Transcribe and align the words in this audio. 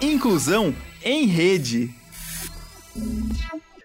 Inclusão 0.00 0.72
em 1.02 1.26
Rede. 1.26 1.92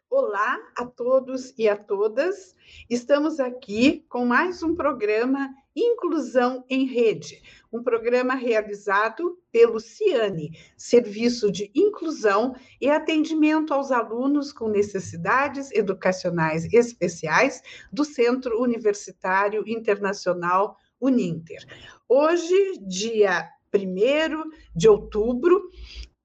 Olá 0.08 0.60
a 0.78 0.86
todos 0.86 1.52
e 1.58 1.68
a 1.68 1.76
todas. 1.76 2.56
Estamos 2.88 3.40
aqui 3.40 4.06
com 4.08 4.24
mais 4.24 4.62
um 4.62 4.76
programa 4.76 5.50
Inclusão 5.76 6.64
em 6.70 6.86
Rede, 6.86 7.42
um 7.72 7.82
programa 7.82 8.36
realizado 8.36 9.40
pelo 9.52 9.80
CIANE, 9.80 10.52
Serviço 10.78 11.52
de 11.52 11.72
Inclusão 11.74 12.56
e 12.80 12.92
Atendimento 12.92 13.74
aos 13.74 13.92
Alunos 13.92 14.54
com 14.54 14.68
Necessidades 14.68 15.72
Educacionais 15.72 16.72
Especiais 16.72 17.60
do 17.92 18.06
Centro 18.06 18.62
Universitário 18.62 19.64
Internacional 19.66 20.78
Uninter. 21.02 21.66
Hoje, 22.08 22.78
dia 22.88 23.50
1 23.74 24.50
de 24.76 24.88
outubro, 24.88 25.70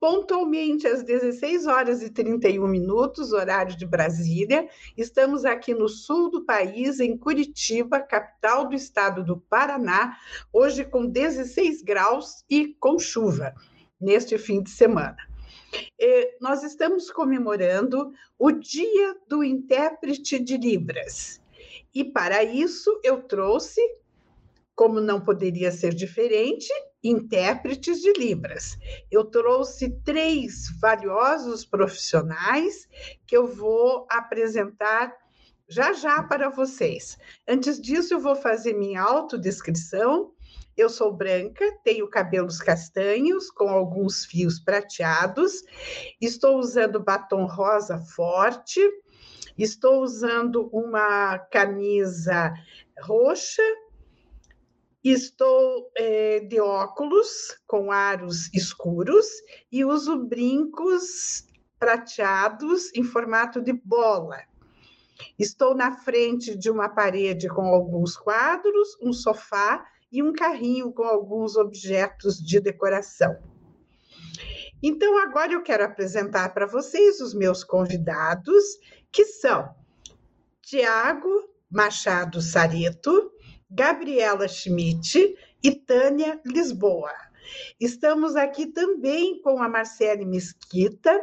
pontualmente 0.01 0.87
às 0.87 1.03
16 1.03 1.67
horas 1.67 2.03
e 2.03 2.11
31 2.11 2.67
minutos, 2.69 3.33
horário 3.33 3.77
de 3.77 3.87
Brasília. 3.87 4.69
Estamos 4.97 5.45
aqui 5.45 5.75
no 5.75 5.89
sul 5.89 6.31
do 6.31 6.45
país, 6.45 7.01
em 7.01 7.17
Curitiba, 7.17 8.01
capital 8.01 8.69
do 8.69 8.75
estado 8.75 9.25
do 9.25 9.39
Paraná, 9.39 10.17
hoje 10.53 10.85
com 10.85 11.07
16 11.07 11.83
graus 11.83 12.45
e 12.49 12.75
com 12.79 12.99
chuva 12.99 13.55
neste 14.01 14.39
fim 14.39 14.63
de 14.63 14.71
semana. 14.71 15.17
E 15.99 16.37
nós 16.41 16.63
estamos 16.63 17.11
comemorando 17.11 18.13
o 18.39 18.51
Dia 18.53 19.17
do 19.27 19.43
Intérprete 19.43 20.39
de 20.39 20.57
Libras. 20.57 21.41
E 21.95 22.05
para 22.05 22.45
isso 22.45 23.01
eu 23.03 23.23
trouxe, 23.23 23.81
como 24.75 25.01
não 25.01 25.21
poderia 25.21 25.73
ser 25.73 25.93
diferente, 25.93 26.73
intérpretes 27.03 28.01
de 28.01 28.13
Libras. 28.15 28.77
Eu 29.11 29.25
trouxe 29.25 29.91
três 30.05 30.69
valiosos 30.81 31.65
profissionais 31.65 32.89
que 33.27 33.37
eu 33.37 33.47
vou 33.47 34.07
apresentar 34.11 35.15
já 35.69 35.93
já 35.93 36.23
para 36.23 36.49
vocês. 36.49 37.19
Antes 37.47 37.81
disso, 37.81 38.15
eu 38.15 38.21
vou 38.21 38.35
fazer 38.35 38.73
minha 38.73 39.03
autodescrição. 39.03 40.33
Eu 40.77 40.89
sou 40.89 41.13
branca, 41.13 41.65
tenho 41.83 42.09
cabelos 42.09 42.59
castanhos 42.59 43.51
com 43.51 43.69
alguns 43.69 44.25
fios 44.25 44.61
prateados, 44.61 45.65
estou 46.21 46.57
usando 46.57 47.03
batom 47.03 47.47
rosa 47.47 47.99
forte, 47.99 48.81
estou 49.59 50.03
usando 50.05 50.71
uma 50.73 51.37
camisa 51.37 52.55
roxa 53.03 53.63
Estou 55.11 55.91
é, 55.97 56.41
de 56.41 56.61
óculos 56.61 57.59
com 57.67 57.91
aros 57.91 58.53
escuros 58.53 59.27
e 59.73 59.83
uso 59.83 60.19
brincos 60.19 61.47
prateados 61.79 62.93
em 62.95 63.03
formato 63.03 63.63
de 63.63 63.73
bola. 63.73 64.37
Estou 65.39 65.75
na 65.75 65.97
frente 65.97 66.55
de 66.55 66.71
uma 66.71 66.91
parede 66.91 67.49
com 67.49 67.63
alguns 67.63 68.19
quadros, 68.19 68.99
um 69.01 69.11
sofá 69.11 69.83
e 70.13 70.23
um 70.23 70.31
carrinho 70.31 70.93
com 70.93 71.05
alguns 71.05 71.57
objetos 71.57 72.37
de 72.37 72.61
decoração. 72.61 73.35
Então, 74.83 75.17
agora 75.17 75.55
eu 75.55 75.63
quero 75.63 75.85
apresentar 75.85 76.53
para 76.53 76.67
vocês 76.67 77.19
os 77.21 77.33
meus 77.33 77.65
convidados, 77.65 78.63
que 79.11 79.25
são 79.25 79.75
Tiago 80.61 81.49
Machado 81.71 82.43
Sareto, 82.43 83.33
Gabriela 83.71 84.49
Schmidt 84.49 85.37
e 85.63 85.71
Tânia 85.71 86.41
Lisboa. 86.45 87.13
Estamos 87.79 88.37
aqui 88.37 88.67
também 88.67 89.41
com 89.43 89.63
a 89.63 89.69
Marcele 89.69 90.25
Mesquita, 90.25 91.19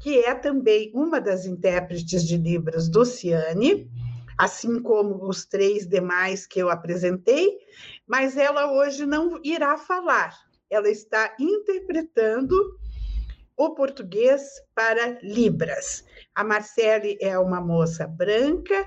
que 0.00 0.18
é 0.18 0.34
também 0.34 0.90
uma 0.94 1.20
das 1.20 1.46
intérpretes 1.46 2.24
de 2.24 2.36
Libras 2.36 2.88
do 2.88 3.04
Ciane, 3.04 3.90
assim 4.36 4.80
como 4.82 5.28
os 5.28 5.44
três 5.46 5.86
demais 5.86 6.46
que 6.46 6.60
eu 6.60 6.68
apresentei, 6.68 7.58
mas 8.06 8.36
ela 8.36 8.72
hoje 8.72 9.06
não 9.06 9.40
irá 9.42 9.76
falar, 9.76 10.36
ela 10.68 10.88
está 10.88 11.34
interpretando 11.38 12.54
o 13.56 13.74
português 13.74 14.42
para 14.74 15.18
Libras. 15.22 16.04
A 16.34 16.44
Marcele 16.44 17.16
é 17.20 17.38
uma 17.38 17.60
moça 17.60 18.06
branca 18.06 18.86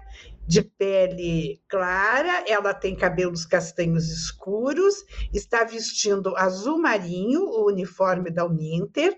de 0.49 0.63
pele 0.63 1.61
clara, 1.67 2.43
ela 2.47 2.73
tem 2.73 2.95
cabelos 2.95 3.45
castanhos 3.45 4.09
escuros, 4.09 5.05
está 5.31 5.63
vestindo 5.63 6.35
azul 6.35 6.79
marinho, 6.79 7.43
o 7.43 7.67
uniforme 7.67 8.31
da 8.31 8.47
Uninter, 8.47 9.15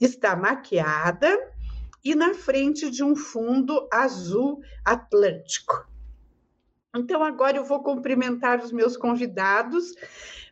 está 0.00 0.34
maquiada 0.34 1.38
e 2.04 2.16
na 2.16 2.34
frente 2.34 2.90
de 2.90 3.04
um 3.04 3.14
fundo 3.14 3.88
azul 3.92 4.60
atlântico. 4.84 5.88
Então, 6.96 7.22
agora 7.22 7.58
eu 7.58 7.64
vou 7.64 7.84
cumprimentar 7.84 8.58
os 8.58 8.72
meus 8.72 8.96
convidados. 8.96 9.94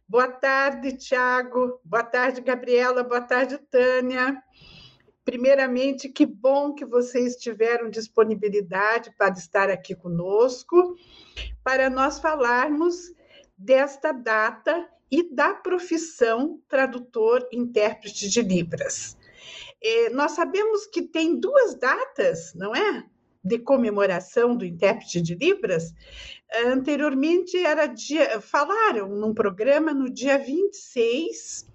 Boa 0.07 0.29
tarde, 0.29 0.97
Tiago. 0.97 1.81
Boa 1.85 2.05
tarde, 2.05 2.41
Gabriela. 2.41 3.03
Boa 3.03 3.21
tarde, 3.21 3.59
Tânia. 3.69 4.41
Primeiramente, 5.25 6.11
que 6.11 6.27
bom 6.27 6.75
que 6.75 6.85
vocês 6.85 7.37
tiveram 7.37 7.89
disponibilidade 7.89 9.11
para 9.17 9.33
estar 9.33 9.71
aqui 9.71 9.95
conosco, 9.95 10.97
para 11.63 11.89
nós 11.89 12.21
falarmos 12.21 13.13
desta 13.57 14.13
data 14.13 14.87
e 15.11 15.35
da 15.35 15.55
profissão 15.55 16.61
tradutor-intérprete 16.69 18.29
de 18.29 18.43
Libras. 18.43 19.17
É, 19.83 20.11
nós 20.11 20.33
sabemos 20.33 20.87
que 20.87 21.03
tem 21.03 21.39
duas 21.39 21.75
datas, 21.75 22.53
não 22.55 22.75
é? 22.75 23.05
De 23.43 23.59
comemoração 23.59 24.57
do 24.57 24.65
intérprete 24.65 25.23
de 25.23 25.35
Libras. 25.35 25.95
Anteriormente 26.67 27.57
era 27.57 27.87
dia, 27.87 28.41
falaram 28.41 29.09
num 29.09 29.33
programa 29.33 29.95
no 29.95 30.11
dia 30.11 30.39
26 30.39 31.67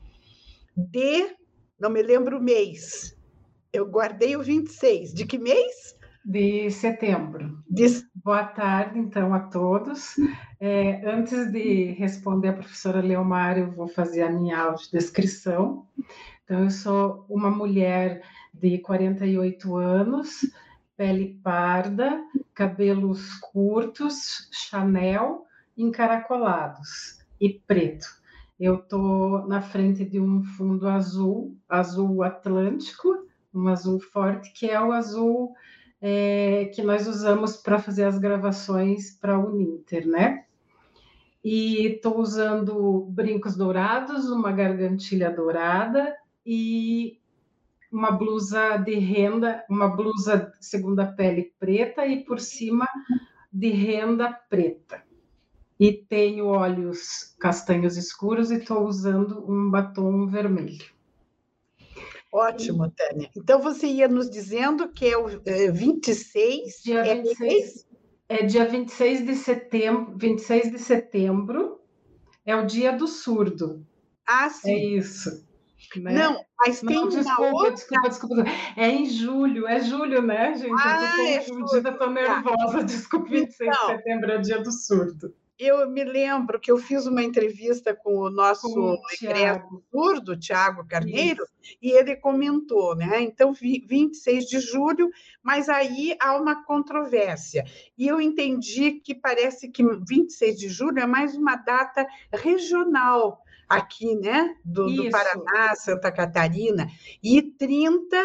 de, 0.76 1.36
não 1.80 1.90
me 1.90 2.02
lembro 2.02 2.38
o 2.38 2.44
mês, 2.44 3.16
eu 3.72 3.85
guardei 3.85 4.35
o 4.35 4.44
26. 4.44 5.13
De 5.13 5.25
que 5.25 5.38
mês? 5.38 5.96
De 6.24 6.69
setembro. 6.72 7.63
De... 7.69 7.85
Boa 8.16 8.44
tarde, 8.44 9.00
então, 9.00 9.34
a 9.34 9.40
todos. 9.40 10.16
É, 10.59 11.09
antes 11.09 11.52
de 11.52 11.91
responder 11.91 12.50
a 12.50 12.53
professora 12.53 13.02
Leomar, 13.02 13.58
eu 13.58 13.72
vou 13.72 13.88
fazer 13.88 14.24
a 14.24 14.29
minha 14.29 14.59
audiodescrição. 14.59 15.88
Então, 16.44 16.63
eu 16.63 16.69
sou 16.69 17.25
uma 17.29 17.50
mulher 17.50 18.22
de 18.53 18.78
48 18.79 19.75
anos, 19.75 20.52
pele 20.97 21.40
parda, 21.44 22.22
cabelos 22.53 23.35
curtos, 23.35 24.50
Chanel, 24.52 25.46
encaracolados 25.78 27.19
e 27.40 27.50
preto. 27.50 28.08
Eu 28.59 28.75
estou 28.75 29.47
na 29.47 29.62
frente 29.62 30.03
de 30.03 30.19
um 30.19 30.44
fundo 30.44 30.90
azul, 30.90 31.58
azul 31.69 32.22
atlântico, 32.24 33.28
um 33.54 33.68
azul 33.68 34.00
forte, 34.00 34.52
que 34.54 34.70
é 34.70 34.80
o 34.80 34.92
azul 34.92 35.54
é, 36.02 36.72
que 36.74 36.82
nós 36.82 37.08
usamos 37.08 37.58
para 37.58 37.80
fazer 37.80 38.06
as 38.06 38.18
gravações 38.18 39.12
para 39.20 39.38
o 39.38 39.50
Uninter, 39.50 40.08
né? 40.08 40.46
E 41.44 41.88
estou 41.88 42.20
usando 42.20 43.06
brincos 43.09 43.56
dourados, 43.56 44.30
uma 44.30 44.52
gargantilha 44.52 45.32
dourada 45.32 46.16
e 46.46 47.20
uma 47.92 48.12
blusa 48.12 48.78
de 48.78 48.96
renda, 48.96 49.64
uma 49.70 49.88
blusa 49.88 50.52
segunda 50.59 51.06
pele 51.06 51.54
preta 51.59 52.06
e 52.06 52.24
por 52.24 52.40
cima 52.40 52.88
de 53.52 53.70
renda 53.70 54.32
preta. 54.50 55.04
E 55.80 55.94
tenho 55.94 56.48
olhos 56.48 57.36
castanhos 57.40 57.98
escuros 57.98 58.52
e 58.52 58.58
estou 58.58 58.86
usando 58.86 59.50
um 59.50 59.72
batom 59.72 60.28
vermelho. 60.28 60.98
Ótimo, 62.31 62.91
Tânia. 62.91 63.29
Então 63.35 63.59
você 63.59 63.87
ia 63.87 64.08
nos 64.08 64.29
dizendo 64.29 64.87
que 64.90 65.05
é 65.08 65.17
o 65.17 65.29
é, 65.46 65.72
26. 65.72 66.81
Dia 66.84 67.03
26 67.03 67.87
é, 68.29 68.43
é 68.43 68.46
dia 68.46 68.66
26 68.66 69.26
de 69.26 69.35
setembro, 69.35 70.16
26 70.17 70.72
de 70.72 70.79
setembro 70.79 71.79
é 72.46 72.55
o 72.55 72.66
dia 72.66 72.91
do 72.91 73.08
surdo. 73.08 73.85
Ah, 74.28 74.49
sim. 74.49 74.72
É 74.72 74.78
isso. 74.97 75.47
Né? 75.96 76.14
Não, 76.14 76.46
mas 76.59 76.81
tem 76.81 76.96
Não, 76.96 77.08
desculpa, 77.08 77.41
uma 77.41 77.52
outra... 77.52 77.72
desculpa, 77.72 78.09
desculpa. 78.09 78.43
É 78.75 78.87
em 78.90 79.05
julho, 79.05 79.67
é 79.67 79.79
julho, 79.79 80.22
né, 80.22 80.53
gente? 80.53 80.75
Ah, 80.78 81.02
eu 81.02 81.40
tô 81.41 81.52
confundida, 81.52 81.90
é 81.90 81.93
tô 81.93 82.09
nervosa. 82.11 82.84
Desculpa, 82.85 83.29
26 83.29 83.70
então, 83.75 83.87
de 83.87 83.96
setembro 83.96 84.32
é 84.32 84.37
o 84.37 84.41
dia 84.41 84.61
do 84.61 84.72
surdo 84.72 85.34
eu 85.59 85.90
me 85.90 86.06
lembro 86.06 86.58
que 86.58 86.72
eu 86.72 86.78
fiz 86.78 87.06
uma 87.06 87.22
entrevista 87.22 87.94
com 87.94 88.16
o 88.16 88.29
nosso 88.29 88.97
egresso 89.11 89.84
surdo, 89.91 90.40
Tiago 90.40 90.88
Carneiro, 90.88 91.44
Isso. 91.44 91.78
e 91.82 91.91
ele 91.91 92.16
comentou, 92.16 92.96
né? 92.96 93.20
Então, 93.22 93.52
26 93.52 94.46
de 94.46 94.59
julho, 94.61 95.09
mas 95.44 95.67
aí 95.67 96.16
há 96.22 96.38
uma 96.38 96.64
controvérsia. 96.64 97.66
E 97.97 98.08
eu 98.08 98.22
entendi 98.22 98.94
que 98.94 99.14
parece 99.14 99.67
que 99.67 99.84
26 99.84 100.58
de 100.58 100.70
julho 100.70 101.00
é 101.00 101.06
mais 101.06 101.35
uma 101.35 101.58
data 101.58 102.08
regional 102.32 103.44
aqui, 103.67 104.16
né, 104.16 104.56
do, 104.66 104.88
do 104.88 105.09
Paraná, 105.11 105.76
Santa 105.76 106.11
Catarina, 106.11 106.88
e 107.22 107.40
30 107.40 108.17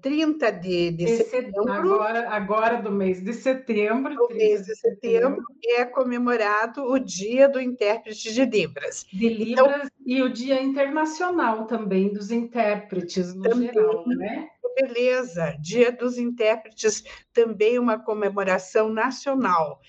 30 0.00 0.50
de, 0.50 0.90
de 0.92 1.16
setembro. 1.16 1.72
Agora, 1.72 2.30
agora 2.30 2.82
do 2.82 2.90
mês 2.90 3.22
de 3.22 3.32
setembro. 3.32 4.14
No 4.14 4.28
mês 4.28 4.64
de 4.64 4.74
setembro, 4.76 5.42
é 5.64 5.84
comemorado 5.84 6.84
o 6.84 6.98
Dia 6.98 7.48
do 7.48 7.60
Intérprete 7.60 8.32
de 8.32 8.44
Libras. 8.44 9.06
De 9.12 9.26
então 9.26 9.66
Libras 9.66 9.86
então, 9.86 9.90
e 10.06 10.22
o 10.22 10.28
Dia 10.28 10.62
Internacional 10.62 11.66
também 11.66 12.12
dos 12.12 12.30
intérpretes 12.30 13.34
no 13.34 13.42
também, 13.42 13.72
geral, 13.72 14.06
né? 14.06 14.48
Beleza, 14.74 15.56
Dia 15.60 15.92
dos 15.92 16.16
Intérpretes 16.18 17.04
também 17.32 17.78
uma 17.78 17.98
comemoração 17.98 18.88
nacional. 18.88 19.80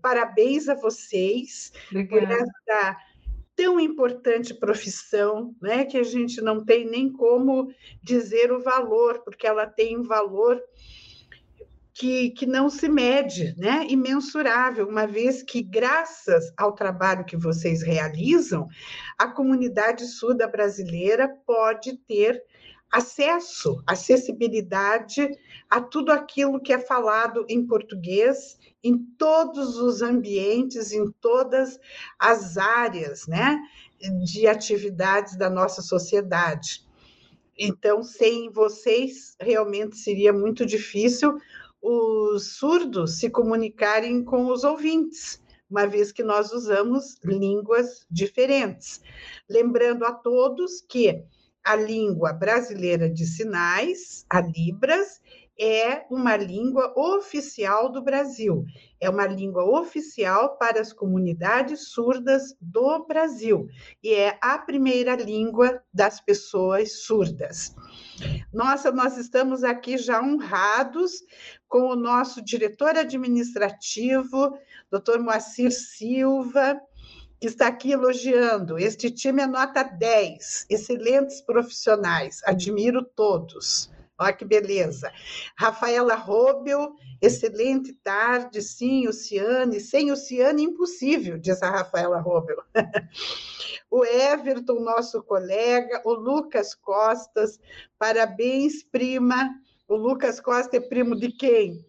Parabéns 0.00 0.68
a 0.68 0.74
vocês 0.74 1.72
Obrigada. 1.90 2.26
por 2.26 2.32
essa 2.32 2.96
tão 3.62 3.78
importante 3.78 4.52
profissão, 4.52 5.54
né, 5.62 5.84
que 5.84 5.96
a 5.96 6.02
gente 6.02 6.40
não 6.40 6.64
tem 6.64 6.84
nem 6.84 7.08
como 7.08 7.72
dizer 8.02 8.50
o 8.50 8.60
valor, 8.60 9.20
porque 9.20 9.46
ela 9.46 9.66
tem 9.66 9.96
um 9.96 10.02
valor 10.02 10.60
que, 11.94 12.30
que 12.30 12.44
não 12.44 12.68
se 12.68 12.88
mede, 12.88 13.54
né, 13.56 13.86
imensurável, 13.88 14.88
uma 14.88 15.06
vez 15.06 15.44
que, 15.44 15.62
graças 15.62 16.52
ao 16.56 16.72
trabalho 16.72 17.24
que 17.24 17.36
vocês 17.36 17.82
realizam, 17.82 18.66
a 19.16 19.28
comunidade 19.28 20.06
surda 20.06 20.48
brasileira 20.48 21.28
pode 21.46 21.96
ter 21.98 22.42
acesso, 22.90 23.80
acessibilidade 23.86 25.30
a 25.70 25.80
tudo 25.80 26.10
aquilo 26.10 26.60
que 26.60 26.72
é 26.72 26.80
falado 26.80 27.46
em 27.48 27.64
português 27.64 28.58
em 28.82 28.98
todos 29.18 29.76
os 29.78 30.02
ambientes, 30.02 30.92
em 30.92 31.10
todas 31.20 31.78
as 32.18 32.56
áreas, 32.56 33.26
né, 33.26 33.60
de 34.24 34.46
atividades 34.46 35.36
da 35.36 35.48
nossa 35.48 35.80
sociedade. 35.80 36.84
Então, 37.56 38.02
sem 38.02 38.50
vocês, 38.50 39.36
realmente 39.40 39.96
seria 39.96 40.32
muito 40.32 40.66
difícil 40.66 41.38
os 41.80 42.56
surdos 42.56 43.18
se 43.18 43.28
comunicarem 43.28 44.24
com 44.24 44.46
os 44.46 44.62
ouvintes, 44.62 45.42
uma 45.68 45.86
vez 45.86 46.12
que 46.12 46.22
nós 46.22 46.52
usamos 46.52 47.18
línguas 47.24 48.06
diferentes. 48.10 49.00
Lembrando 49.48 50.04
a 50.04 50.12
todos 50.12 50.80
que 50.80 51.24
a 51.64 51.76
língua 51.76 52.32
brasileira 52.32 53.08
de 53.08 53.26
sinais, 53.26 54.24
a 54.28 54.40
Libras, 54.40 55.20
é 55.62 56.04
uma 56.10 56.36
língua 56.36 56.92
oficial 56.98 57.88
do 57.88 58.02
Brasil. 58.02 58.66
É 59.00 59.08
uma 59.08 59.26
língua 59.26 59.62
oficial 59.62 60.56
para 60.56 60.80
as 60.80 60.92
comunidades 60.92 61.86
surdas 61.90 62.56
do 62.60 63.06
Brasil 63.06 63.68
e 64.02 64.12
é 64.12 64.36
a 64.42 64.58
primeira 64.58 65.14
língua 65.14 65.80
das 65.94 66.20
pessoas 66.20 67.04
surdas. 67.04 67.76
Nossa, 68.52 68.90
nós 68.90 69.16
estamos 69.16 69.62
aqui 69.62 69.96
já 69.96 70.20
honrados 70.20 71.22
com 71.68 71.90
o 71.90 71.96
nosso 71.96 72.42
diretor 72.42 72.96
administrativo, 72.96 74.58
Dr. 74.90 75.20
Moacir 75.20 75.70
Silva, 75.70 76.76
que 77.40 77.46
está 77.46 77.68
aqui 77.68 77.92
elogiando. 77.92 78.80
Este 78.80 79.12
time 79.12 79.42
é 79.42 79.46
nota 79.46 79.84
10, 79.84 80.66
excelentes 80.68 81.40
profissionais, 81.40 82.40
admiro 82.44 83.04
todos. 83.04 83.91
Olha 84.22 84.32
que 84.32 84.44
beleza. 84.44 85.12
Rafaela 85.58 86.14
Robel, 86.14 86.94
excelente 87.20 87.92
tarde. 87.92 88.62
Sim, 88.62 89.06
Luciane. 89.06 89.80
Sem 89.80 90.10
Luciane, 90.10 90.62
impossível, 90.62 91.38
diz 91.38 91.62
a 91.62 91.70
Rafaela 91.70 92.20
Robel. 92.20 92.62
o 93.90 94.04
Everton, 94.04 94.80
nosso 94.80 95.22
colega. 95.22 96.00
O 96.04 96.12
Lucas 96.12 96.74
Costas, 96.74 97.58
parabéns, 97.98 98.82
prima. 98.84 99.50
O 99.88 99.96
Lucas 99.96 100.40
Costa 100.40 100.76
é 100.76 100.80
primo 100.80 101.16
de 101.16 101.32
quem? 101.32 101.84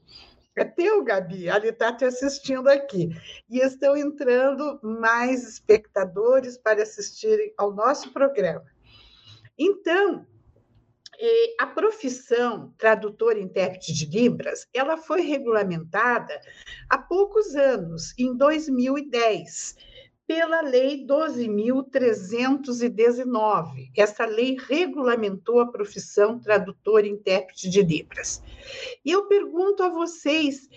É 0.56 0.64
teu, 0.64 1.04
Gabi, 1.04 1.50
ele 1.50 1.70
está 1.70 1.92
te 1.92 2.06
assistindo 2.06 2.68
aqui. 2.68 3.10
E 3.50 3.60
estão 3.60 3.96
entrando 3.96 4.80
mais 4.84 5.48
espectadores 5.48 6.58
para 6.58 6.84
assistirem 6.84 7.54
ao 7.58 7.72
nosso 7.72 8.12
programa. 8.12 8.66
Então, 9.58 10.26
a 11.60 11.68
profissão 11.68 12.74
tradutor 12.78 13.38
e 13.38 13.42
intérprete 13.42 13.94
de 13.94 14.06
Libras, 14.06 14.68
ela 14.74 14.98
foi 14.98 15.22
regulamentada 15.22 16.40
há 16.90 16.98
poucos 16.98 17.56
anos, 17.56 18.14
em 18.18 18.36
2010 18.36 19.78
pela 20.26 20.62
Lei 20.62 21.06
12.319. 21.06 23.92
Essa 23.96 24.26
lei 24.26 24.58
regulamentou 24.68 25.60
a 25.60 25.72
profissão 25.72 26.40
tradutor 26.40 27.06
e 27.06 27.10
intérprete 27.10 27.70
de 27.70 27.82
Libras. 27.82 28.42
E 29.04 29.12
eu 29.12 29.28
pergunto 29.28 29.84
a 29.84 29.90
vocês 29.90 30.70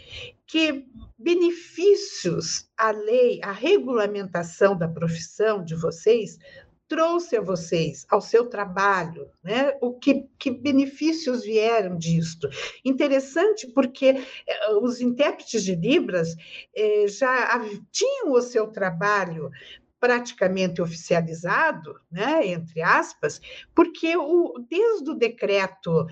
que 0.47 0.85
benefícios 1.19 2.69
a 2.77 2.91
lei, 2.91 3.41
a 3.43 3.53
regulamentação 3.53 4.77
da 4.77 4.89
profissão 4.89 5.65
de 5.65 5.75
vocês 5.75 6.39
trouxe 6.89 7.37
a 7.37 7.41
vocês, 7.41 8.07
ao 8.09 8.21
seu 8.21 8.47
trabalho, 8.47 9.29
né? 9.43 9.77
O 9.81 9.95
que, 9.95 10.27
que 10.39 10.51
benefícios 10.51 11.43
vieram 11.43 11.97
disto? 11.97 12.49
Interessante 12.85 13.67
porque 13.69 14.07
eh, 14.47 14.73
os 14.81 15.01
intérpretes 15.01 15.65
de 15.65 15.75
Libras 15.75 16.35
eh, 16.75 17.07
já 17.09 17.61
tinham 17.91 18.33
o 18.33 18.41
seu 18.41 18.69
trabalho 18.69 19.51
praticamente 19.99 20.83
oficializado, 20.83 21.99
né, 22.11 22.47
entre 22.47 22.83
aspas, 22.83 23.41
porque 23.75 24.17
o, 24.17 24.55
desde 24.69 25.11
o 25.11 25.15
decreto 25.15 26.07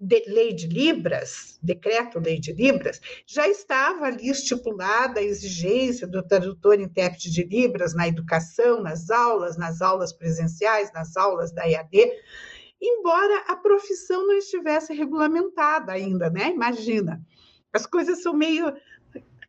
de 0.00 0.24
lei 0.26 0.52
de 0.52 0.66
Libras, 0.66 1.58
decreto 1.62 2.18
lei 2.18 2.40
de 2.40 2.52
Libras, 2.52 3.00
já 3.26 3.48
estava 3.48 4.06
ali 4.06 4.28
estipulada 4.28 5.20
a 5.20 5.22
exigência 5.22 6.06
do 6.06 6.22
tradutor 6.22 6.80
intérprete 6.80 7.30
de 7.30 7.44
Libras 7.44 7.94
na 7.94 8.08
educação, 8.08 8.82
nas 8.82 9.10
aulas, 9.10 9.56
nas 9.56 9.80
aulas 9.80 10.12
presenciais, 10.12 10.92
nas 10.92 11.16
aulas 11.16 11.52
da 11.52 11.68
EAD, 11.68 12.10
embora 12.82 13.44
a 13.48 13.56
profissão 13.56 14.26
não 14.26 14.36
estivesse 14.36 14.92
regulamentada 14.92 15.92
ainda, 15.92 16.28
né? 16.28 16.50
Imagina. 16.50 17.22
As 17.72 17.86
coisas 17.86 18.22
são 18.22 18.34
meio 18.34 18.72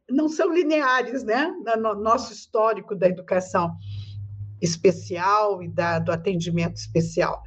não 0.09 0.29
são 0.29 0.53
lineares, 0.53 1.23
né? 1.23 1.53
No 1.77 1.95
nosso 1.95 2.31
histórico 2.31 2.95
da 2.95 3.07
educação 3.07 3.75
especial 4.61 5.61
e 5.61 5.67
da, 5.67 5.99
do 5.99 6.11
atendimento 6.11 6.75
especial. 6.75 7.43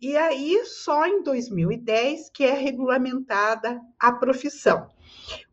E 0.00 0.16
aí, 0.16 0.64
só 0.64 1.06
em 1.06 1.22
2010 1.22 2.30
que 2.30 2.44
é 2.44 2.54
regulamentada 2.54 3.80
a 3.98 4.12
profissão. 4.12 4.88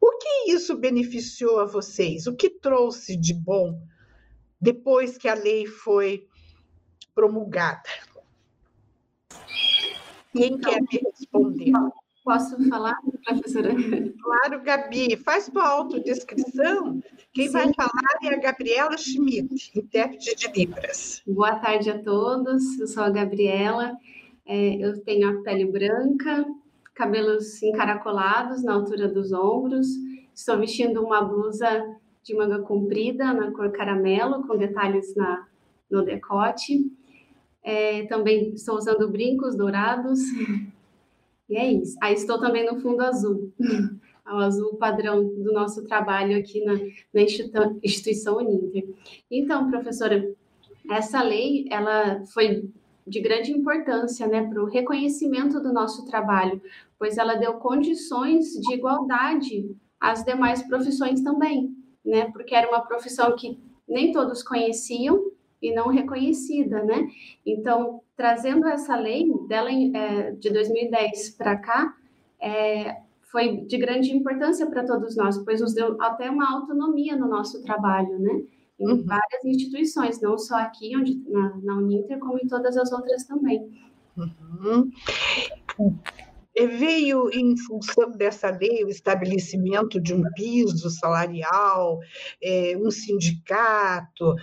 O 0.02 0.18
que 0.18 0.52
isso 0.52 0.76
beneficiou 0.76 1.60
a 1.60 1.66
vocês? 1.66 2.26
O 2.26 2.36
que 2.36 2.50
trouxe 2.50 3.16
de 3.16 3.34
bom 3.34 3.80
depois 4.60 5.18
que 5.18 5.28
a 5.28 5.36
lei 5.36 5.68
foi 5.68 6.28
promulgada? 7.14 7.90
Quem 10.34 10.54
então, 10.54 10.72
quer 10.72 10.82
me 10.82 11.12
responder? 11.12 11.72
Posso 12.24 12.70
falar, 12.70 12.98
professora? 13.26 13.70
Claro, 14.22 14.62
Gabi. 14.64 15.16
Faz 15.18 15.48
tua 15.50 15.68
autodescrição. 15.68 17.02
Quem 17.34 17.48
Sim. 17.48 17.54
vai 17.54 17.74
falar 17.74 18.20
é 18.24 18.36
a 18.36 18.40
Gabriela 18.40 18.98
Schmidt, 18.98 19.72
intérprete 19.78 20.36
de 20.36 20.48
Libras. 20.60 21.22
Boa 21.26 21.56
tarde 21.56 21.90
a 21.90 22.04
todos. 22.04 22.80
Eu 22.80 22.88
sou 22.88 23.04
a 23.04 23.10
Gabriela. 23.10 23.96
É, 24.46 24.76
eu 24.76 25.00
tenho 25.04 25.30
a 25.30 25.44
pele 25.44 25.66
branca, 25.66 26.46
cabelos 26.94 27.64
encaracolados 27.64 28.64
na 28.64 28.74
altura 28.74 29.08
dos 29.08 29.32
ombros. 29.32 29.88
Estou 30.34 30.58
vestindo 30.60 31.04
uma 31.04 31.22
blusa 31.22 31.86
de 32.24 32.36
manga 32.36 32.60
comprida 32.60 33.34
na 33.34 33.52
cor 33.52 33.72
caramelo, 33.72 34.46
com 34.46 34.58
detalhes 34.58 35.16
na, 35.16 35.48
no 35.90 36.04
decote. 36.04 36.92
É, 37.64 38.06
também 38.08 38.54
estou 38.54 38.76
usando 38.76 39.10
brincos 39.10 39.56
dourados 39.56 40.20
e 41.50 41.58
é 41.58 41.72
isso. 41.74 41.98
Aí 42.02 42.14
estou 42.14 42.40
também 42.40 42.66
no 42.66 42.80
fundo 42.80 43.02
azul, 43.02 43.52
o 44.26 44.36
azul 44.38 44.76
padrão 44.76 45.24
do 45.24 45.52
nosso 45.52 45.84
trabalho 45.86 46.38
aqui 46.38 46.64
na, 46.64 46.74
na 47.14 47.22
instituição 47.84 48.38
Uninter. 48.38 48.88
Então, 49.30 49.70
professora, 49.70 50.32
essa 50.90 51.22
lei 51.22 51.66
ela 51.72 52.24
foi 52.34 52.70
de 53.10 53.20
grande 53.22 53.52
importância 53.52 54.28
né, 54.28 54.48
para 54.48 54.62
o 54.62 54.68
reconhecimento 54.68 55.60
do 55.60 55.74
nosso 55.74 56.06
trabalho, 56.06 56.62
pois 56.98 57.18
ela 57.18 57.36
deu 57.36 57.54
condições 57.54 58.52
de 58.54 58.74
igualdade 58.74 59.76
às 60.00 60.24
demais 60.24 60.62
profissões 60.62 61.22
também, 61.22 61.76
né? 62.06 62.30
Porque 62.32 62.54
era 62.54 62.70
uma 62.70 62.82
profissão 62.82 63.36
que 63.36 63.58
nem 63.88 64.12
todos 64.12 64.44
conheciam 64.44 65.32
e 65.62 65.74
não 65.74 65.88
reconhecida, 65.88 66.84
né? 66.84 67.08
Então, 67.46 68.02
trazendo 68.20 68.68
essa 68.68 68.98
lei 68.98 69.32
dela 69.48 69.72
é, 69.72 70.32
de 70.32 70.50
2010 70.50 71.38
para 71.38 71.56
cá, 71.56 71.96
é, 72.42 72.98
foi 73.32 73.62
de 73.66 73.78
grande 73.78 74.14
importância 74.14 74.68
para 74.68 74.86
todos 74.86 75.16
nós, 75.16 75.38
pois 75.38 75.62
nos 75.62 75.74
deu 75.74 75.96
até 76.02 76.30
uma 76.30 76.52
autonomia 76.54 77.16
no 77.16 77.30
nosso 77.30 77.64
trabalho, 77.64 78.20
né? 78.20 78.44
em 78.78 78.90
uhum. 78.90 79.06
várias 79.06 79.46
instituições, 79.46 80.20
não 80.20 80.38
só 80.38 80.58
aqui 80.58 80.98
onde, 80.98 81.16
na, 81.30 81.56
na 81.64 81.76
Uninter, 81.78 82.20
como 82.20 82.38
em 82.38 82.48
todas 82.48 82.76
as 82.76 82.92
outras 82.92 83.24
também. 83.24 83.72
Uhum. 84.18 84.92
Veio 86.78 87.30
em 87.32 87.56
função 87.56 88.12
dessa 88.12 88.50
lei 88.50 88.84
o 88.84 88.90
estabelecimento 88.90 89.98
de 90.02 90.14
um 90.14 90.24
piso 90.36 90.90
salarial, 90.90 92.00
é, 92.44 92.76
um 92.78 92.92
sindicato, 92.92 94.36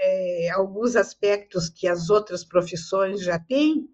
é, 0.00 0.50
alguns 0.50 0.96
aspectos 0.96 1.68
que 1.68 1.86
as 1.86 2.08
outras 2.08 2.42
profissões 2.42 3.22
já 3.22 3.38
têm? 3.38 3.88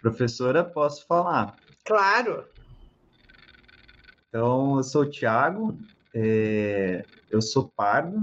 Professora, 0.00 0.64
posso 0.64 1.06
falar? 1.06 1.58
Claro. 1.84 2.44
Então, 4.28 4.76
eu 4.76 4.82
sou 4.82 5.02
o 5.02 5.10
Tiago, 5.10 5.78
é, 6.12 7.06
eu 7.30 7.40
sou 7.40 7.72
pardo 7.74 8.20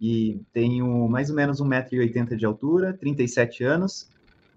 e 0.00 0.40
tenho 0.52 1.08
mais 1.08 1.30
ou 1.30 1.36
menos 1.36 1.60
1,80m 1.60 2.36
de 2.36 2.44
altura, 2.44 2.92
37 2.92 3.64
anos. 3.64 4.10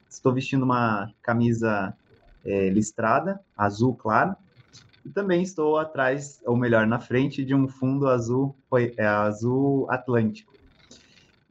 Estou 0.09 0.33
vestindo 0.33 0.63
uma 0.63 1.13
camisa 1.21 1.95
é, 2.43 2.69
listrada, 2.69 3.39
azul 3.55 3.95
claro. 3.95 4.35
E 5.05 5.09
também 5.09 5.43
estou 5.43 5.77
atrás, 5.77 6.41
ou 6.45 6.57
melhor, 6.57 6.87
na 6.87 6.99
frente 6.99 7.45
de 7.45 7.53
um 7.53 7.67
fundo 7.67 8.07
azul, 8.07 8.57
é, 8.97 9.05
azul 9.05 9.85
Atlântico. 9.91 10.51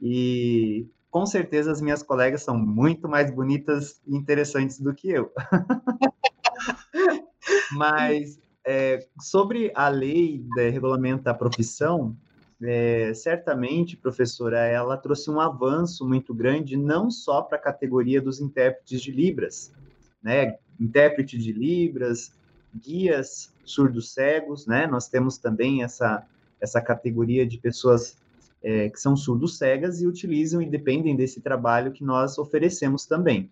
E 0.01 0.85
com 1.09 1.25
certeza 1.25 1.71
as 1.71 1.81
minhas 1.81 2.03
colegas 2.03 2.43
são 2.43 2.57
muito 2.57 3.07
mais 3.07 3.31
bonitas 3.31 4.01
e 4.05 4.13
interessantes 4.13 4.81
do 4.81 4.93
que 4.93 5.09
eu. 5.09 5.31
Mas 7.71 8.37
é, 8.65 9.07
sobre 9.21 9.71
a 9.73 9.87
lei 9.87 10.45
que 10.53 10.69
regulamenta 10.69 11.31
a 11.31 11.33
profissão, 11.33 12.13
é, 12.61 13.13
certamente, 13.13 13.95
professora, 13.95 14.59
ela 14.59 14.97
trouxe 14.97 15.29
um 15.29 15.39
avanço 15.39 16.05
muito 16.05 16.33
grande, 16.33 16.75
não 16.75 17.09
só 17.09 17.41
para 17.41 17.57
a 17.57 17.61
categoria 17.61 18.21
dos 18.21 18.41
intérpretes 18.41 19.01
de 19.01 19.11
Libras, 19.11 19.73
né? 20.21 20.57
Intérprete 20.79 21.37
de 21.37 21.53
Libras, 21.53 22.33
guias 22.75 23.53
surdos 23.63 24.13
cegos, 24.13 24.65
né? 24.67 24.87
Nós 24.87 25.07
temos 25.07 25.37
também 25.37 25.83
essa, 25.83 26.25
essa 26.59 26.81
categoria 26.81 27.45
de 27.45 27.57
pessoas 27.57 28.17
é, 28.63 28.89
que 28.89 28.99
são 28.99 29.15
surdos 29.15 29.57
cegas 29.57 30.01
e 30.01 30.07
utilizam 30.07 30.61
e 30.61 30.69
dependem 30.69 31.15
desse 31.15 31.41
trabalho 31.41 31.91
que 31.91 32.03
nós 32.03 32.37
oferecemos 32.37 33.05
também 33.05 33.49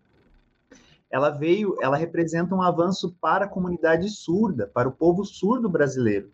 ela 1.14 1.30
veio, 1.30 1.78
ela 1.80 1.96
representa 1.96 2.56
um 2.56 2.62
avanço 2.64 3.16
para 3.22 3.46
a 3.46 3.48
comunidade 3.48 4.10
surda, 4.10 4.66
para 4.66 4.90
o 4.90 4.92
povo 4.92 5.24
surdo 5.24 5.70
brasileiro, 5.70 6.32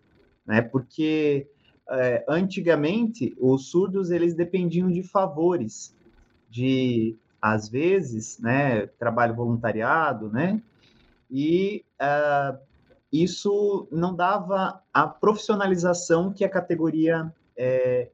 né? 0.48 0.62
Porque 0.62 1.50
é, 1.90 2.24
antigamente 2.30 3.36
os 3.38 3.70
surdos 3.70 4.10
eles 4.10 4.34
dependiam 4.34 4.90
de 4.90 5.04
favores, 5.04 5.94
de 6.50 7.18
às 7.42 7.68
vezes, 7.68 8.40
né, 8.40 8.88
trabalho 8.98 9.36
voluntariado, 9.36 10.30
né? 10.30 10.62
E 11.30 11.84
uh, 12.02 12.58
isso 13.12 13.88
não 13.92 14.16
dava 14.16 14.82
a 14.94 15.08
profissionalização 15.08 16.32
que 16.32 16.44
a 16.44 16.50
categoria 16.50 17.34
é, 17.58 18.10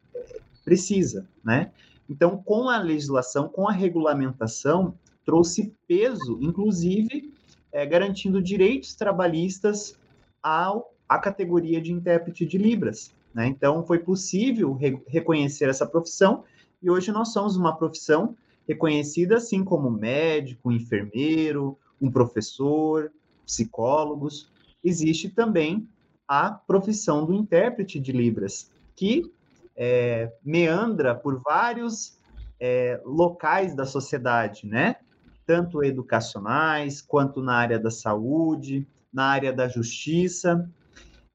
precisa, 0.64 1.28
né? 1.44 1.72
Então, 2.10 2.38
com 2.38 2.70
a 2.70 2.78
legislação, 2.78 3.50
com 3.50 3.68
a 3.68 3.72
regulamentação, 3.72 4.94
trouxe 5.26 5.74
peso, 5.88 6.38
inclusive 6.40 7.34
é, 7.72 7.86
garantindo 7.86 8.42
direitos 8.42 8.94
trabalhistas 8.94 9.98
ao, 10.42 10.94
à 11.10 11.18
categoria 11.18 11.82
de 11.82 11.92
intérprete 11.92 12.46
de 12.46 12.58
Libras. 12.58 13.14
Né? 13.34 13.48
Então, 13.48 13.86
foi 13.86 14.00
possível 14.00 14.74
re 14.74 14.98
reconhecer 15.08 15.68
essa 15.68 15.86
profissão 15.86 16.44
e 16.82 16.90
hoje 16.90 17.12
nós 17.12 17.34
somos 17.34 17.58
uma 17.58 17.76
profissão 17.76 18.36
reconhecida 18.68 19.38
assim 19.38 19.64
como 19.64 19.90
médico, 19.90 20.72
enfermeiro, 20.72 21.78
um 22.02 22.10
professor, 22.12 23.12
psicólogos. 23.46 24.50
Existe 24.86 25.30
também 25.30 25.90
a 26.28 26.52
profissão 26.52 27.26
do 27.26 27.34
intérprete 27.34 28.00
de 28.00 28.12
Libras, 28.12 28.72
que 28.96 29.32
é, 29.76 30.32
meandra 30.44 31.14
por 31.14 31.42
vários 31.42 32.18
é, 32.60 33.02
locais 33.04 33.76
da 33.76 33.86
sociedade, 33.86 34.66
né? 34.66 34.98
tanto 35.46 35.84
educacionais 35.84 37.02
quanto 37.02 37.42
na 37.42 37.56
área 37.56 37.80
da 37.80 37.92
saúde, 37.92 38.88
na 39.14 39.26
área 39.26 39.54
da 39.54 39.68
justiça. 39.68 40.70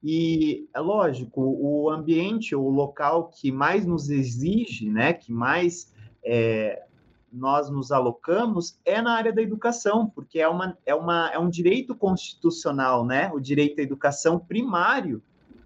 E 0.03 0.69
é 0.75 0.81
lógico, 0.81 1.41
o 1.43 1.91
ambiente, 1.91 2.55
o 2.57 2.69
local 2.69 3.29
que 3.29 3.53
mais 3.53 3.87
nos 3.87 4.09
exige, 4.09 4.89
né, 4.89 5.13
que 5.13 5.31
mais 5.31 5.93
é, 6.25 6.83
nós 7.33 7.71
nos 7.71 7.93
alocamos 7.93 8.79
é 8.85 9.01
na 9.01 9.15
área 9.15 9.33
da 9.33 9.43
educação, 9.43 10.07
porque 10.09 10.41
é, 10.41 10.49
uma, 10.49 10.77
é, 10.85 10.95
uma, 10.95 11.31
é 11.31 11.39
um 11.39 11.49
direito 11.49 11.95
constitucional, 11.95 13.05
né, 13.05 13.31
o 13.33 13.41
direito 13.41 13.81
à 13.81 13.83
educação 13.83 14.39
primário, 14.39 15.23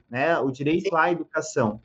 né, 0.08 0.38
o 0.38 0.50
direito 0.50 0.94
à 0.96 1.10
educação. 1.10 1.80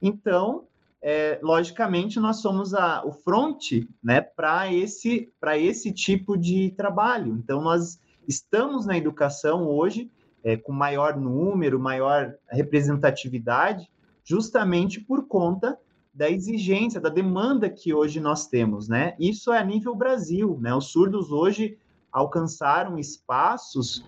Então, 0.00 0.64
é, 1.00 1.38
logicamente, 1.42 2.18
nós 2.18 2.38
somos 2.38 2.74
a, 2.74 3.04
o 3.04 3.12
front 3.12 3.86
né, 4.02 4.20
para 4.20 4.72
esse, 4.72 5.32
esse 5.56 5.92
tipo 5.92 6.36
de 6.36 6.70
trabalho. 6.72 7.34
Então, 7.34 7.60
nós 7.60 8.00
estamos 8.26 8.86
na 8.86 8.96
educação 8.96 9.66
hoje 9.66 10.10
é, 10.42 10.56
com 10.56 10.72
maior 10.72 11.16
número, 11.16 11.78
maior 11.78 12.34
representatividade, 12.48 13.90
justamente 14.24 15.00
por 15.00 15.26
conta 15.26 15.78
da 16.18 16.28
exigência, 16.28 17.00
da 17.00 17.08
demanda 17.08 17.70
que 17.70 17.94
hoje 17.94 18.18
nós 18.18 18.48
temos. 18.48 18.88
Né? 18.88 19.14
Isso 19.20 19.52
é 19.52 19.58
a 19.58 19.64
nível 19.64 19.94
Brasil. 19.94 20.58
Né? 20.60 20.74
Os 20.74 20.86
surdos 20.86 21.30
hoje 21.30 21.78
alcançaram 22.10 22.98
espaços 22.98 24.04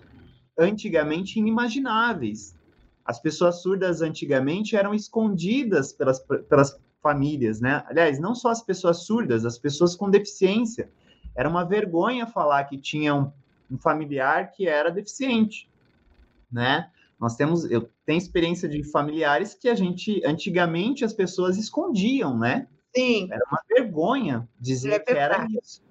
antigamente 0.59 1.39
inimagináveis. 1.39 2.53
As 3.05 3.17
pessoas 3.21 3.61
surdas 3.61 4.01
antigamente 4.01 4.75
eram 4.75 4.93
escondidas 4.93 5.93
pelas, 5.93 6.19
pelas 6.19 6.77
famílias, 7.01 7.61
né? 7.61 7.83
Aliás, 7.87 8.19
não 8.19 8.35
só 8.35 8.49
as 8.49 8.61
pessoas 8.61 9.05
surdas, 9.05 9.45
as 9.45 9.57
pessoas 9.57 9.95
com 9.95 10.09
deficiência. 10.09 10.91
Era 11.33 11.49
uma 11.49 11.63
vergonha 11.63 12.27
falar 12.27 12.65
que 12.65 12.77
tinha 12.77 13.15
um, 13.15 13.31
um 13.71 13.77
familiar 13.77 14.51
que 14.51 14.67
era 14.67 14.91
deficiente, 14.91 15.67
né? 16.51 16.91
Nós 17.21 17.35
temos, 17.35 17.69
eu 17.69 17.87
tenho 18.03 18.17
experiência 18.17 18.67
de 18.67 18.83
familiares 18.83 19.53
que 19.53 19.69
a 19.69 19.75
gente, 19.75 20.21
antigamente, 20.25 21.05
as 21.05 21.13
pessoas 21.13 21.55
escondiam, 21.55 22.35
né? 22.37 22.67
Sim. 22.95 23.27
Era 23.31 23.43
uma 23.49 23.61
vergonha 23.69 24.49
dizer 24.59 24.93
é 24.93 24.99
que 24.99 25.13
era 25.13 25.45
isso. 25.61 25.81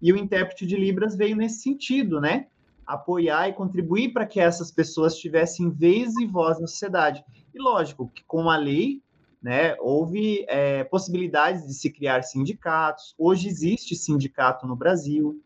E 0.00 0.12
o 0.12 0.16
intérprete 0.16 0.64
de 0.64 0.76
Libras 0.76 1.16
veio 1.16 1.34
nesse 1.34 1.60
sentido, 1.60 2.20
né? 2.20 2.46
apoiar 2.86 3.48
e 3.48 3.52
contribuir 3.52 4.12
para 4.12 4.24
que 4.24 4.38
essas 4.38 4.70
pessoas 4.70 5.18
tivessem 5.18 5.70
vez 5.70 6.14
e 6.16 6.26
voz 6.26 6.60
na 6.60 6.68
sociedade. 6.68 7.24
E 7.52 7.60
lógico 7.60 8.08
que 8.14 8.22
com 8.24 8.48
a 8.48 8.56
lei, 8.56 9.02
né, 9.42 9.74
houve 9.80 10.46
é, 10.48 10.84
possibilidades 10.84 11.66
de 11.66 11.74
se 11.74 11.90
criar 11.90 12.22
sindicatos. 12.22 13.12
Hoje 13.18 13.48
existe 13.48 13.96
sindicato 13.96 14.66
no 14.66 14.76
Brasil, 14.76 15.42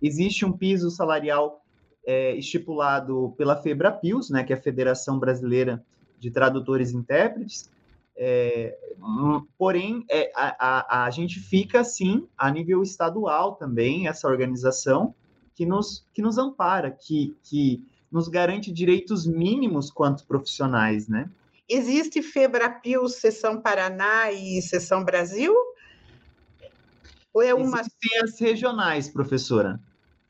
existe 0.00 0.46
um 0.46 0.52
piso 0.52 0.90
salarial 0.90 1.62
é, 2.08 2.34
estipulado 2.36 3.34
pela 3.36 3.54
FEBRAPILS, 3.54 4.30
né, 4.30 4.42
que 4.42 4.50
é 4.50 4.56
a 4.56 4.62
Federação 4.62 5.18
Brasileira 5.18 5.84
de 6.18 6.30
Tradutores 6.30 6.90
e 6.90 6.96
Intérpretes, 6.96 7.70
é, 8.16 8.78
porém, 9.58 10.06
é, 10.10 10.32
a, 10.34 10.56
a, 10.58 11.04
a, 11.04 11.10
gente 11.10 11.38
fica, 11.38 11.84
sim, 11.84 12.26
a 12.36 12.50
nível 12.50 12.82
estadual 12.82 13.56
também, 13.56 14.08
essa 14.08 14.26
organização, 14.26 15.14
que 15.54 15.66
nos, 15.66 16.06
que 16.14 16.22
nos 16.22 16.38
ampara, 16.38 16.90
que, 16.90 17.36
que 17.44 17.86
nos 18.10 18.26
garante 18.26 18.72
direitos 18.72 19.26
mínimos 19.26 19.90
quanto 19.90 20.26
profissionais, 20.26 21.08
né? 21.08 21.30
Existe 21.68 22.22
Febrapil 22.22 23.06
Seção 23.08 23.60
Paraná 23.60 24.32
e 24.32 24.62
Seção 24.62 25.04
Brasil? 25.04 25.54
Ou 27.34 27.42
é 27.42 27.52
uma... 27.52 27.80
Existem 27.80 28.22
as 28.22 28.40
regionais, 28.40 29.10
professora. 29.10 29.78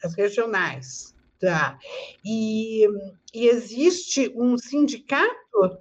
As 0.03 0.15
regionais, 0.15 1.15
tá. 1.41 1.79
E, 2.25 2.87
e 3.35 3.47
existe 3.49 4.33
um 4.35 4.57
sindicato? 4.57 5.79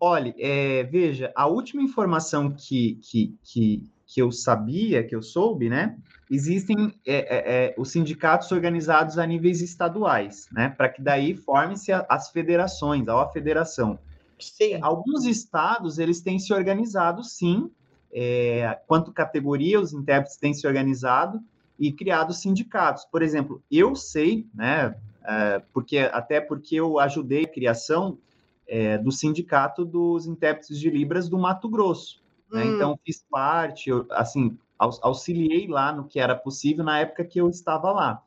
Olha, 0.00 0.34
é, 0.38 0.84
veja, 0.84 1.32
a 1.34 1.46
última 1.46 1.82
informação 1.82 2.50
que, 2.52 3.00
que, 3.02 3.36
que, 3.42 3.82
que 4.06 4.22
eu 4.22 4.30
sabia, 4.30 5.02
que 5.02 5.14
eu 5.14 5.22
soube, 5.22 5.68
né? 5.68 5.96
Existem 6.30 6.94
é, 7.06 7.16
é, 7.16 7.66
é 7.66 7.74
os 7.76 7.90
sindicatos 7.90 8.52
organizados 8.52 9.18
a 9.18 9.26
níveis 9.26 9.60
estaduais, 9.60 10.46
né? 10.52 10.68
Para 10.68 10.88
que 10.88 11.02
daí 11.02 11.34
formem-se 11.34 11.90
as 11.92 12.30
federações, 12.30 13.08
a 13.08 13.28
federação. 13.28 13.98
Sim. 14.38 14.78
Alguns 14.80 15.24
estados, 15.24 15.98
eles 15.98 16.20
têm 16.20 16.38
se 16.38 16.52
organizado, 16.52 17.24
sim, 17.24 17.68
é, 18.12 18.78
quanto 18.86 19.12
categoria 19.12 19.80
os 19.80 19.92
intérpretes 19.92 20.36
têm 20.36 20.54
se 20.54 20.66
organizado 20.66 21.40
e 21.78 21.92
criado 21.92 22.32
sindicatos. 22.32 23.04
Por 23.04 23.22
exemplo, 23.22 23.62
eu 23.70 23.94
sei, 23.94 24.46
né, 24.54 24.96
é, 25.24 25.62
porque 25.72 25.98
até 25.98 26.40
porque 26.40 26.76
eu 26.76 26.98
ajudei 26.98 27.44
a 27.44 27.48
criação 27.48 28.18
é, 28.66 28.98
do 28.98 29.12
Sindicato 29.12 29.84
dos 29.84 30.26
Intérpretes 30.26 30.78
de 30.78 30.90
Libras 30.90 31.28
do 31.28 31.38
Mato 31.38 31.68
Grosso. 31.68 32.22
Né? 32.50 32.64
Hum. 32.64 32.74
Então, 32.74 33.00
fiz 33.04 33.24
parte, 33.30 33.90
eu, 33.90 34.06
assim, 34.10 34.56
auxiliei 34.78 35.66
lá 35.66 35.92
no 35.92 36.04
que 36.04 36.20
era 36.20 36.34
possível 36.34 36.84
na 36.84 36.98
época 36.98 37.24
que 37.24 37.40
eu 37.40 37.48
estava 37.48 37.90
lá. 37.92 38.22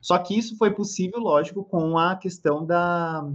Só 0.00 0.18
que 0.18 0.36
isso 0.36 0.56
foi 0.58 0.70
possível, 0.70 1.18
lógico, 1.18 1.64
com 1.64 1.96
a 1.96 2.14
questão 2.14 2.64
da, 2.64 3.26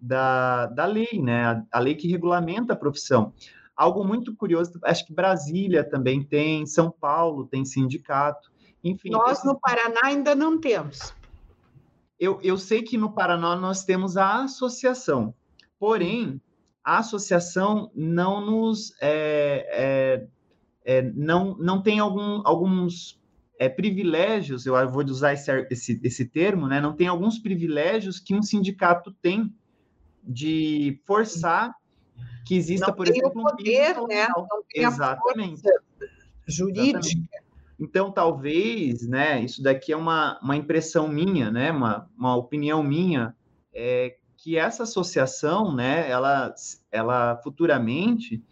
da, 0.00 0.66
da 0.66 0.86
lei, 0.86 1.20
né? 1.20 1.44
A, 1.44 1.62
a 1.72 1.78
lei 1.80 1.94
que 1.94 2.08
regulamenta 2.08 2.74
a 2.74 2.76
profissão. 2.76 3.32
Algo 3.76 4.04
muito 4.04 4.34
curioso, 4.34 4.78
acho 4.84 5.06
que 5.06 5.12
Brasília 5.12 5.84
também 5.84 6.22
tem, 6.22 6.64
São 6.64 6.90
Paulo 6.90 7.46
tem 7.46 7.64
sindicato, 7.64 8.50
enfim. 8.90 9.10
Nós 9.10 9.44
no 9.44 9.58
Paraná 9.58 10.00
ainda 10.04 10.34
não 10.34 10.58
temos. 10.58 11.12
Eu, 12.18 12.40
eu 12.42 12.56
sei 12.56 12.82
que 12.82 12.96
no 12.96 13.12
Paraná 13.12 13.56
nós 13.56 13.84
temos 13.84 14.16
a 14.16 14.44
associação, 14.44 15.34
porém, 15.78 16.40
a 16.82 16.98
associação 16.98 17.90
não 17.94 18.40
nos 18.40 18.94
é, 19.00 20.26
é, 20.84 20.98
é, 20.98 21.02
não, 21.02 21.56
não 21.58 21.82
tem 21.82 21.98
algum, 21.98 22.40
alguns 22.46 23.20
é, 23.58 23.68
privilégios, 23.68 24.66
eu 24.66 24.90
vou 24.90 25.04
usar 25.04 25.32
esse, 25.32 25.50
esse, 25.70 26.00
esse 26.02 26.24
termo, 26.24 26.68
né? 26.68 26.80
Não 26.80 26.94
tem 26.94 27.08
alguns 27.08 27.38
privilégios 27.38 28.20
que 28.20 28.34
um 28.34 28.42
sindicato 28.42 29.12
tem 29.20 29.52
de 30.22 31.00
forçar 31.04 31.74
que 32.46 32.54
exista, 32.54 32.86
não 32.86 32.94
por 32.94 33.08
exemplo, 33.08 33.42
o 33.42 33.56
poder, 33.56 33.98
um 33.98 34.06
né? 34.06 34.28
Não 34.28 34.62
tem 34.70 34.84
Exatamente. 34.84 35.62
jurídica. 36.46 36.98
Exatamente. 36.98 37.45
Então, 37.78 38.10
talvez, 38.10 39.06
né, 39.06 39.42
isso 39.42 39.62
daqui 39.62 39.92
é 39.92 39.96
uma, 39.96 40.38
uma 40.42 40.56
impressão 40.56 41.08
minha, 41.08 41.50
né, 41.50 41.70
uma, 41.70 42.08
uma 42.16 42.34
opinião 42.34 42.82
minha, 42.82 43.34
é 43.74 44.16
que 44.38 44.56
essa 44.56 44.84
associação, 44.84 45.74
né, 45.74 46.08
ela, 46.10 46.54
ela 46.90 47.36
futuramente 47.42 48.42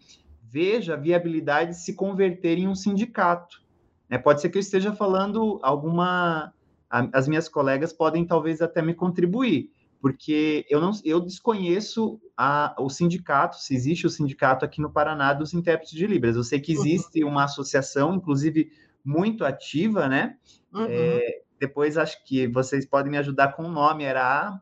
veja 0.43 0.93
a 0.93 0.97
viabilidade 0.97 1.71
de 1.71 1.77
se 1.77 1.93
converter 1.93 2.57
em 2.57 2.67
um 2.67 2.75
sindicato. 2.75 3.61
Né? 4.09 4.17
Pode 4.17 4.41
ser 4.41 4.49
que 4.49 4.57
eu 4.57 4.61
esteja 4.61 4.93
falando 4.93 5.59
alguma... 5.63 6.53
As 6.87 7.27
minhas 7.27 7.49
colegas 7.49 7.91
podem 7.91 8.23
talvez 8.25 8.61
até 8.61 8.81
me 8.81 8.93
contribuir, 8.93 9.71
porque 9.99 10.65
eu 10.69 10.79
não 10.79 10.91
eu 11.03 11.19
desconheço 11.19 12.21
a, 12.37 12.73
o 12.79 12.89
sindicato, 12.89 13.57
se 13.57 13.75
existe 13.75 14.05
o 14.05 14.09
sindicato 14.09 14.63
aqui 14.63 14.79
no 14.79 14.89
Paraná 14.89 15.33
dos 15.33 15.53
intérpretes 15.53 15.97
de 15.97 16.07
Libras. 16.07 16.37
Eu 16.37 16.43
sei 16.43 16.59
que 16.59 16.73
uhum. 16.73 16.79
existe 16.85 17.23
uma 17.23 17.43
associação, 17.45 18.13
inclusive 18.13 18.71
muito 19.05 19.45
ativa, 19.45 20.07
né? 20.07 20.35
Uhum. 20.73 20.87
É, 20.89 21.41
depois 21.59 21.97
acho 21.97 22.23
que 22.25 22.47
vocês 22.47 22.85
podem 22.85 23.11
me 23.11 23.17
ajudar 23.17 23.53
com 23.53 23.63
o 23.63 23.71
nome, 23.71 24.03
era 24.03 24.59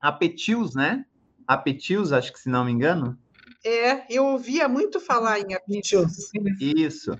a 0.00 0.08
Apetius, 0.08 0.74
né? 0.74 1.06
Apetius, 1.46 2.12
acho 2.12 2.32
que 2.32 2.40
se 2.40 2.48
não 2.48 2.64
me 2.64 2.72
engano. 2.72 3.16
É, 3.64 4.04
eu 4.14 4.24
ouvia 4.26 4.68
muito 4.68 5.00
falar 5.00 5.40
em 5.40 5.54
Apetius. 5.54 6.30
Isso. 6.60 7.18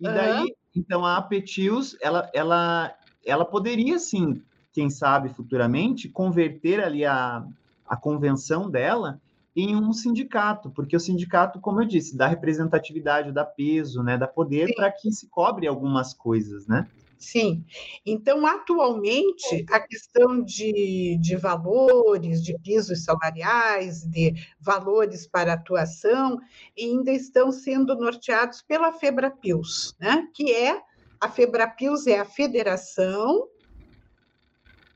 E 0.00 0.04
daí, 0.04 0.42
uhum. 0.42 0.48
então 0.74 1.04
a 1.04 1.16
Apetius, 1.16 1.96
ela, 2.00 2.30
ela, 2.32 2.96
ela 3.24 3.44
poderia 3.44 3.98
sim 3.98 4.42
quem 4.72 4.90
sabe 4.90 5.28
futuramente, 5.28 6.08
converter 6.08 6.82
ali 6.82 7.04
a, 7.04 7.46
a 7.86 7.96
convenção 7.96 8.68
dela 8.68 9.20
em 9.56 9.76
um 9.76 9.92
sindicato, 9.92 10.70
porque 10.70 10.96
o 10.96 11.00
sindicato, 11.00 11.60
como 11.60 11.80
eu 11.80 11.86
disse, 11.86 12.16
dá 12.16 12.26
representatividade, 12.26 13.32
dá 13.32 13.44
peso, 13.44 14.02
né, 14.02 14.18
dá 14.18 14.26
poder 14.26 14.74
para 14.74 14.90
que 14.90 15.12
se 15.12 15.28
cobre 15.28 15.66
algumas 15.66 16.12
coisas, 16.12 16.66
né? 16.66 16.88
Sim. 17.16 17.64
Então, 18.04 18.44
atualmente, 18.46 19.64
a 19.70 19.80
questão 19.80 20.42
de, 20.42 21.16
de 21.20 21.36
valores, 21.36 22.42
de 22.42 22.58
pisos 22.58 23.04
salariais, 23.04 24.04
de 24.04 24.34
valores 24.60 25.26
para 25.26 25.54
atuação, 25.54 26.38
ainda 26.78 27.10
estão 27.10 27.50
sendo 27.50 27.94
norteados 27.94 28.60
pela 28.62 28.92
FEBRAPILS, 28.92 29.96
né? 29.98 30.28
que 30.34 30.52
é 30.52 30.78
a 31.20 31.28
FEBRAPILS 31.28 32.06
é 32.06 32.18
a 32.18 32.24
Federação 32.24 33.48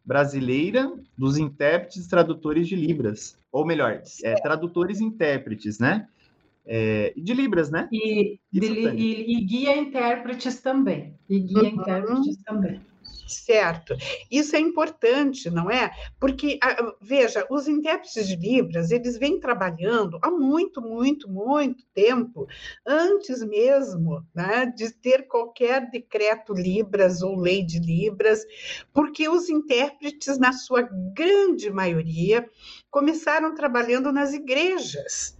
brasileira 0.09 0.91
dos 1.19 1.37
intérpretes 1.37 2.07
e 2.07 2.09
tradutores 2.09 2.67
de 2.67 2.75
Libras. 2.75 3.37
Ou 3.53 3.67
melhor, 3.67 4.03
é, 4.25 4.35
tradutores 4.37 5.01
e 5.01 5.05
intérpretes, 5.05 5.79
né? 5.79 6.09
É, 6.65 7.13
de 7.15 7.35
Libras, 7.35 7.71
né? 7.71 7.91
E, 7.93 8.41
de, 8.51 8.67
e, 8.67 9.37
e, 9.37 9.41
guia 9.45 9.77
intérpretes 9.77 10.63
também. 10.63 11.13
E 11.29 11.39
guia 11.39 11.59
uhum. 11.59 11.69
intérpretes 11.69 12.43
também. 12.43 12.81
Certo. 13.29 13.95
Isso 14.31 14.57
é 14.57 14.59
importante, 14.59 15.51
não 15.51 15.71
é? 15.71 15.91
Porque, 16.19 16.59
ah, 16.63 16.95
veja, 17.01 17.47
os 17.51 17.69
intérpretes 17.69 18.27
de 18.27 18.37
Libras, 18.37 18.91
eles 18.91 19.19
vêm 19.19 19.39
trabalhando 19.39 20.19
há 20.23 20.31
muito, 20.31 20.81
muito, 20.81 21.29
muito 21.31 21.85
tempo, 21.95 22.47
antes 22.87 23.43
mesmo 23.43 24.25
né, 24.35 24.67
de 24.67 24.91
ter 24.93 25.29
qualquer 25.29 25.91
decreto 25.91 26.55
Libras 26.55 27.23
ou 27.23 27.37
lei 27.37 27.65
de 27.65 27.79
Libras, 27.79 28.45
porque 28.93 29.29
os 29.29 29.49
intérpretes, 29.49 30.39
na 30.39 30.53
sua 30.53 30.83
grande 31.15 31.71
maioria, 31.71 32.49
começaram 32.91 33.55
trabalhando 33.55 34.13
nas 34.13 34.33
igrejas 34.33 35.38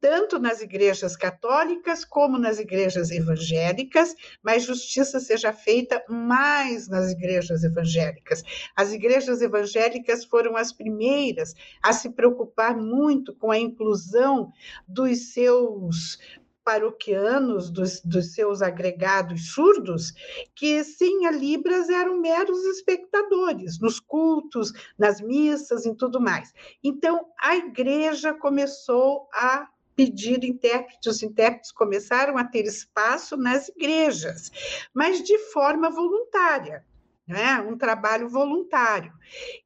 tanto 0.00 0.38
nas 0.38 0.60
igrejas 0.62 1.14
católicas 1.14 2.04
como 2.04 2.38
nas 2.38 2.58
igrejas 2.58 3.10
evangélicas, 3.10 4.14
mas 4.42 4.64
justiça 4.64 5.20
seja 5.20 5.52
feita 5.52 6.02
mais 6.08 6.88
nas 6.88 7.10
igrejas 7.10 7.62
evangélicas. 7.62 8.42
As 8.74 8.92
igrejas 8.92 9.42
evangélicas 9.42 10.24
foram 10.24 10.56
as 10.56 10.72
primeiras 10.72 11.54
a 11.82 11.92
se 11.92 12.10
preocupar 12.10 12.76
muito 12.76 13.34
com 13.34 13.50
a 13.50 13.58
inclusão 13.58 14.50
dos 14.88 15.32
seus 15.32 16.18
paroquianos, 16.64 17.70
dos, 17.70 18.00
dos, 18.02 18.34
seus 18.34 18.62
agregados 18.62 19.52
surdos, 19.52 20.12
que 20.54 20.84
sem 20.84 21.26
a 21.26 21.30
Libras 21.30 21.88
eram 21.88 22.20
meros 22.20 22.64
espectadores, 22.64 23.80
nos 23.80 23.98
cultos, 23.98 24.72
nas 24.98 25.20
missas 25.20 25.84
e 25.84 25.94
tudo 25.96 26.20
mais. 26.20 26.52
Então, 26.84 27.26
a 27.40 27.56
igreja 27.56 28.34
começou 28.34 29.28
a 29.32 29.68
pedir 30.00 30.42
intérpretes, 30.44 31.06
os 31.06 31.22
intérpretes 31.22 31.70
começaram 31.70 32.38
a 32.38 32.44
ter 32.44 32.64
espaço 32.64 33.36
nas 33.36 33.68
igrejas, 33.68 34.50
mas 34.94 35.22
de 35.22 35.36
forma 35.52 35.90
voluntária. 35.90 36.86
Né? 37.28 37.60
um 37.60 37.78
trabalho 37.78 38.28
voluntário. 38.28 39.12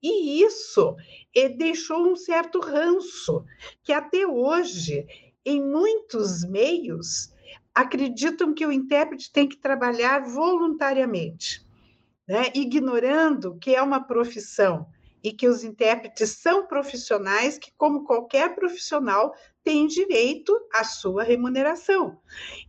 E 0.02 0.42
isso 0.42 0.94
eh, 1.34 1.48
deixou 1.48 2.06
um 2.06 2.14
certo 2.14 2.60
ranço, 2.60 3.42
que 3.82 3.90
até 3.90 4.26
hoje, 4.26 5.06
em 5.46 5.62
muitos 5.62 6.44
meios, 6.44 7.32
acreditam 7.74 8.52
que 8.52 8.66
o 8.66 8.72
intérprete 8.72 9.32
tem 9.32 9.48
que 9.48 9.56
trabalhar 9.56 10.24
voluntariamente, 10.26 11.66
né? 12.28 12.52
ignorando 12.54 13.56
que 13.56 13.74
é 13.74 13.80
uma 13.80 14.04
profissão 14.04 14.86
e 15.22 15.32
que 15.32 15.48
os 15.48 15.64
intérpretes 15.64 16.32
são 16.32 16.66
profissionais 16.66 17.56
que, 17.56 17.72
como 17.78 18.04
qualquer 18.04 18.54
profissional, 18.54 19.32
têm 19.64 19.86
direito 19.86 20.54
à 20.72 20.84
sua 20.84 21.24
remuneração. 21.24 22.20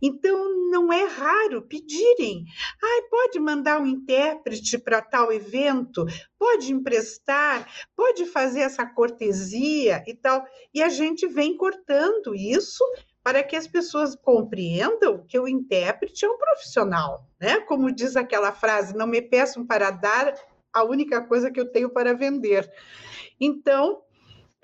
Então, 0.02 0.70
não 0.70 0.92
é 0.92 1.04
raro 1.04 1.62
pedirem, 1.62 2.44
ah, 2.82 3.02
pode 3.10 3.38
mandar 3.38 3.80
um 3.80 3.86
intérprete 3.86 4.78
para 4.78 5.02
tal 5.02 5.30
evento, 5.30 6.06
pode 6.38 6.72
emprestar, 6.72 7.68
pode 7.94 8.24
fazer 8.26 8.60
essa 8.60 8.86
cortesia 8.86 10.02
e 10.06 10.14
tal. 10.14 10.44
E 10.72 10.82
a 10.82 10.88
gente 10.88 11.28
vem 11.28 11.56
cortando 11.56 12.34
isso 12.34 12.82
para 13.22 13.42
que 13.42 13.56
as 13.56 13.66
pessoas 13.66 14.14
compreendam 14.14 15.24
que 15.26 15.38
o 15.38 15.48
intérprete 15.48 16.24
é 16.24 16.28
um 16.28 16.38
profissional, 16.38 17.28
né? 17.40 17.60
Como 17.60 17.92
diz 17.92 18.16
aquela 18.16 18.52
frase, 18.52 18.96
não 18.96 19.06
me 19.06 19.20
peçam 19.20 19.66
para 19.66 19.90
dar 19.90 20.34
a 20.72 20.84
única 20.84 21.20
coisa 21.20 21.50
que 21.50 21.58
eu 21.58 21.70
tenho 21.70 21.90
para 21.90 22.14
vender. 22.14 22.70
Então, 23.40 24.02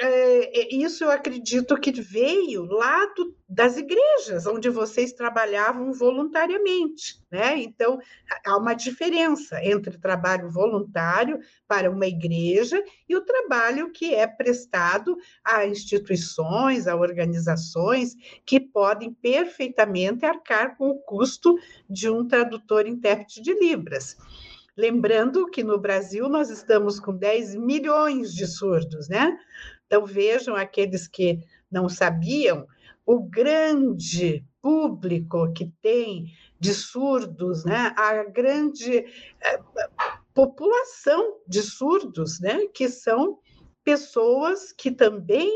é, 0.01 0.61
é, 0.61 0.75
isso 0.75 1.05
eu 1.05 1.11
acredito 1.11 1.79
que 1.79 1.93
veio 1.93 2.65
lá 2.65 3.07
do, 3.15 3.37
das 3.49 3.77
igrejas, 3.77 4.47
onde 4.47 4.69
vocês 4.69 5.13
trabalhavam 5.13 5.93
voluntariamente. 5.93 7.23
Né? 7.31 7.59
Então, 7.59 7.99
há 8.45 8.57
uma 8.57 8.75
diferença 8.75 9.63
entre 9.65 9.99
trabalho 9.99 10.51
voluntário 10.51 11.39
para 11.69 11.91
uma 11.91 12.07
igreja 12.07 12.83
e 13.09 13.15
o 13.15 13.25
trabalho 13.25 13.93
que 13.93 14.15
é 14.15 14.27
prestado 14.27 15.17
a 15.45 15.67
instituições, 15.67 16.89
a 16.89 16.97
organizações 16.97 18.15
que 18.45 18.59
podem 18.59 19.13
perfeitamente 19.13 20.27
arcar 20.27 20.77
com 20.77 20.91
o 20.91 20.99
custo 20.99 21.57
de 21.89 22.11
um 22.11 22.27
tradutor 22.27 22.87
intérprete 22.87 23.41
de 23.41 23.55
Libras. 23.55 24.17
Lembrando 24.77 25.51
que 25.51 25.63
no 25.63 25.79
Brasil 25.79 26.29
nós 26.31 26.49
estamos 26.49 26.99
com 26.99 27.15
10 27.15 27.57
milhões 27.57 28.33
de 28.33 28.47
surdos, 28.47 29.07
né? 29.07 29.39
Então 29.93 30.07
vejam 30.07 30.57
aqueles 30.57 31.07
que 31.07 31.41
não 31.71 31.87
sabiam 31.87 32.67
o 33.05 33.21
grande 33.21 34.43
público 34.63 35.53
que 35.53 35.71
tem 35.83 36.33
de 36.59 36.73
surdos, 36.73 37.63
né? 37.63 37.93
A 37.95 38.25
grande 38.25 39.01
eh, 39.01 39.61
população 40.33 41.41
de 41.47 41.61
surdos, 41.61 42.41
né? 42.41 42.69
Que 42.73 42.89
são 42.89 43.39
pessoas 43.85 44.73
que 44.73 44.91
também 44.91 45.51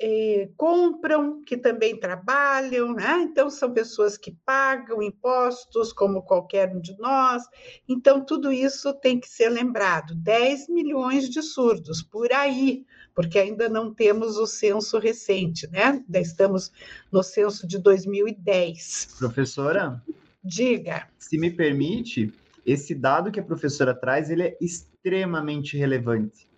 é, 0.00 0.48
compram, 0.56 1.42
que 1.44 1.56
também 1.56 1.98
trabalham, 1.98 2.94
né? 2.94 3.20
Então, 3.22 3.50
são 3.50 3.72
pessoas 3.72 4.16
que 4.16 4.32
pagam 4.44 5.02
impostos, 5.02 5.92
como 5.92 6.22
qualquer 6.22 6.74
um 6.74 6.80
de 6.80 6.96
nós. 6.98 7.42
Então, 7.88 8.24
tudo 8.24 8.52
isso 8.52 8.92
tem 8.94 9.18
que 9.20 9.28
ser 9.28 9.48
lembrado. 9.48 10.14
10 10.14 10.68
milhões 10.68 11.28
de 11.28 11.42
surdos, 11.42 12.02
por 12.02 12.32
aí, 12.32 12.84
porque 13.14 13.38
ainda 13.38 13.68
não 13.68 13.94
temos 13.94 14.36
o 14.36 14.46
censo 14.46 14.98
recente, 14.98 15.70
né? 15.70 15.84
Ainda 15.84 16.20
estamos 16.20 16.72
no 17.12 17.22
censo 17.22 17.66
de 17.66 17.78
2010. 17.78 19.16
Professora? 19.18 20.02
Diga. 20.42 21.08
Se 21.18 21.38
me 21.38 21.50
permite, 21.50 22.32
esse 22.66 22.94
dado 22.94 23.30
que 23.30 23.38
a 23.38 23.42
professora 23.42 23.94
traz, 23.94 24.30
ele 24.30 24.42
é 24.42 24.56
extremamente 24.60 25.76
relevante. 25.76 26.48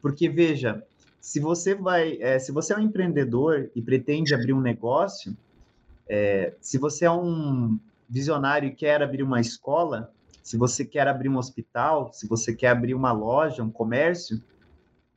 Porque, 0.00 0.28
veja, 0.28 0.84
se 1.20 1.40
você 1.40 1.74
vai, 1.74 2.16
é, 2.20 2.38
se 2.38 2.52
você 2.52 2.72
é 2.72 2.76
um 2.76 2.82
empreendedor 2.82 3.70
e 3.74 3.82
pretende 3.82 4.34
abrir 4.34 4.52
um 4.52 4.60
negócio, 4.60 5.36
é, 6.08 6.54
se 6.60 6.78
você 6.78 7.04
é 7.04 7.10
um 7.10 7.78
visionário 8.08 8.68
e 8.68 8.74
quer 8.74 9.02
abrir 9.02 9.22
uma 9.22 9.40
escola, 9.40 10.12
se 10.42 10.56
você 10.56 10.84
quer 10.84 11.06
abrir 11.08 11.28
um 11.28 11.36
hospital, 11.36 12.10
se 12.12 12.26
você 12.26 12.54
quer 12.54 12.68
abrir 12.68 12.94
uma 12.94 13.12
loja, 13.12 13.62
um 13.62 13.70
comércio, 13.70 14.42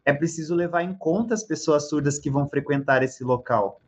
é 0.06 0.14
preciso 0.14 0.56
levar 0.56 0.84
em 0.84 0.94
conta 0.94 1.34
as 1.34 1.44
pessoas 1.44 1.90
surdas 1.90 2.18
que 2.18 2.30
vão 2.30 2.48
frequentar 2.50 3.04
esse 3.04 3.24
local, 3.24 3.82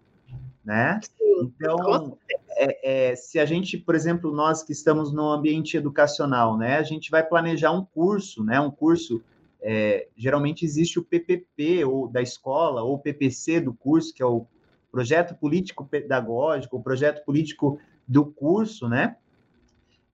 né? 0.64 1.00
Então, 1.42 2.18
é, 2.52 3.12
é, 3.12 3.16
se 3.16 3.40
a 3.40 3.46
gente, 3.46 3.78
por 3.78 3.96
exemplo, 3.96 4.32
nós 4.32 4.64
que 4.64 4.72
estamos 4.72 5.12
no 5.12 5.30
ambiente 5.30 5.76
educacional, 5.76 6.58
né, 6.58 6.78
a 6.78 6.84
gente 6.84 7.10
vai 7.10 7.24
planejar 7.24 7.72
um 7.72 7.84
curso, 7.84 8.44
né, 8.44 8.60
um 8.60 8.70
curso 8.70 9.22
é, 9.66 10.08
geralmente 10.16 10.66
existe 10.66 11.00
o 11.00 11.04
PPP 11.04 11.86
ou 11.86 12.10
da 12.10 12.22
escola 12.22 12.84
ou 12.84 12.96
o 12.96 13.00
PPC 13.00 13.62
do 13.62 13.74
curso, 13.74 14.14
que 14.14 14.22
é 14.22 14.26
o 14.26 14.46
projeto 14.92 15.36
político 15.36 15.86
pedagógico, 15.86 16.78
o 16.78 16.84
projeto 16.84 17.24
político 17.24 17.80
do 18.06 18.26
curso, 18.26 18.90
né? 18.90 19.16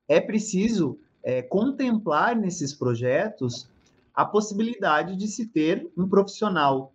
É 0.08 0.22
preciso 0.22 1.00
é, 1.24 1.42
contemplar 1.42 2.36
nesses 2.36 2.76
projetos 2.76 3.68
a 4.20 4.26
possibilidade 4.26 5.16
de 5.16 5.30
se 5.30 5.46
ter 5.46 5.90
um 5.96 6.06
profissional 6.06 6.92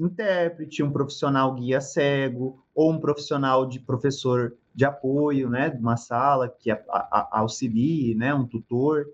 intérprete, 0.00 0.82
um 0.82 0.90
profissional 0.90 1.54
guia 1.54 1.80
cego 1.80 2.58
ou 2.74 2.90
um 2.90 2.98
profissional 2.98 3.64
de 3.64 3.78
professor 3.78 4.56
de 4.74 4.84
apoio, 4.84 5.48
né, 5.48 5.70
de 5.70 5.80
uma 5.80 5.96
sala 5.96 6.48
que 6.48 6.68
a, 6.68 6.82
a, 6.90 7.28
auxilie, 7.38 8.12
né, 8.16 8.34
um 8.34 8.44
tutor. 8.44 9.06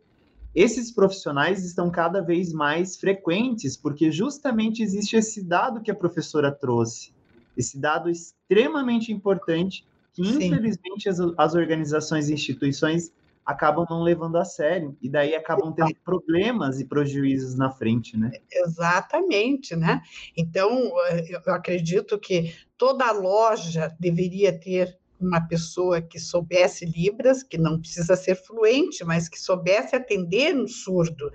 Esses 0.54 0.90
profissionais 0.90 1.62
estão 1.66 1.90
cada 1.90 2.22
vez 2.22 2.50
mais 2.50 2.96
frequentes, 2.96 3.76
porque 3.76 4.11
justamente 4.11 4.83
existe 4.83 5.14
esse 5.14 5.44
dado 5.44 5.83
que 5.83 5.90
a 5.90 5.94
professora 5.94 6.50
trouxe, 6.50 7.12
esse 7.54 7.78
dado 7.78 8.09
extremamente 8.09 9.12
importante 9.12 9.85
que, 10.14 10.24
Sim. 10.24 10.46
infelizmente, 10.46 11.11
as, 11.11 11.18
as 11.37 11.54
organizações 11.54 12.30
e 12.30 12.33
instituições 12.33 13.12
acabam 13.44 13.87
não 13.88 14.02
levando 14.02 14.37
a 14.37 14.44
sério, 14.44 14.96
e 15.02 15.09
daí 15.09 15.35
acabam 15.35 15.72
tendo 15.72 15.94
problemas 16.04 16.80
e 16.80 16.85
prejuízos 16.85 17.54
na 17.57 17.70
frente, 17.70 18.16
né? 18.16 18.30
Exatamente, 18.50 19.76
né? 19.76 20.00
Então, 20.37 20.92
eu 21.28 21.52
acredito 21.52 22.18
que 22.18 22.54
toda 22.76 23.11
loja 23.12 23.94
deveria 24.00 24.59
ter 24.59 24.98
uma 25.20 25.40
pessoa 25.40 26.02
que 26.02 26.18
soubesse 26.18 26.85
Libras, 26.85 27.42
que 27.42 27.57
não 27.57 27.80
precisa 27.80 28.16
ser 28.16 28.35
fluente, 28.35 29.04
mas 29.04 29.28
que 29.28 29.40
soubesse 29.40 29.96
atender 29.96 30.54
um 30.54 30.66
surdo, 30.66 31.30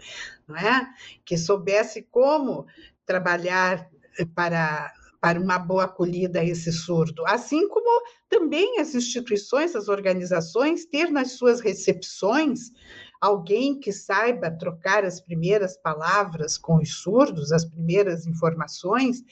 não 0.47 0.55
é? 0.55 0.87
Que 1.25 1.37
soubesse 1.37 2.03
como 2.11 2.65
trabalhar 3.05 3.89
para 4.35 4.93
para 5.19 5.39
uma 5.39 5.60
boa 5.60 5.84
acolhida 5.84 6.39
a 6.39 6.45
esse 6.45 6.71
surdo, 6.71 7.25
assim 7.25 7.67
como 7.67 8.03
também 8.29 8.79
as 8.79 8.95
instituições, 8.95 9.75
as 9.75 9.89
organizações 9.89 10.86
ter 10.86 11.12
nas 11.12 11.34
suas 11.34 11.60
recepções 11.60 12.71
alguém 13.19 13.79
que 13.79 13.91
saiba 13.91 14.49
trocar 14.49 15.03
as 15.03 15.19
primeiras 15.19 15.77
palavras 15.77 16.58
com 16.58 16.77
os 16.77 17.01
surdos, 17.01 17.51
as 17.51 17.65
primeiras 17.65 18.25
informações, 18.25 19.23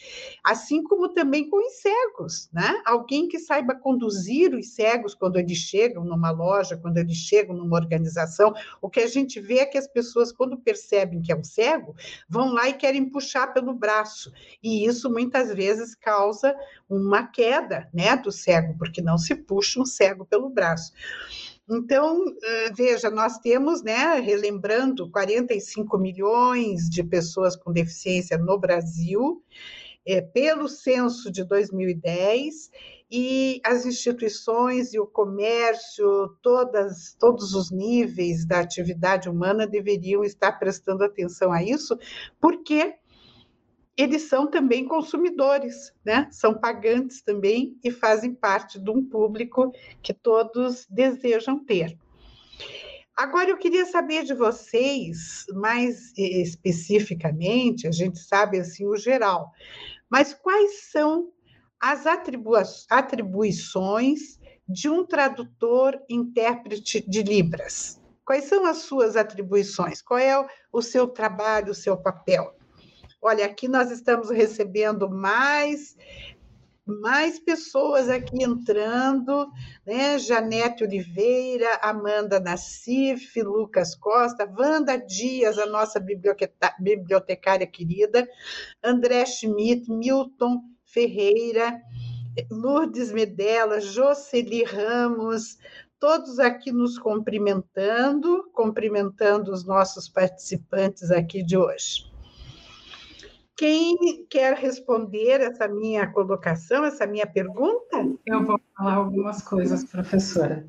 assim 0.43 0.83
como 0.83 1.09
também 1.09 1.49
com 1.49 1.57
os 1.57 1.81
cegos, 1.81 2.49
né? 2.51 2.81
Alguém 2.85 3.27
que 3.27 3.39
saiba 3.39 3.75
conduzir 3.75 4.53
os 4.53 4.75
cegos 4.75 5.15
quando 5.15 5.37
eles 5.37 5.57
chegam 5.57 6.03
numa 6.03 6.31
loja, 6.31 6.77
quando 6.77 6.97
eles 6.97 7.17
chegam 7.17 7.55
numa 7.55 7.77
organização. 7.77 8.53
O 8.81 8.89
que 8.89 8.99
a 8.99 9.07
gente 9.07 9.39
vê 9.39 9.59
é 9.59 9.65
que 9.65 9.77
as 9.77 9.87
pessoas, 9.87 10.31
quando 10.31 10.57
percebem 10.57 11.21
que 11.21 11.31
é 11.31 11.35
um 11.35 11.43
cego, 11.43 11.95
vão 12.27 12.51
lá 12.51 12.67
e 12.67 12.73
querem 12.73 13.09
puxar 13.09 13.53
pelo 13.53 13.73
braço. 13.73 14.31
E 14.61 14.85
isso 14.85 15.09
muitas 15.09 15.53
vezes 15.53 15.95
causa 15.95 16.55
uma 16.89 17.27
queda, 17.27 17.89
né, 17.93 18.17
do 18.17 18.31
cego, 18.31 18.75
porque 18.77 19.01
não 19.01 19.17
se 19.17 19.35
puxa 19.35 19.79
um 19.79 19.85
cego 19.85 20.25
pelo 20.25 20.49
braço. 20.49 20.91
Então, 21.69 22.23
eh, 22.41 22.71
veja, 22.73 23.09
nós 23.09 23.39
temos, 23.39 23.83
né, 23.83 24.19
relembrando, 24.19 25.11
45 25.11 25.97
milhões 25.97 26.89
de 26.89 27.03
pessoas 27.03 27.57
com 27.57 27.73
deficiência 27.73 28.37
no 28.37 28.57
Brasil, 28.57 29.43
é, 30.05 30.21
pelo 30.21 30.69
censo 30.69 31.29
de 31.29 31.43
2010, 31.43 32.71
e 33.11 33.59
as 33.65 33.85
instituições 33.85 34.93
e 34.93 34.99
o 34.99 35.05
comércio, 35.05 36.29
todas, 36.41 37.15
todos 37.19 37.53
os 37.53 37.71
níveis 37.71 38.45
da 38.45 38.59
atividade 38.61 39.29
humana 39.29 39.67
deveriam 39.67 40.23
estar 40.23 40.53
prestando 40.53 41.03
atenção 41.03 41.51
a 41.51 41.61
isso, 41.61 41.97
porque 42.39 42.95
eles 43.97 44.29
são 44.29 44.47
também 44.47 44.85
consumidores, 44.85 45.91
né? 46.05 46.27
São 46.31 46.53
pagantes 46.53 47.21
também 47.23 47.75
e 47.83 47.89
fazem 47.89 48.33
parte 48.33 48.79
de 48.79 48.91
um 48.91 49.03
público 49.03 49.73
que 50.03 50.13
todos 50.13 50.85
desejam 50.87 51.65
ter. 51.65 51.97
Agora 53.15 53.49
eu 53.49 53.57
queria 53.57 53.87
saber 53.87 54.23
de 54.23 54.35
vocês, 54.35 55.47
mais 55.55 56.13
especificamente, 56.15 57.87
a 57.87 57.91
gente 57.91 58.19
sabe 58.19 58.59
assim 58.59 58.85
o 58.85 58.95
geral, 58.95 59.51
mas 60.07 60.35
quais 60.35 60.91
são 60.91 61.31
as 61.79 62.05
atribuições 62.89 64.39
de 64.69 64.87
um 64.87 65.03
tradutor 65.03 65.99
intérprete 66.07 67.03
de 67.09 67.23
Libras? 67.23 67.99
Quais 68.23 68.43
são 68.43 68.65
as 68.65 68.77
suas 68.79 69.15
atribuições? 69.15 70.01
Qual 70.01 70.19
é 70.19 70.47
o 70.71 70.81
seu 70.81 71.07
trabalho, 71.07 71.71
o 71.71 71.75
seu 71.75 71.97
papel? 71.97 72.56
Olha, 73.21 73.45
aqui 73.45 73.67
nós 73.67 73.91
estamos 73.91 74.29
recebendo 74.29 75.09
mais 75.09 75.95
mais 76.87 77.37
pessoas 77.37 78.07
aqui 78.07 78.41
entrando, 78.41 79.51
né? 79.85 80.17
Janete 80.17 80.85
Oliveira, 80.85 81.79
Amanda 81.81 82.39
Nassif, 82.39 83.41
Lucas 83.41 83.93
Costa, 83.93 84.49
Wanda 84.57 84.95
Dias, 84.97 85.57
a 85.57 85.65
nossa 85.65 85.99
bibliotecária 86.79 87.67
querida, 87.67 88.25
André 88.81 89.25
Schmidt, 89.25 89.91
Milton 89.91 90.61
Ferreira, 90.85 91.77
Lourdes 92.49 93.11
Medella, 93.11 93.81
Jocely 93.81 94.63
Ramos, 94.63 95.57
todos 95.99 96.39
aqui 96.39 96.71
nos 96.71 96.97
cumprimentando, 96.97 98.49
cumprimentando 98.53 99.51
os 99.51 99.65
nossos 99.65 100.07
participantes 100.07 101.11
aqui 101.11 101.43
de 101.43 101.57
hoje. 101.57 102.16
Quem 103.57 103.97
quer 104.29 104.55
responder 104.55 105.41
essa 105.41 105.67
minha 105.67 106.05
colocação, 106.11 106.85
essa 106.85 107.07
minha 107.07 107.25
pergunta? 107.25 108.07
Eu 108.23 108.45
vou 108.45 108.59
falar 108.77 108.93
algumas 108.93 109.41
coisas, 109.41 109.83
professora. 109.83 110.67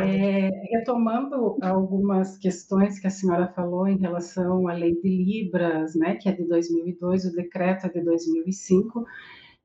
É, 0.00 0.50
retomando 0.70 1.56
algumas 1.62 2.36
questões 2.36 2.98
que 2.98 3.06
a 3.06 3.10
senhora 3.10 3.52
falou 3.54 3.86
em 3.86 3.98
relação 3.98 4.68
à 4.68 4.72
lei 4.74 4.94
de 5.00 5.08
Libras, 5.08 5.94
né, 5.94 6.16
que 6.16 6.28
é 6.28 6.32
de 6.32 6.44
2002, 6.44 7.26
o 7.26 7.32
decreto 7.32 7.86
é 7.86 7.88
de 7.90 8.00
2005. 8.02 9.04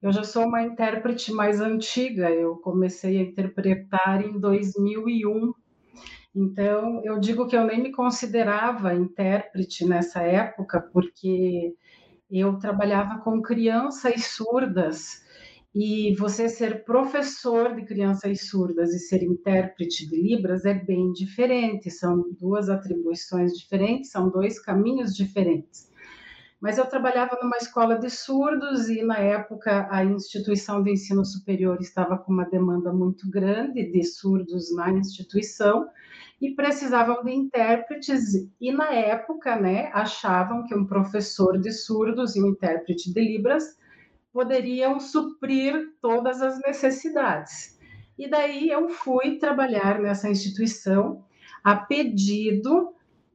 Eu 0.02 0.12
já 0.12 0.24
sou 0.24 0.46
uma 0.46 0.62
intérprete 0.62 1.32
mais 1.34 1.62
antiga, 1.62 2.30
eu 2.30 2.58
comecei 2.58 3.20
a 3.20 3.24
interpretar 3.24 4.22
em 4.26 4.38
2001. 4.40 5.54
Então, 6.36 7.02
eu 7.04 7.20
digo 7.20 7.48
que 7.48 7.56
eu 7.56 7.66
nem 7.66 7.82
me 7.82 7.92
considerava 7.92 8.94
intérprete 8.94 9.86
nessa 9.86 10.22
época, 10.22 10.82
porque 10.92 11.74
eu 12.39 12.58
trabalhava 12.58 13.19
com 13.22 13.41
crianças 13.41 14.26
surdas 14.26 15.24
e 15.76 16.15
você 16.15 16.48
ser 16.48 16.84
professor 16.84 17.76
de 17.76 17.84
crianças 17.84 18.48
surdas 18.48 18.93
e 18.93 19.00
ser 19.00 19.24
intérprete 19.24 20.08
de 20.08 20.15
Libras 20.15 20.65
é 20.65 20.74
bem 20.74 21.12
diferente, 21.12 21.89
são 21.89 22.32
duas 22.39 22.69
atribuições 22.69 23.54
diferentes, 23.54 24.12
são 24.12 24.30
dois 24.30 24.60
caminhos 24.60 25.15
diferentes. 25.15 25.91
Mas 26.63 26.78
eu 26.78 26.86
trabalhava 26.86 27.38
numa 27.41 27.58
escola 27.58 27.99
de 27.99 28.10
surdos 28.10 28.88
e, 28.88 29.04
na 29.04 29.17
época, 29.17 29.86
a 29.91 30.02
instituição 30.06 30.82
de 30.82 30.93
ensino 30.93 31.26
superior 31.26 31.78
estava 31.82 32.17
com 32.17 32.32
uma 32.32 32.45
demanda 32.45 32.93
muito 32.93 33.30
grande 33.30 33.91
de 33.91 34.02
surdos 34.02 34.73
na 34.73 34.89
instituição, 34.89 35.89
e 36.41 36.56
precisavam 36.56 37.21
de 37.21 37.34
intérpretes 37.34 38.49
e 38.62 38.71
na 38.71 38.93
época, 38.93 39.58
né, 39.58 39.89
achavam 39.93 40.65
que 40.65 40.73
um 40.73 40.86
professor 40.86 41.60
de 41.60 41.73
surdos 41.73 42.38
e 42.38 42.41
um 42.41 42.47
intérprete 42.47 43.13
de 43.13 43.19
libras 43.19 43.78
poderiam 44.32 45.02
suprir 45.02 45.93
todas 46.02 46.41
as 46.41 46.58
necessidades. 46.62 47.78
E 48.17 48.30
daí 48.30 48.69
eu 48.69 48.88
fui 48.88 49.38
trabalhar 49.38 49.99
nessa 49.99 50.30
instituição 50.30 51.26
a 51.62 51.76
pedido, 51.76 52.93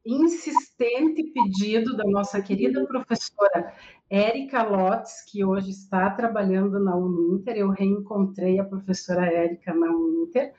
insistente 0.09 1.23
pedido 1.35 1.95
da 1.95 2.05
nossa 2.05 2.41
querida 2.41 2.85
professora 2.87 3.75
Érica 4.11 4.63
Lotz, 4.63 5.23
que 5.31 5.45
hoje 5.45 5.71
está 5.71 6.09
trabalhando 6.11 6.81
na 6.81 6.97
Uninter. 6.97 7.57
Eu 7.57 7.69
reencontrei 7.69 8.59
a 8.59 8.65
professora 8.65 9.27
Érica 9.27 9.75
na 9.75 9.91
Uninter. 9.91 10.55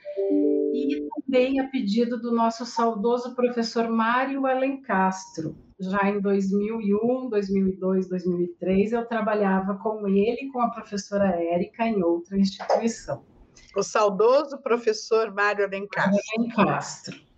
E 0.72 1.08
também 1.16 1.60
a 1.60 1.68
pedido 1.68 2.22
do 2.22 2.32
nosso 2.32 2.64
saudoso 2.64 3.34
professor 3.34 3.90
Mário 3.90 4.46
Alencastro. 4.46 5.58
Já 5.80 6.08
em 6.10 6.22
2001, 6.22 7.30
2002, 7.30 8.08
2003, 8.08 8.92
eu 8.92 9.08
trabalhava 9.08 9.76
com 9.76 10.08
ele 10.08 10.42
e 10.42 10.52
com 10.52 10.62
a 10.62 10.70
professora 10.70 11.28
Érica 11.42 11.88
em 11.88 12.04
outra 12.04 12.38
instituição. 12.38 13.24
O 13.76 13.82
saudoso 13.82 14.62
professor 14.62 15.34
Mário 15.34 15.66
Alencastro. 15.66 16.22
Alencastro. 16.38 17.30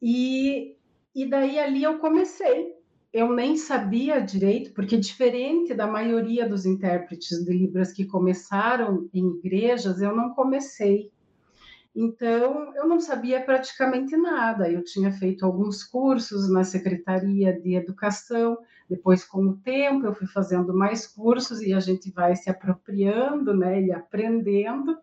E, 0.00 0.76
e 1.14 1.28
daí 1.28 1.58
ali 1.58 1.82
eu 1.82 1.98
comecei. 1.98 2.74
Eu 3.12 3.32
nem 3.32 3.56
sabia 3.56 4.20
direito, 4.20 4.72
porque 4.72 4.96
diferente 4.96 5.72
da 5.72 5.86
maioria 5.86 6.48
dos 6.48 6.66
intérpretes 6.66 7.44
de 7.44 7.52
Libras 7.52 7.92
que 7.92 8.04
começaram 8.04 9.08
em 9.14 9.38
igrejas, 9.38 10.00
eu 10.00 10.14
não 10.14 10.30
comecei. 10.30 11.12
Então, 11.94 12.74
eu 12.74 12.88
não 12.88 12.98
sabia 12.98 13.40
praticamente 13.40 14.16
nada. 14.16 14.68
Eu 14.68 14.82
tinha 14.82 15.12
feito 15.12 15.46
alguns 15.46 15.84
cursos 15.84 16.50
na 16.50 16.64
Secretaria 16.64 17.52
de 17.52 17.76
Educação, 17.76 18.58
depois, 18.88 19.24
com 19.24 19.46
o 19.46 19.56
tempo, 19.56 20.06
eu 20.06 20.14
fui 20.14 20.26
fazendo 20.26 20.74
mais 20.74 21.06
cursos 21.06 21.62
e 21.62 21.72
a 21.72 21.80
gente 21.80 22.10
vai 22.10 22.36
se 22.36 22.50
apropriando 22.50 23.56
né, 23.56 23.82
e 23.82 23.92
aprendendo. 23.92 24.98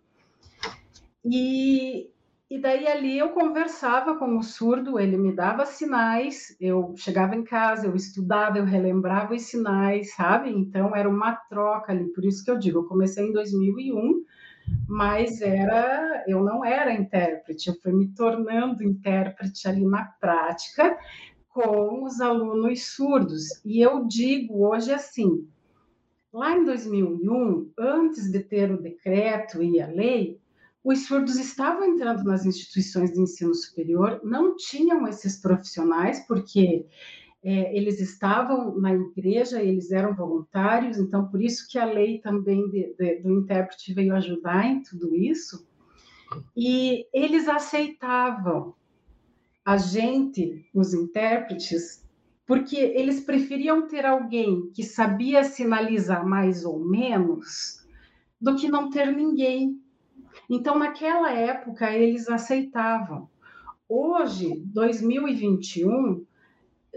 E, 1.26 2.10
e 2.52 2.60
daí 2.60 2.86
ali 2.86 3.18
eu 3.18 3.30
conversava 3.30 4.18
com 4.18 4.38
o 4.38 4.44
surdo, 4.44 5.00
ele 5.00 5.16
me 5.16 5.32
dava 5.32 5.66
sinais, 5.66 6.54
eu 6.60 6.94
chegava 6.98 7.34
em 7.34 7.46
casa, 7.46 7.88
eu 7.88 7.96
estudava, 7.96 8.58
eu 8.58 8.66
relembrava 8.66 9.34
os 9.34 9.44
sinais, 9.44 10.14
sabe? 10.14 10.50
Então 10.50 10.94
era 10.94 11.08
uma 11.08 11.32
troca 11.32 11.94
ali, 11.94 12.12
por 12.12 12.26
isso 12.26 12.44
que 12.44 12.52
eu 12.52 12.60
digo, 12.60 12.80
eu 12.80 12.84
comecei 12.84 13.26
em 13.26 13.32
2001, 13.32 14.26
mas 14.86 15.40
era, 15.40 16.26
eu 16.28 16.44
não 16.44 16.66
era 16.66 16.94
intérprete, 16.94 17.70
eu 17.70 17.76
fui 17.82 17.94
me 17.94 18.10
tornando 18.10 18.84
intérprete 18.84 19.70
ali 19.70 19.86
na 19.86 20.04
prática 20.20 20.98
com 21.48 22.04
os 22.04 22.20
alunos 22.20 22.84
surdos. 22.84 23.64
E 23.64 23.80
eu 23.80 24.06
digo 24.06 24.68
hoje 24.68 24.92
assim, 24.92 25.48
lá 26.34 26.58
em 26.58 26.66
2001, 26.66 27.72
antes 27.80 28.30
de 28.30 28.42
ter 28.42 28.70
o 28.70 28.82
decreto 28.82 29.64
e 29.64 29.80
a 29.80 29.88
lei, 29.88 30.41
os 30.84 31.06
surdos 31.06 31.38
estavam 31.38 31.86
entrando 31.86 32.24
nas 32.24 32.46
instituições 32.46 33.12
de 33.12 33.22
ensino 33.22 33.54
superior, 33.54 34.20
não 34.24 34.56
tinham 34.56 35.08
esses 35.08 35.39
profissionais, 35.39 36.26
porque 36.28 36.86
é, 37.44 37.76
eles 37.76 38.00
estavam 38.00 38.80
na 38.80 38.94
igreja, 38.94 39.62
eles 39.62 39.91
eram 39.91 40.15
voluntários, 40.15 40.98
então 40.98 41.28
por 41.28 41.41
isso 41.41 41.67
que 41.70 41.78
a 41.78 41.86
lei 41.86 42.20
também 42.20 42.67
de, 42.70 42.96
de, 42.98 43.15
do 43.22 43.32
intérprete 43.32 43.94
veio 43.94 44.15
ajudar 44.15 44.65
em 44.65 44.82
tudo 44.82 45.15
isso, 45.15 45.67
e 46.56 47.06
eles 47.13 47.48
aceitavam 47.48 48.74
a 49.65 49.78
gente, 49.78 50.65
os 50.74 50.94
intérpretes, 50.94 52.04
porque 52.46 52.78
eles 52.78 53.22
preferiam 53.22 53.88
ter 53.88 54.06
alguém 54.06 54.72
que 54.72 54.84
sabia 54.84 55.44
sinalizar 55.44 56.28
mais 56.28 56.65
ou 56.65 56.80
menos 56.80 57.86
do 58.39 58.56
que 58.56 58.67
não 58.67 58.89
ter 58.89 59.15
ninguém 59.15 59.81
então, 60.54 60.78
naquela 60.78 61.32
época, 61.32 61.90
eles 61.96 62.28
aceitavam. 62.28 63.30
Hoje, 63.88 64.62
2021, 64.66 66.26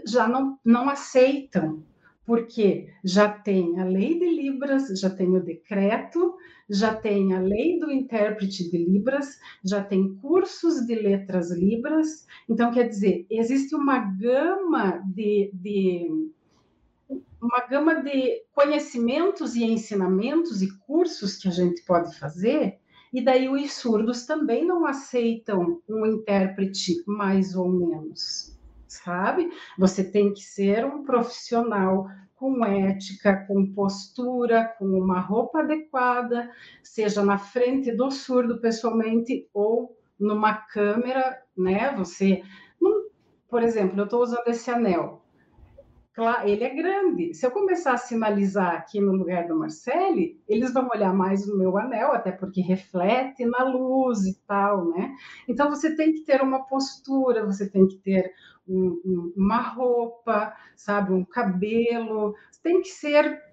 já 0.05 0.27
não, 0.27 0.59
não 0.65 0.89
aceitam, 0.89 1.81
porque 2.25 2.89
já 3.01 3.29
tem 3.29 3.79
a 3.79 3.85
lei 3.85 4.19
de 4.19 4.29
Libras, 4.29 4.87
já 4.99 5.09
tem 5.09 5.37
o 5.37 5.41
decreto, 5.41 6.35
já 6.69 6.93
tem 6.93 7.33
a 7.33 7.39
lei 7.39 7.79
do 7.79 7.89
intérprete 7.89 8.69
de 8.69 8.77
Libras, 8.77 9.39
já 9.63 9.81
tem 9.81 10.15
cursos 10.15 10.85
de 10.85 10.95
letras 10.95 11.49
Libras. 11.49 12.27
Então, 12.49 12.73
quer 12.73 12.89
dizer, 12.89 13.25
existe 13.29 13.73
uma 13.73 13.99
gama 13.99 15.01
de, 15.05 15.49
de 15.53 16.09
uma 17.41 17.65
gama 17.67 18.03
de 18.03 18.43
conhecimentos 18.53 19.55
e 19.55 19.63
ensinamentos 19.63 20.61
e 20.61 20.77
cursos 20.79 21.37
que 21.37 21.47
a 21.47 21.51
gente 21.51 21.81
pode 21.85 22.17
fazer 22.19 22.79
e 23.15 23.23
daí 23.23 23.47
os 23.47 23.71
surdos 23.71 24.25
também 24.25 24.65
não 24.65 24.85
aceitam 24.85 25.81
um 25.87 26.05
intérprete 26.05 27.01
mais 27.07 27.55
ou 27.55 27.69
menos, 27.69 28.59
sabe? 28.89 29.49
Você 29.79 30.03
tem 30.03 30.33
que 30.33 30.41
ser 30.41 30.85
um 30.85 31.05
profissional 31.05 32.09
com 32.35 32.65
ética, 32.65 33.45
com 33.47 33.71
postura, 33.71 34.65
com 34.77 34.85
uma 34.85 35.21
roupa 35.21 35.61
adequada, 35.61 36.51
seja 36.83 37.23
na 37.23 37.37
frente 37.37 37.89
do 37.93 38.11
surdo 38.11 38.59
pessoalmente 38.59 39.49
ou 39.53 39.97
numa 40.19 40.53
câmera, 40.53 41.41
né? 41.57 41.95
Você, 41.95 42.43
por 43.47 43.63
exemplo, 43.63 43.97
eu 43.97 44.03
estou 44.03 44.23
usando 44.23 44.47
esse 44.49 44.69
anel 44.69 45.24
ele 46.45 46.63
é 46.63 46.69
grande. 46.69 47.33
Se 47.33 47.45
eu 47.45 47.51
começar 47.51 47.93
a 47.93 47.97
sinalizar 47.97 48.75
aqui 48.75 49.01
no 49.01 49.11
lugar 49.11 49.47
do 49.47 49.57
Marcele, 49.57 50.41
eles 50.47 50.73
vão 50.73 50.87
olhar 50.87 51.13
mais 51.13 51.45
no 51.45 51.57
meu 51.57 51.77
anel, 51.77 52.13
até 52.13 52.31
porque 52.31 52.61
reflete 52.61 53.45
na 53.45 53.63
luz 53.63 54.25
e 54.25 54.39
tal, 54.47 54.89
né? 54.91 55.13
Então 55.47 55.69
você 55.69 55.93
tem 55.95 56.13
que 56.13 56.21
ter 56.21 56.41
uma 56.41 56.65
postura, 56.65 57.45
você 57.45 57.69
tem 57.69 57.85
que 57.85 57.97
ter 57.97 58.31
um, 58.67 59.01
um, 59.05 59.33
uma 59.35 59.61
roupa, 59.61 60.55
sabe, 60.75 61.11
um 61.11 61.25
cabelo, 61.25 62.33
tem 62.63 62.81
que 62.81 62.89
ser 62.89 63.43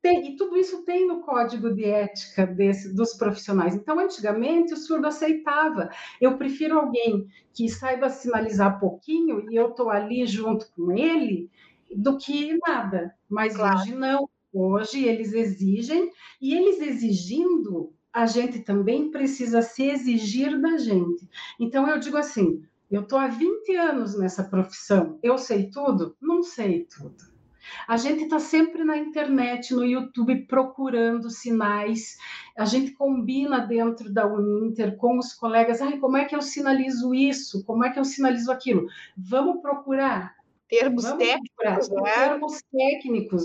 tem, 0.00 0.32
e 0.32 0.36
tudo 0.36 0.56
isso 0.56 0.84
tem 0.84 1.06
no 1.06 1.20
código 1.22 1.74
de 1.74 1.84
ética 1.84 2.46
desse, 2.46 2.94
dos 2.94 3.14
profissionais. 3.14 3.74
Então, 3.74 3.98
antigamente, 3.98 4.72
o 4.72 4.76
surdo 4.76 5.08
aceitava. 5.08 5.90
Eu 6.20 6.38
prefiro 6.38 6.78
alguém 6.78 7.26
que 7.52 7.68
saiba 7.68 8.08
sinalizar 8.08 8.78
pouquinho 8.78 9.50
e 9.50 9.56
eu 9.56 9.70
estou 9.70 9.90
ali 9.90 10.24
junto 10.24 10.70
com 10.72 10.92
ele 10.92 11.50
do 11.94 12.18
que 12.18 12.58
nada. 12.66 13.14
Mas 13.28 13.56
claro. 13.56 13.80
hoje 13.80 13.94
não. 13.94 14.28
Hoje 14.52 15.04
eles 15.04 15.32
exigem, 15.34 16.10
e 16.40 16.54
eles 16.54 16.80
exigindo, 16.80 17.92
a 18.12 18.24
gente 18.26 18.60
também 18.60 19.10
precisa 19.10 19.60
se 19.60 19.84
exigir 19.84 20.58
da 20.60 20.78
gente. 20.78 21.28
Então 21.60 21.86
eu 21.86 21.98
digo 21.98 22.16
assim: 22.16 22.62
eu 22.90 23.02
estou 23.02 23.18
há 23.18 23.28
20 23.28 23.76
anos 23.76 24.18
nessa 24.18 24.42
profissão, 24.42 25.18
eu 25.22 25.36
sei 25.36 25.70
tudo? 25.70 26.16
Não 26.20 26.42
sei 26.42 26.84
tudo. 26.86 27.38
A 27.86 27.98
gente 27.98 28.24
está 28.24 28.38
sempre 28.38 28.82
na 28.82 28.96
internet, 28.96 29.74
no 29.74 29.84
YouTube, 29.84 30.46
procurando 30.46 31.28
sinais. 31.28 32.16
A 32.56 32.64
gente 32.64 32.92
combina 32.92 33.58
dentro 33.58 34.10
da 34.10 34.26
Uninter 34.26 34.96
com 34.96 35.18
os 35.18 35.34
colegas. 35.34 35.82
Ai, 35.82 35.98
como 35.98 36.16
é 36.16 36.24
que 36.24 36.34
eu 36.34 36.40
sinalizo 36.40 37.14
isso? 37.14 37.62
Como 37.64 37.84
é 37.84 37.90
que 37.90 37.98
eu 37.98 38.04
sinalizo 38.04 38.50
aquilo? 38.50 38.86
Vamos 39.14 39.60
procurar 39.60 40.37
termos 40.68 41.04
Vamos 41.04 41.18
técnicos, 41.18 41.88
né? 41.88 42.12
termos 42.14 42.62
técnicos. 42.70 43.42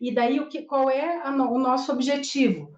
E 0.00 0.14
daí 0.14 0.40
o 0.40 0.48
que, 0.48 0.62
qual 0.62 0.90
é 0.90 1.22
a, 1.22 1.30
o 1.30 1.58
nosso 1.58 1.92
objetivo? 1.92 2.74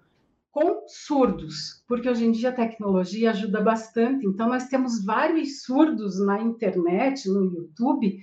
Com 0.51 0.85
surdos, 0.87 1.83
porque 1.87 2.09
hoje 2.09 2.25
em 2.25 2.31
dia 2.31 2.49
a 2.49 2.53
tecnologia 2.53 3.29
ajuda 3.29 3.61
bastante. 3.61 4.25
Então 4.25 4.49
nós 4.49 4.67
temos 4.67 5.03
vários 5.03 5.61
surdos 5.61 6.19
na 6.19 6.41
internet, 6.41 7.29
no 7.29 7.45
YouTube, 7.45 8.19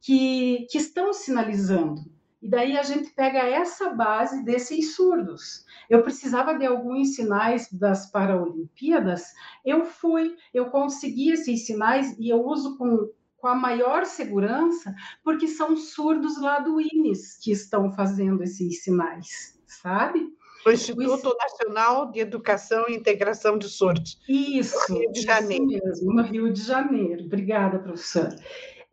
que, 0.00 0.66
que 0.70 0.78
estão 0.78 1.12
sinalizando. 1.12 2.02
E 2.42 2.48
daí 2.48 2.76
a 2.76 2.82
gente 2.82 3.10
pega 3.10 3.40
essa 3.40 3.90
base 3.90 4.42
desses 4.42 4.96
surdos. 4.96 5.64
Eu 5.90 6.02
precisava 6.02 6.54
de 6.54 6.64
alguns 6.64 7.14
sinais 7.14 7.70
das 7.70 8.10
Paralimpíadas, 8.10 9.34
eu 9.64 9.84
fui, 9.84 10.36
eu 10.54 10.70
consegui 10.70 11.30
esses 11.30 11.66
sinais 11.66 12.16
e 12.18 12.30
eu 12.30 12.42
uso 12.42 12.78
com 12.78 13.10
com 13.40 13.48
a 13.48 13.54
maior 13.54 14.04
segurança, 14.04 14.94
porque 15.24 15.48
são 15.48 15.76
surdos 15.76 16.40
lá 16.40 16.58
do 16.58 16.80
INES 16.80 17.38
que 17.42 17.50
estão 17.50 17.90
fazendo 17.92 18.42
esses 18.42 18.82
sinais, 18.82 19.58
sabe? 19.66 20.28
O 20.66 20.70
Instituto. 20.70 21.34
Nacional 21.38 22.10
de 22.10 22.20
Educação 22.20 22.84
e 22.88 22.94
Integração 22.94 23.56
de 23.56 23.68
Surdos. 23.68 24.20
Isso, 24.28 24.76
no 24.90 24.98
Rio 24.98 25.12
de 25.12 25.22
Janeiro. 25.22 25.66
mesmo, 25.66 26.12
no 26.12 26.22
Rio 26.22 26.52
de 26.52 26.62
Janeiro. 26.62 27.24
Obrigada, 27.24 27.78
professora. 27.78 28.36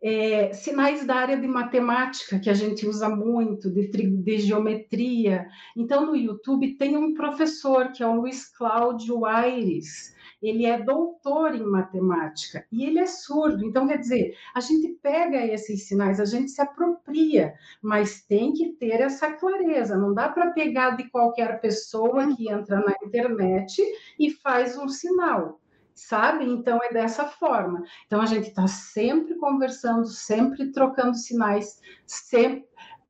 É, 0.00 0.52
sinais 0.52 1.04
da 1.04 1.16
área 1.16 1.36
de 1.36 1.46
matemática, 1.46 2.38
que 2.38 2.48
a 2.48 2.54
gente 2.54 2.86
usa 2.86 3.08
muito, 3.08 3.68
de, 3.68 3.88
de, 3.88 4.38
geometria. 4.38 5.46
Então, 5.76 6.06
no 6.06 6.16
YouTube 6.16 6.76
tem 6.76 6.96
um 6.96 7.14
professor, 7.14 7.90
que 7.92 8.02
é 8.02 8.06
o 8.06 8.14
Luiz 8.14 8.46
Cláudio 8.46 9.26
Aires, 9.26 10.14
ele 10.40 10.66
é 10.66 10.80
doutor 10.82 11.54
em 11.54 11.64
matemática 11.64 12.64
e 12.70 12.84
ele 12.84 12.98
é 12.98 13.06
surdo. 13.06 13.64
Então, 13.64 13.86
quer 13.86 13.98
dizer, 13.98 14.34
a 14.54 14.60
gente 14.60 14.88
pega 15.02 15.44
esses 15.44 15.86
sinais, 15.86 16.20
a 16.20 16.24
gente 16.24 16.50
se 16.50 16.60
apropria, 16.60 17.54
mas 17.82 18.22
tem 18.22 18.52
que 18.52 18.72
ter 18.72 19.00
essa 19.00 19.32
clareza. 19.32 19.96
Não 19.96 20.14
dá 20.14 20.28
para 20.28 20.50
pegar 20.50 20.90
de 20.90 21.08
qualquer 21.10 21.60
pessoa 21.60 22.34
que 22.34 22.50
entra 22.50 22.80
na 22.80 22.94
internet 23.04 23.82
e 24.18 24.30
faz 24.30 24.76
um 24.78 24.88
sinal 24.88 25.60
sabe? 25.98 26.44
Então 26.44 26.78
é 26.80 26.92
dessa 26.92 27.24
forma. 27.24 27.82
Então 28.06 28.20
a 28.20 28.26
gente 28.26 28.48
está 28.48 28.68
sempre 28.68 29.34
conversando, 29.34 30.06
sempre 30.06 30.70
trocando 30.70 31.16
sinais, 31.16 31.80
sempre 32.06 32.67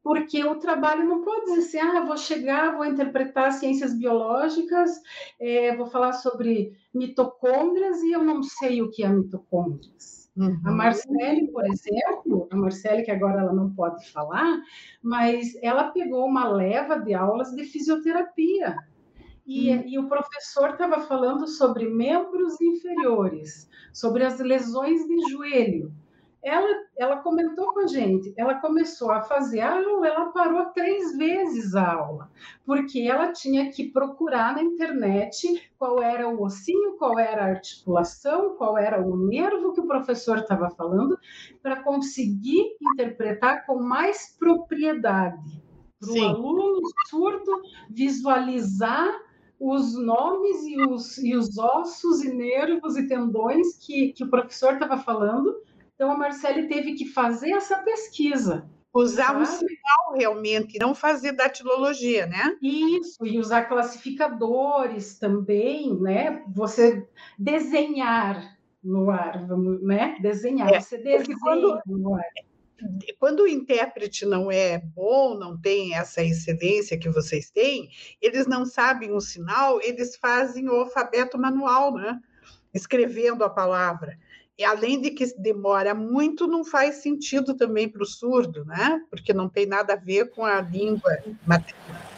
porque 0.09 0.43
o 0.43 0.55
trabalho 0.55 1.05
não 1.05 1.21
pode 1.21 1.45
dizer 1.45 1.59
assim, 1.59 1.79
ah, 1.81 2.03
vou 2.03 2.17
chegar, 2.17 2.75
vou 2.75 2.87
interpretar 2.87 3.53
ciências 3.53 3.93
biológicas, 3.93 4.91
é, 5.39 5.77
vou 5.77 5.85
falar 5.85 6.15
sobre 6.15 6.73
mitocôndrias 6.95 8.01
e 8.03 8.13
eu 8.13 8.25
não 8.25 8.43
sei 8.43 8.81
o 8.81 8.91
que 8.91 9.05
é 9.05 9.09
mitocôndrias. 9.11 10.31
Uhum. 10.35 10.59
A 10.65 10.71
Marcele, 10.71 11.49
por 11.49 11.63
exemplo, 11.67 12.49
a 12.51 12.57
Marcele, 12.57 13.03
que 13.03 13.11
agora 13.11 13.43
ela 13.43 13.53
não 13.53 13.69
pode 13.75 14.11
falar, 14.11 14.63
mas 15.03 15.55
ela 15.63 15.91
pegou 15.91 16.25
uma 16.25 16.49
leva 16.49 16.99
de 16.99 17.13
aulas 17.13 17.51
de 17.51 17.65
fisioterapia. 17.65 18.79
E, 19.47 19.71
uhum. 19.71 19.83
e 19.89 19.99
o 19.99 20.09
professor 20.09 20.71
estava 20.71 21.03
falando 21.03 21.47
sobre 21.47 21.87
membros 21.87 22.59
inferiores, 22.63 23.69
sobre 23.93 24.25
as 24.25 24.39
lesões 24.39 25.07
de 25.07 25.31
joelho 25.31 25.93
ela, 26.43 26.69
ela 26.99 27.19
comentou 27.19 27.73
com 27.73 27.81
a 27.81 27.87
gente, 27.87 28.35
ela 28.37 28.57
começou 28.57 29.13
a 29.13 29.23
fazer 29.23 29.61
a 29.61 29.77
aula, 29.77 30.09
ela 30.09 30.33
parou 30.33 30.67
três 30.67 31.17
vezes 31.17 31.77
a 31.77 31.93
aula, 31.93 32.29
porque 32.67 33.03
ela 33.03 33.33
tinha 33.33 33.71
que 33.71 33.85
procurar 33.85 34.57
na 34.57 34.63
internet 34.65 35.71
qual 35.79 36.03
era 36.03 36.29
o 36.29 36.43
ossinho, 36.43 36.97
qual 36.99 37.17
era 37.17 37.45
a 37.45 37.51
articulação, 37.51 38.57
qual 38.57 38.77
era 38.77 39.01
o 39.01 39.17
nervo 39.17 39.73
que 39.73 39.81
o 39.81 39.87
professor 39.87 40.39
estava 40.39 40.69
falando, 40.71 41.17
para 41.63 41.85
conseguir 41.85 42.77
interpretar 42.83 43.65
com 43.65 43.81
mais 43.81 44.37
propriedade. 44.37 45.63
Para 46.01 46.13
o 46.13 46.25
aluno 46.25 46.81
surdo 47.07 47.63
visualizar 47.91 49.09
os 49.61 49.95
nomes 49.97 50.65
e 50.65 50.81
os, 50.81 51.19
e 51.19 51.37
os 51.37 51.59
ossos 51.59 52.23
e 52.23 52.33
nervos 52.33 52.97
e 52.97 53.07
tendões 53.07 53.77
que, 53.79 54.13
que 54.13 54.25
o 54.25 54.31
professor 54.31 54.75
estava 54.75 54.97
falando 54.99 55.57
então, 55.99 56.13
a 56.13 56.17
Marcele 56.17 56.69
teve 56.69 56.95
que 56.95 57.07
fazer 57.07 57.51
essa 57.51 57.79
pesquisa. 57.79 58.71
Usar 58.95 59.27
sabe? 59.27 59.43
um 59.43 59.45
sinal 59.45 60.15
realmente, 60.17 60.79
não 60.79 60.95
fazer 60.95 61.33
datilologia, 61.33 62.25
né? 62.25 62.57
Isso, 62.63 63.27
e 63.27 63.37
usar 63.37 63.65
classificadores 63.65 65.19
também, 65.19 66.01
né? 66.01 66.45
Você 66.55 67.05
desenhar 67.37 68.57
no 68.81 69.11
ar, 69.11 69.45
vamos, 69.45 69.83
né? 69.83 70.17
Desenhar, 70.21 70.73
é, 70.73 70.79
você 70.79 70.99
desenha 70.99 71.37
quando, 71.41 71.81
no 71.85 72.15
ar. 72.15 72.23
Quando 73.19 73.41
o 73.41 73.49
intérprete 73.49 74.25
não 74.25 74.53
é 74.53 74.79
bom, 74.79 75.35
não 75.37 75.61
tem 75.61 75.97
essa 75.97 76.23
excelência 76.23 76.97
que 76.97 77.11
vocês 77.11 77.51
têm, 77.51 77.91
eles 78.23 78.47
não 78.47 78.65
sabem 78.65 79.13
um 79.13 79.19
sinal, 79.19 79.81
eles 79.83 80.15
fazem 80.15 80.69
o 80.69 80.77
alfabeto 80.77 81.37
manual, 81.37 81.93
né? 81.93 82.21
Escrevendo 82.73 83.43
a 83.43 83.51
palavra. 83.51 84.17
E 84.59 84.65
além 84.65 85.01
de 85.01 85.13
que 85.13 85.25
demora 85.39 85.95
muito, 85.95 86.49
não 86.49 86.65
faz 86.65 86.97
sentido 86.97 87.55
também 87.55 87.89
para 87.89 88.03
o 88.03 88.07
surdo, 88.07 88.65
né? 88.65 89.01
Porque 89.09 89.33
não 89.33 89.49
tem 89.49 89.67
nada 89.67 89.93
a 89.93 89.97
ver 89.97 90.31
com 90.31 90.45
a 90.45 90.61
língua 90.61 91.17
materna. 91.47 92.09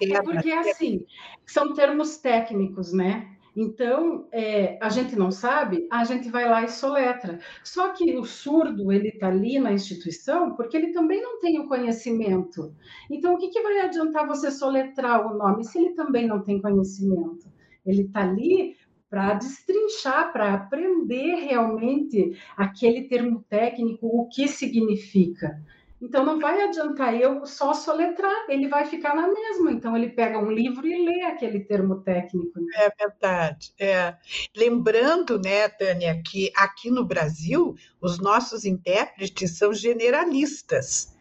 É 0.00 0.22
porque, 0.22 0.52
assim, 0.52 1.04
são 1.44 1.74
termos 1.74 2.18
técnicos, 2.18 2.92
né? 2.92 3.36
Então, 3.56 4.28
é, 4.30 4.78
a 4.80 4.88
gente 4.88 5.16
não 5.16 5.30
sabe, 5.30 5.88
a 5.90 6.04
gente 6.04 6.28
vai 6.28 6.48
lá 6.48 6.62
e 6.62 6.68
soletra. 6.68 7.40
Só 7.64 7.92
que 7.92 8.16
o 8.16 8.24
surdo, 8.24 8.92
ele 8.92 9.08
está 9.08 9.26
ali 9.26 9.58
na 9.58 9.72
instituição 9.72 10.54
porque 10.54 10.76
ele 10.76 10.92
também 10.92 11.20
não 11.20 11.40
tem 11.40 11.58
o 11.58 11.66
conhecimento. 11.66 12.72
Então, 13.10 13.34
o 13.34 13.38
que, 13.38 13.48
que 13.48 13.60
vai 13.60 13.80
adiantar 13.80 14.26
você 14.26 14.50
soletrar 14.50 15.26
o 15.26 15.36
nome 15.36 15.64
se 15.64 15.78
ele 15.78 15.90
também 15.94 16.28
não 16.28 16.40
tem 16.42 16.60
conhecimento? 16.60 17.50
Ele 17.84 18.02
está 18.02 18.20
ali 18.20 18.76
para 19.10 19.34
destrinchar, 19.34 20.32
para 20.32 20.54
aprender 20.54 21.34
realmente 21.34 22.38
aquele 22.56 23.08
termo 23.08 23.44
técnico, 23.50 24.06
o 24.06 24.28
que 24.28 24.46
significa. 24.46 25.60
Então 26.00 26.24
não 26.24 26.40
vai 26.40 26.62
adiantar 26.62 27.14
eu 27.14 27.44
só 27.44 27.74
soletrar, 27.74 28.46
ele 28.48 28.68
vai 28.68 28.86
ficar 28.86 29.14
na 29.14 29.28
mesma. 29.28 29.70
Então 29.70 29.94
ele 29.94 30.08
pega 30.08 30.38
um 30.38 30.50
livro 30.50 30.86
e 30.86 31.04
lê 31.04 31.22
aquele 31.22 31.60
termo 31.60 32.00
técnico. 32.00 32.58
Né? 32.58 32.66
É 32.76 32.90
verdade. 32.98 33.74
É. 33.78 34.14
Lembrando, 34.56 35.38
né, 35.38 35.68
Tânia, 35.68 36.22
que 36.24 36.50
aqui 36.56 36.90
no 36.90 37.04
Brasil 37.04 37.74
os 38.00 38.18
nossos 38.18 38.64
intérpretes 38.64 39.58
são 39.58 39.74
generalistas 39.74 41.14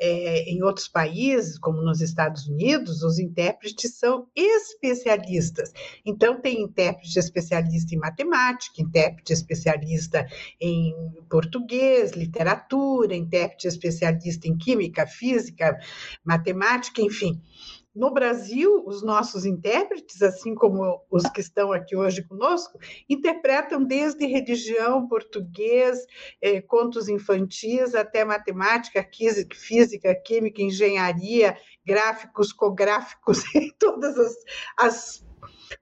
é, 0.00 0.50
em 0.50 0.62
outros 0.62 0.88
países, 0.88 1.58
como 1.58 1.80
nos 1.80 2.00
Estados 2.00 2.48
Unidos, 2.48 3.02
os 3.02 3.18
intérpretes 3.18 3.98
são 3.98 4.26
especialistas. 4.34 5.72
Então, 6.04 6.40
tem 6.40 6.62
intérprete 6.62 7.18
especialista 7.18 7.94
em 7.94 7.98
matemática, 7.98 8.82
intérprete 8.82 9.32
especialista 9.32 10.26
em 10.60 10.94
português, 11.28 12.12
literatura, 12.12 13.14
intérprete 13.14 13.68
especialista 13.68 14.48
em 14.48 14.56
química, 14.56 15.06
física, 15.06 15.78
matemática, 16.24 17.00
enfim. 17.00 17.40
No 17.94 18.12
Brasil, 18.12 18.82
os 18.86 19.04
nossos 19.04 19.44
intérpretes, 19.46 20.20
assim 20.20 20.52
como 20.54 21.00
os 21.08 21.22
que 21.30 21.40
estão 21.40 21.72
aqui 21.72 21.94
hoje 21.94 22.24
conosco, 22.24 22.76
interpretam 23.08 23.84
desde 23.84 24.26
religião, 24.26 25.06
português, 25.06 26.04
eh, 26.42 26.60
contos 26.60 27.08
infantis, 27.08 27.94
até 27.94 28.24
matemática, 28.24 29.08
física, 29.52 30.12
química, 30.14 30.60
engenharia, 30.60 31.56
gráficos, 31.86 32.52
cográficos, 32.52 33.44
todas 33.78 34.18
as, 34.18 34.34
as 34.76 35.24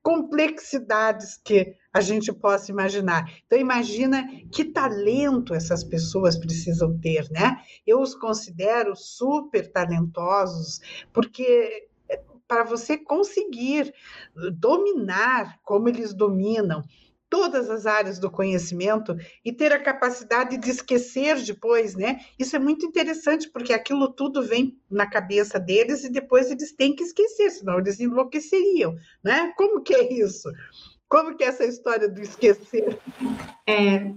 complexidades 0.03 1.40
que 1.42 1.77
a 1.92 2.01
gente 2.01 2.33
possa 2.33 2.70
imaginar. 2.70 3.25
Então 3.46 3.59
imagina 3.59 4.27
que 4.51 4.64
talento 4.64 5.55
essas 5.55 5.85
pessoas 5.85 6.37
precisam 6.37 6.98
ter, 6.98 7.31
né? 7.31 7.57
Eu 7.87 8.01
os 8.01 8.14
considero 8.14 8.94
super 8.96 9.70
talentosos 9.70 10.81
porque 11.12 11.88
para 12.53 12.65
você 12.65 12.99
conseguir 12.99 13.95
dominar 14.53 15.59
como 15.65 15.88
eles 15.88 16.12
dominam 16.12 16.83
todas 17.31 17.71
as 17.71 17.87
áreas 17.87 18.19
do 18.19 18.31
conhecimento 18.31 19.17
e 19.43 19.51
ter 19.51 19.73
a 19.73 19.83
capacidade 19.83 20.59
de 20.59 20.69
esquecer 20.69 21.43
depois, 21.43 21.95
né? 21.95 22.21
Isso 22.38 22.55
é 22.55 22.59
muito 22.59 22.85
interessante 22.85 23.49
porque 23.49 23.73
aquilo 23.73 24.12
tudo 24.12 24.43
vem 24.43 24.79
na 24.91 25.09
cabeça 25.09 25.59
deles 25.59 26.05
e 26.05 26.12
depois 26.12 26.51
eles 26.51 26.75
têm 26.75 26.95
que 26.95 27.05
esquecer, 27.05 27.49
senão 27.53 27.79
eles 27.79 27.99
enlouqueceriam, 28.01 28.95
né? 29.25 29.51
Como 29.57 29.81
que 29.81 29.95
é 29.95 30.12
isso? 30.12 30.51
Como 31.12 31.37
que 31.37 31.44
é 31.44 31.48
essa 31.48 31.66
história 31.66 32.09
do 32.09 32.22
esquecer? 32.22 32.98
É, 33.66 34.11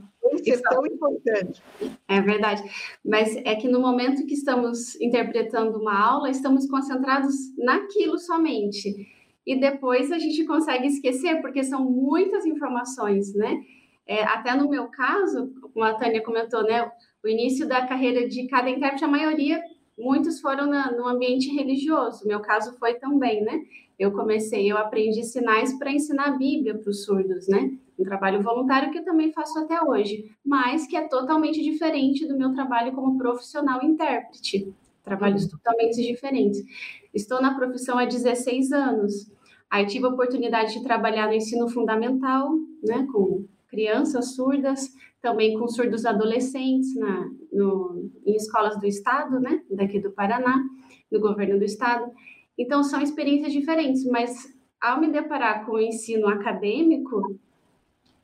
isso 0.45 0.65
é 0.65 0.69
tão 0.69 0.88
importante. 0.88 1.62
É 2.08 2.21
verdade. 2.21 2.63
Mas 3.03 3.36
é 3.36 3.53
que 3.55 3.67
no 3.67 3.81
momento 3.81 4.25
que 4.25 4.34
estamos 4.34 4.95
interpretando 5.01 5.77
uma 5.77 5.93
aula, 5.93 6.29
estamos 6.29 6.65
concentrados 6.69 7.36
naquilo 7.58 8.17
somente. 8.17 9.13
E 9.45 9.60
depois 9.60 10.10
a 10.10 10.17
gente 10.17 10.45
consegue 10.45 10.88
esquecer, 10.88 11.41
porque 11.41 11.65
são 11.65 11.84
muitas 11.84 12.45
informações, 12.45 13.36
né? 13.36 13.62
É, 14.08 14.23
até 14.23 14.55
no 14.55 14.69
meu 14.69 14.88
caso, 14.88 15.53
como 15.73 15.84
a 15.84 15.95
Tânia 15.95 16.23
comentou, 16.23 16.63
né? 16.63 16.89
O 17.21 17.27
início 17.27 17.67
da 17.67 17.86
carreira 17.86 18.25
de 18.25 18.47
cada 18.47 18.69
intérprete, 18.69 19.03
a 19.03 19.10
maioria, 19.10 19.62
muitos 19.99 20.39
foram 20.39 20.65
na, 20.67 20.91
no 20.93 21.05
ambiente 21.05 21.53
religioso. 21.53 22.23
O 22.23 22.27
meu 22.29 22.39
caso 22.39 22.71
foi 22.79 22.93
também, 22.93 23.43
né? 23.43 23.65
Eu 23.97 24.12
comecei, 24.12 24.71
eu 24.71 24.77
aprendi 24.77 25.23
sinais 25.23 25.77
para 25.77 25.91
ensinar 25.91 26.27
a 26.27 26.38
Bíblia 26.38 26.77
para 26.77 26.89
os 26.89 27.05
surdos, 27.05 27.47
né? 27.47 27.77
um 27.97 28.03
trabalho 28.03 28.41
voluntário 28.41 28.91
que 28.91 28.99
eu 28.99 29.05
também 29.05 29.31
faço 29.31 29.58
até 29.60 29.81
hoje, 29.81 30.29
mas 30.45 30.86
que 30.86 30.95
é 30.95 31.08
totalmente 31.08 31.62
diferente 31.62 32.27
do 32.27 32.38
meu 32.38 32.53
trabalho 32.53 32.93
como 32.93 33.17
profissional 33.17 33.84
intérprete. 33.84 34.73
Trabalhos 35.03 35.43
uhum. 35.43 35.50
totalmente 35.52 36.02
diferentes. 36.02 36.63
Estou 37.13 37.41
na 37.41 37.56
profissão 37.56 37.98
há 37.98 38.06
16 38.06 38.71
anos. 38.71 39.31
Aí 39.69 39.85
tive 39.85 40.06
a 40.06 40.10
oportunidade 40.10 40.73
de 40.73 40.83
trabalhar 40.83 41.27
no 41.27 41.33
ensino 41.33 41.69
fundamental, 41.69 42.52
né, 42.83 43.08
com 43.12 43.46
crianças 43.67 44.35
surdas, 44.35 44.89
também 45.21 45.58
com 45.58 45.67
surdos 45.67 46.06
adolescentes 46.06 46.96
na, 46.96 47.29
no, 47.52 48.10
em 48.25 48.35
escolas 48.35 48.79
do 48.79 48.85
estado, 48.85 49.39
né, 49.39 49.62
daqui 49.69 50.00
do 50.00 50.12
Paraná, 50.12 50.63
no 51.12 51.19
governo 51.19 51.58
do 51.58 51.65
estado. 51.65 52.12
Então 52.58 52.83
são 52.83 53.01
experiências 53.01 53.51
diferentes, 53.51 54.06
mas 54.06 54.53
ao 54.81 54.99
me 54.99 55.12
deparar 55.12 55.65
com 55.65 55.73
o 55.73 55.81
ensino 55.81 56.27
acadêmico, 56.27 57.37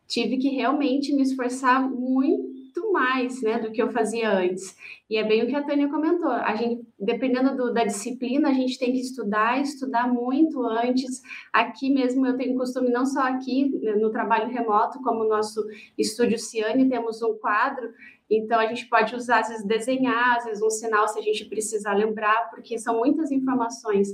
tive 0.07 0.38
que 0.38 0.49
realmente 0.49 1.13
me 1.13 1.21
esforçar 1.21 1.89
muito 1.89 2.91
mais, 2.91 3.41
né, 3.41 3.59
do 3.59 3.71
que 3.71 3.82
eu 3.82 3.91
fazia 3.91 4.32
antes. 4.32 4.75
E 5.09 5.17
é 5.17 5.23
bem 5.23 5.43
o 5.43 5.47
que 5.47 5.55
a 5.55 5.63
Tânia 5.63 5.89
comentou. 5.89 6.32
A 6.32 6.55
gente 6.55 6.84
dependendo 7.02 7.58
do, 7.58 7.74
da 7.74 7.84
disciplina, 7.84 8.49
a 8.49 8.54
gente 8.54 8.78
tem 8.78 8.91
que 8.91 8.99
estudar, 8.99 9.60
estudar 9.60 10.08
muito 10.08 10.62
antes. 10.64 11.22
Aqui 11.52 11.89
mesmo 11.91 12.26
eu 12.28 12.38
tenho 12.38 12.56
costume, 12.56 12.91
não 12.91 13.06
só 13.06 13.22
aqui 13.22 13.70
né, 13.82 13.95
no 13.95 14.12
trabalho 14.12 14.49
remoto, 14.49 15.02
como 15.02 15.24
no 15.24 15.30
nosso 15.30 15.66
estúdio 15.97 16.38
Ciane, 16.38 16.88
temos 16.88 17.22
um 17.24 17.34
quadro, 17.34 17.91
então 18.30 18.60
a 18.60 18.68
gente 18.68 18.88
pode 18.88 19.16
usar, 19.16 19.39
às 19.39 19.49
vezes, 19.49 19.66
desenhar, 19.66 20.38
às 20.38 20.45
vezes 20.45 20.62
um 20.62 20.70
sinal 20.70 21.08
se 21.08 21.20
a 21.20 21.22
gente 21.22 21.43
precisar 21.45 21.93
lembrar, 21.93 22.49
porque 22.52 22.78
são 22.78 22.99
muitas 22.99 23.32
informações. 23.32 24.08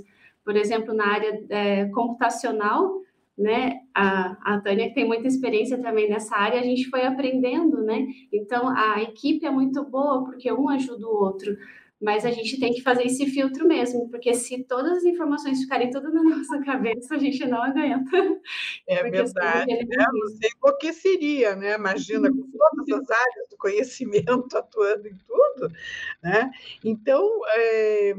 Por 0.43 0.55
exemplo, 0.55 0.93
na 0.93 1.07
área 1.07 1.43
é, 1.49 1.85
computacional, 1.89 3.01
né? 3.37 3.81
A, 3.93 4.55
a 4.55 4.61
Tânia, 4.61 4.87
que 4.87 4.95
tem 4.95 5.05
muita 5.05 5.27
experiência 5.27 5.77
também 5.77 6.09
nessa 6.09 6.35
área, 6.35 6.59
a 6.59 6.63
gente 6.63 6.89
foi 6.89 7.03
aprendendo, 7.05 7.83
né? 7.83 8.07
Então, 8.33 8.67
a 8.69 9.01
equipe 9.03 9.45
é 9.45 9.51
muito 9.51 9.83
boa, 9.83 10.23
porque 10.23 10.51
um 10.51 10.69
ajuda 10.69 11.05
o 11.05 11.23
outro. 11.23 11.55
Mas 11.99 12.25
a 12.25 12.31
gente 12.31 12.59
tem 12.59 12.73
que 12.73 12.81
fazer 12.81 13.05
esse 13.05 13.25
filtro 13.25 13.67
mesmo, 13.67 14.07
porque 14.09 14.33
se 14.33 14.63
todas 14.63 14.99
as 14.99 15.03
informações 15.03 15.61
ficarem 15.61 15.89
tudo 15.89 16.11
na 16.13 16.21
nossa 16.37 16.59
cabeça, 16.63 17.15
a 17.15 17.17
gente 17.17 17.45
não 17.45 17.61
aguenta. 17.61 18.39
É 18.87 19.03
verdade. 19.09 19.73
Né? 19.73 20.05
Não 20.13 20.27
sei 20.27 20.49
o 20.61 20.73
que 20.77 20.93
seria, 20.93 21.55
né? 21.55 21.73
Imagina, 21.75 22.29
com 22.29 22.47
todas 22.51 23.01
as 23.01 23.09
áreas 23.09 23.49
do 23.49 23.57
conhecimento 23.57 24.53
atuando 24.57 25.07
em 25.07 25.17
tudo. 25.27 25.73
Né? 26.21 26.51
Então, 26.83 27.41
é, 27.55 28.15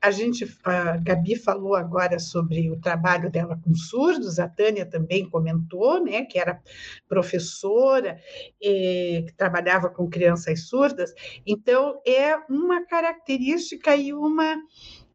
a 0.00 0.10
gente, 0.10 0.46
a 0.64 0.96
Gabi 0.98 1.36
falou 1.36 1.74
agora 1.74 2.18
sobre 2.18 2.70
o 2.70 2.80
trabalho 2.80 3.30
dela 3.30 3.58
com 3.62 3.74
surdos, 3.74 4.38
a 4.38 4.48
Tânia 4.48 4.86
também 4.86 5.28
comentou, 5.28 6.02
né, 6.02 6.24
que 6.24 6.38
era 6.38 6.60
professora, 7.08 8.20
e, 8.60 9.24
que 9.26 9.32
trabalhava 9.34 9.88
com 9.88 10.08
crianças 10.08 10.68
surdas. 10.68 11.12
Então, 11.46 12.00
é 12.06 12.36
uma 12.48 12.84
característica 12.86 13.96
e 13.96 14.12
uma 14.12 14.56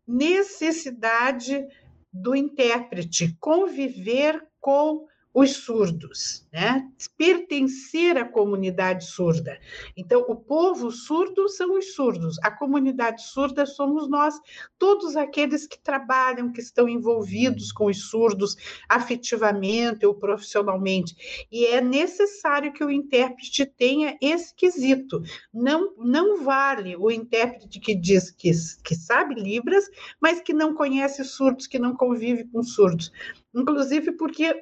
necessidade 0.08 1.66
do 2.12 2.36
intérprete 2.36 3.36
conviver 3.40 4.46
com 4.60 5.06
os 5.34 5.52
surdos, 5.52 6.46
né? 6.52 6.88
pertencer 7.18 8.18
à 8.18 8.26
comunidade 8.26 9.06
surda. 9.06 9.58
Então, 9.96 10.26
o 10.28 10.36
povo 10.36 10.92
surdo 10.92 11.48
são 11.48 11.78
os 11.78 11.94
surdos, 11.94 12.38
a 12.44 12.52
comunidade 12.52 13.24
surda 13.24 13.66
somos 13.66 14.10
nós, 14.10 14.36
todos 14.78 15.16
aqueles 15.16 15.66
que 15.66 15.80
trabalham, 15.80 16.52
que 16.52 16.60
estão 16.60 16.88
envolvidos 16.90 17.72
com 17.72 17.86
os 17.86 18.10
surdos 18.10 18.58
afetivamente 18.90 20.06
ou 20.06 20.14
profissionalmente. 20.14 21.16
E 21.50 21.66
é 21.66 21.80
necessário 21.80 22.74
que 22.74 22.84
o 22.84 22.92
intérprete 22.92 23.66
tenha 23.66 24.18
esse 24.22 24.54
quesito. 24.54 25.22
Não, 25.54 25.94
não 25.98 26.44
vale 26.44 26.96
o 26.98 27.10
intérprete 27.10 27.80
que 27.80 27.96
diz 27.96 28.32
que, 28.32 28.52
que 28.84 28.96
sabe 28.96 29.36
Libras, 29.36 29.86
mas 30.20 30.42
que 30.42 30.54
não 30.54 30.74
conhece 30.74 31.24
surdos, 31.24 31.68
que 31.68 31.80
não 31.80 31.96
convive 31.96 32.44
com 32.46 32.62
surdos. 32.62 33.12
Inclusive 33.54 34.14
porque 34.14 34.54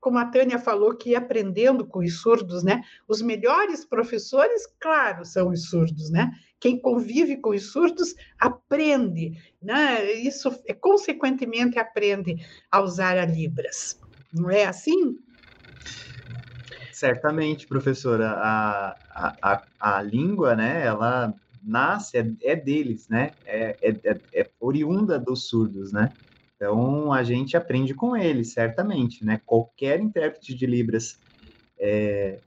como 0.00 0.18
a 0.18 0.24
Tânia 0.24 0.58
falou, 0.58 0.96
que 0.96 1.14
aprendendo 1.14 1.86
com 1.86 2.00
os 2.00 2.20
surdos, 2.20 2.64
né? 2.64 2.82
Os 3.06 3.20
melhores 3.20 3.84
professores, 3.84 4.66
claro, 4.80 5.24
são 5.24 5.50
os 5.50 5.68
surdos, 5.68 6.10
né? 6.10 6.32
Quem 6.58 6.80
convive 6.80 7.36
com 7.36 7.50
os 7.50 7.70
surdos 7.70 8.14
aprende, 8.38 9.32
né? 9.62 10.10
Isso, 10.12 10.48
é, 10.66 10.74
consequentemente, 10.74 11.78
aprende 11.78 12.36
a 12.70 12.80
usar 12.80 13.18
a 13.18 13.26
Libras. 13.26 14.00
Não 14.32 14.50
é 14.50 14.64
assim? 14.64 15.18
Certamente, 16.92 17.66
professora. 17.66 18.30
A, 18.30 18.96
a, 19.10 19.36
a, 19.42 19.96
a 19.98 20.02
língua, 20.02 20.54
né? 20.54 20.84
Ela 20.84 21.34
nasce, 21.62 22.18
é, 22.18 22.32
é 22.42 22.56
deles, 22.56 23.08
né? 23.08 23.34
É, 23.44 23.76
é, 23.82 24.00
é, 24.04 24.20
é 24.32 24.50
oriunda 24.60 25.18
dos 25.18 25.48
surdos, 25.48 25.92
né? 25.92 26.12
Então, 26.60 27.10
a 27.10 27.22
gente 27.22 27.56
aprende 27.56 27.94
com 27.94 28.14
ele, 28.14 28.44
certamente, 28.44 29.24
né? 29.24 29.40
Qualquer 29.46 29.98
intérprete 29.98 30.54
de 30.54 30.66
Libras, 30.66 31.18
é, 31.78 32.38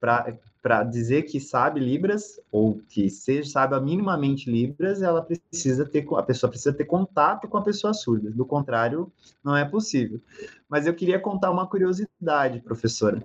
para 0.00 0.82
dizer 0.82 1.22
que 1.22 1.38
sabe 1.38 1.78
Libras, 1.78 2.40
ou 2.50 2.80
que 2.88 3.08
seja, 3.08 3.48
saiba 3.48 3.80
minimamente 3.80 4.50
Libras, 4.50 5.02
ela 5.02 5.22
precisa 5.22 5.86
ter, 5.86 6.04
a 6.16 6.22
pessoa 6.24 6.50
precisa 6.50 6.74
ter 6.74 6.84
contato 6.84 7.46
com 7.46 7.56
a 7.56 7.62
pessoa 7.62 7.94
surda. 7.94 8.28
Do 8.28 8.44
contrário, 8.44 9.12
não 9.44 9.56
é 9.56 9.64
possível. 9.64 10.20
Mas 10.68 10.84
eu 10.84 10.92
queria 10.92 11.20
contar 11.20 11.52
uma 11.52 11.68
curiosidade, 11.68 12.58
professora. 12.58 13.24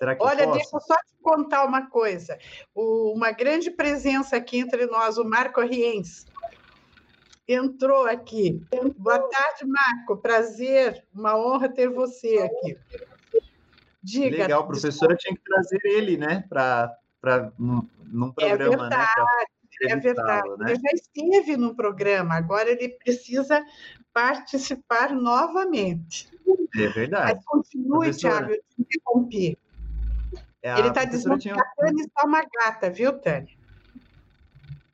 Será 0.00 0.16
que 0.16 0.22
Olha, 0.24 0.48
deixa 0.48 0.76
eu 0.76 0.80
só 0.80 0.96
te 0.96 1.14
contar 1.22 1.64
uma 1.64 1.88
coisa. 1.88 2.36
O, 2.74 3.12
uma 3.12 3.30
grande 3.30 3.70
presença 3.70 4.34
aqui 4.34 4.58
entre 4.58 4.86
nós, 4.86 5.16
o 5.16 5.24
Marco 5.24 5.60
Riens 5.60 6.26
entrou 7.46 8.06
aqui. 8.06 8.62
Boa 8.96 9.18
tarde, 9.18 9.64
Marco. 9.66 10.16
Prazer, 10.16 11.04
uma 11.14 11.36
honra 11.36 11.68
ter 11.68 11.88
você 11.88 12.38
aqui. 12.38 12.78
Diga. 14.02 14.36
Legal, 14.36 14.66
professora 14.66 15.16
tinha 15.16 15.34
que 15.34 15.42
trazer 15.42 15.80
ele, 15.84 16.16
né, 16.16 16.44
para 16.48 17.52
num, 17.56 17.88
num 18.04 18.32
é 18.40 18.56
programa, 18.56 18.74
é 18.74 18.78
verdade, 18.78 19.20
né? 19.20 19.90
É 19.90 19.96
verdade. 19.96 20.48
Né? 20.58 20.70
Ele 20.70 20.80
já 20.80 20.90
esteve 20.94 21.56
no 21.56 21.74
programa, 21.74 22.34
agora 22.34 22.70
ele 22.70 22.88
precisa 22.88 23.64
participar 24.12 25.12
novamente. 25.12 26.28
É 26.76 26.88
verdade. 26.88 27.34
Mas 27.34 27.44
continue. 27.44 28.14
Tiago, 28.14 28.50
eu 28.50 28.56
te 28.56 28.80
interrompi. 28.80 29.58
É, 30.62 30.78
ele 30.78 30.88
está 30.88 31.04
dizendo 31.04 31.38
tinha... 31.38 31.54
que 31.54 31.60
a 31.60 31.64
Tânia 31.76 32.04
está 32.04 32.24
uma 32.24 32.42
gata, 32.42 32.90
viu, 32.90 33.18
Tânia? 33.18 33.52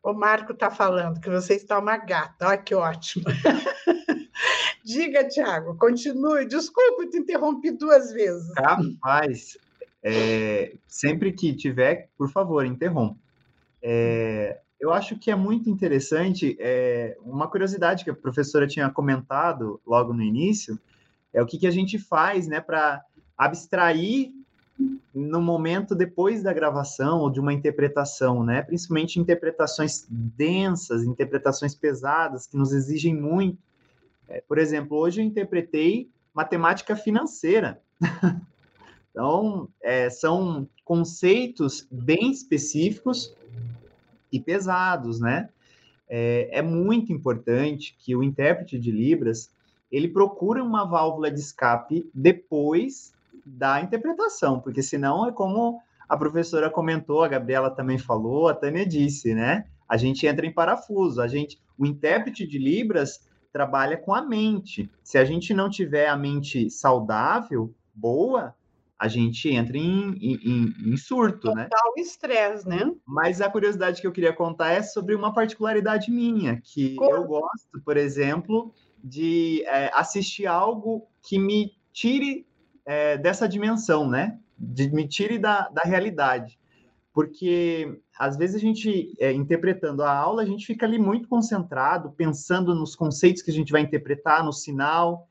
O 0.03 0.13
Marco 0.13 0.53
está 0.53 0.71
falando 0.71 1.21
que 1.21 1.29
você 1.29 1.55
está 1.55 1.79
uma 1.79 1.97
gata. 1.97 2.49
Olha 2.49 2.59
que 2.59 2.75
ótimo. 2.75 3.25
Diga, 4.85 5.27
Tiago, 5.29 5.77
continue. 5.77 6.47
Desculpa, 6.47 7.07
te 7.07 7.19
interrompi 7.19 7.71
duas 7.73 8.13
vezes. 8.13 8.51
Rapaz, 8.57 9.59
é, 10.03 10.75
sempre 10.87 11.33
que 11.33 11.55
tiver, 11.55 12.09
por 12.17 12.31
favor, 12.31 12.65
interrompa. 12.65 13.19
É, 13.83 14.61
eu 14.81 14.93
acho 14.93 15.19
que 15.19 15.31
é 15.31 15.35
muito 15.35 15.69
interessante, 15.69 16.57
é, 16.61 17.17
uma 17.23 17.49
curiosidade 17.49 18.05
que 18.05 18.11
a 18.11 18.15
professora 18.15 18.67
tinha 18.67 18.89
comentado 18.89 19.81
logo 19.85 20.13
no 20.13 20.23
início, 20.23 20.79
é 21.33 21.43
o 21.43 21.47
que, 21.47 21.59
que 21.59 21.67
a 21.67 21.71
gente 21.71 21.99
faz 21.99 22.47
né, 22.47 22.61
para 22.61 23.03
abstrair 23.37 24.33
no 25.15 25.41
momento 25.41 25.95
depois 25.95 26.43
da 26.43 26.53
gravação 26.53 27.21
ou 27.21 27.31
de 27.31 27.41
uma 27.41 27.53
interpretação, 27.53 28.45
né? 28.45 28.63
Principalmente 28.63 29.19
interpretações 29.19 30.07
densas, 30.09 31.03
interpretações 31.03 31.75
pesadas 31.75 32.47
que 32.47 32.57
nos 32.57 32.73
exigem 32.73 33.15
muito. 33.15 33.59
É, 34.29 34.43
por 34.47 34.59
exemplo, 34.59 34.97
hoje 34.97 35.21
eu 35.21 35.25
interpretei 35.25 36.11
matemática 36.33 36.95
financeira. 36.95 37.81
então, 39.11 39.69
é, 39.83 40.09
são 40.09 40.69
conceitos 40.85 41.87
bem 41.91 42.31
específicos 42.31 43.35
e 44.31 44.39
pesados, 44.39 45.19
né? 45.19 45.49
É, 46.09 46.59
é 46.59 46.63
muito 46.63 47.13
importante 47.13 47.97
que 47.99 48.15
o 48.15 48.23
intérprete 48.23 48.79
de 48.79 48.91
Libras 48.91 49.51
ele 49.91 50.09
procure 50.09 50.61
uma 50.61 50.85
válvula 50.85 51.31
de 51.31 51.41
escape 51.41 52.09
depois 52.15 53.13
da 53.57 53.81
interpretação, 53.81 54.61
porque 54.61 54.83
senão 54.83 55.27
é 55.27 55.33
como 55.33 55.81
a 56.09 56.17
professora 56.17 56.71
comentou, 56.71 57.23
a 57.23 57.29
Gabriela 57.29 57.71
também 57.71 57.99
falou, 57.99 58.49
a 58.49 58.55
Tânia 58.55 58.87
disse, 58.87 59.35
né? 59.35 59.67
A 59.89 59.97
gente 59.97 60.27
entra 60.27 60.47
em 60.47 60.53
parafuso, 60.53 61.21
a 61.21 61.29
gente, 61.29 61.61
o 61.79 61.87
intérprete 61.87 62.47
de 62.47 62.59
Libras 62.59 63.27
trabalha 63.53 63.97
com 63.97 64.15
a 64.15 64.23
mente. 64.23 64.91
Se 65.03 65.19
a 65.19 65.25
gente 65.25 65.53
não 65.53 65.69
tiver 65.69 66.09
a 66.09 66.17
mente 66.17 66.71
saudável, 66.71 67.75
boa, 67.95 68.55
a 68.99 69.07
gente 69.07 69.49
entra 69.51 69.77
em, 69.77 70.17
em, 70.21 70.93
em 70.93 70.97
surto, 70.97 71.55
né? 71.55 71.69
Total 71.71 71.93
né? 71.97 72.03
estresse, 72.03 72.69
né? 72.69 72.93
Mas 73.07 73.41
a 73.41 73.49
curiosidade 73.49 74.01
que 74.01 74.07
eu 74.07 74.13
queria 74.13 74.33
contar 74.33 74.73
é 74.73 74.83
sobre 74.83 75.15
uma 75.15 75.33
particularidade 75.33 76.11
minha, 76.11 76.61
que 76.61 76.97
Como? 76.97 77.11
eu 77.11 77.25
gosto, 77.25 77.81
por 77.85 77.97
exemplo, 77.97 78.75
de 79.03 79.63
é, 79.67 79.91
assistir 79.95 80.47
algo 80.47 81.07
que 81.23 81.39
me 81.39 81.73
tire 81.93 82.48
é, 82.89 83.19
dessa 83.19 83.47
dimensão, 83.47 84.09
né? 84.09 84.39
De 84.59 84.91
me 84.91 85.07
tire 85.07 85.39
da, 85.39 85.69
da 85.69 85.83
realidade. 85.83 86.59
Porque 87.13 88.01
às 88.19 88.35
vezes 88.39 88.57
a 88.57 88.59
gente, 88.59 89.15
é, 89.21 89.31
interpretando 89.31 90.03
a 90.03 90.11
aula, 90.11 90.41
a 90.41 90.47
gente 90.47 90.65
fica 90.65 90.87
ali 90.87 90.99
muito 90.99 91.29
concentrado, 91.29 92.11
pensando 92.13 92.75
nos 92.75 92.97
conceitos 92.97 93.43
que 93.43 93.51
a 93.51 93.55
gente 93.55 93.71
vai 93.71 93.83
interpretar, 93.83 94.43
no 94.43 94.55
sinal. 94.55 95.29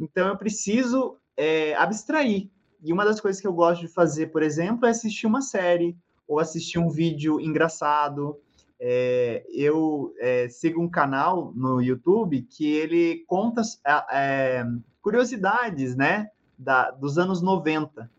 Então 0.00 0.26
eu 0.26 0.36
preciso 0.36 1.16
é, 1.36 1.72
abstrair. 1.76 2.50
E 2.82 2.92
uma 2.92 3.04
das 3.04 3.20
coisas 3.20 3.40
que 3.40 3.46
eu 3.46 3.52
gosto 3.52 3.82
de 3.82 3.88
fazer, 3.88 4.32
por 4.32 4.42
exemplo, 4.42 4.84
é 4.84 4.90
assistir 4.90 5.28
uma 5.28 5.40
série 5.40 5.96
ou 6.26 6.40
assistir 6.40 6.80
um 6.80 6.90
vídeo 6.90 7.40
engraçado. 7.40 8.36
É, 8.80 9.46
eu 9.52 10.12
é, 10.18 10.48
sigo 10.48 10.82
um 10.82 10.88
canal 10.88 11.52
no 11.54 11.80
YouTube 11.80 12.42
que 12.42 12.72
ele 12.72 13.24
conta 13.28 13.62
é, 14.10 14.64
curiosidades, 15.00 15.94
né? 15.94 16.28
Da, 16.58 16.90
dos 16.90 17.18
anos 17.18 17.40
90. 17.40 18.10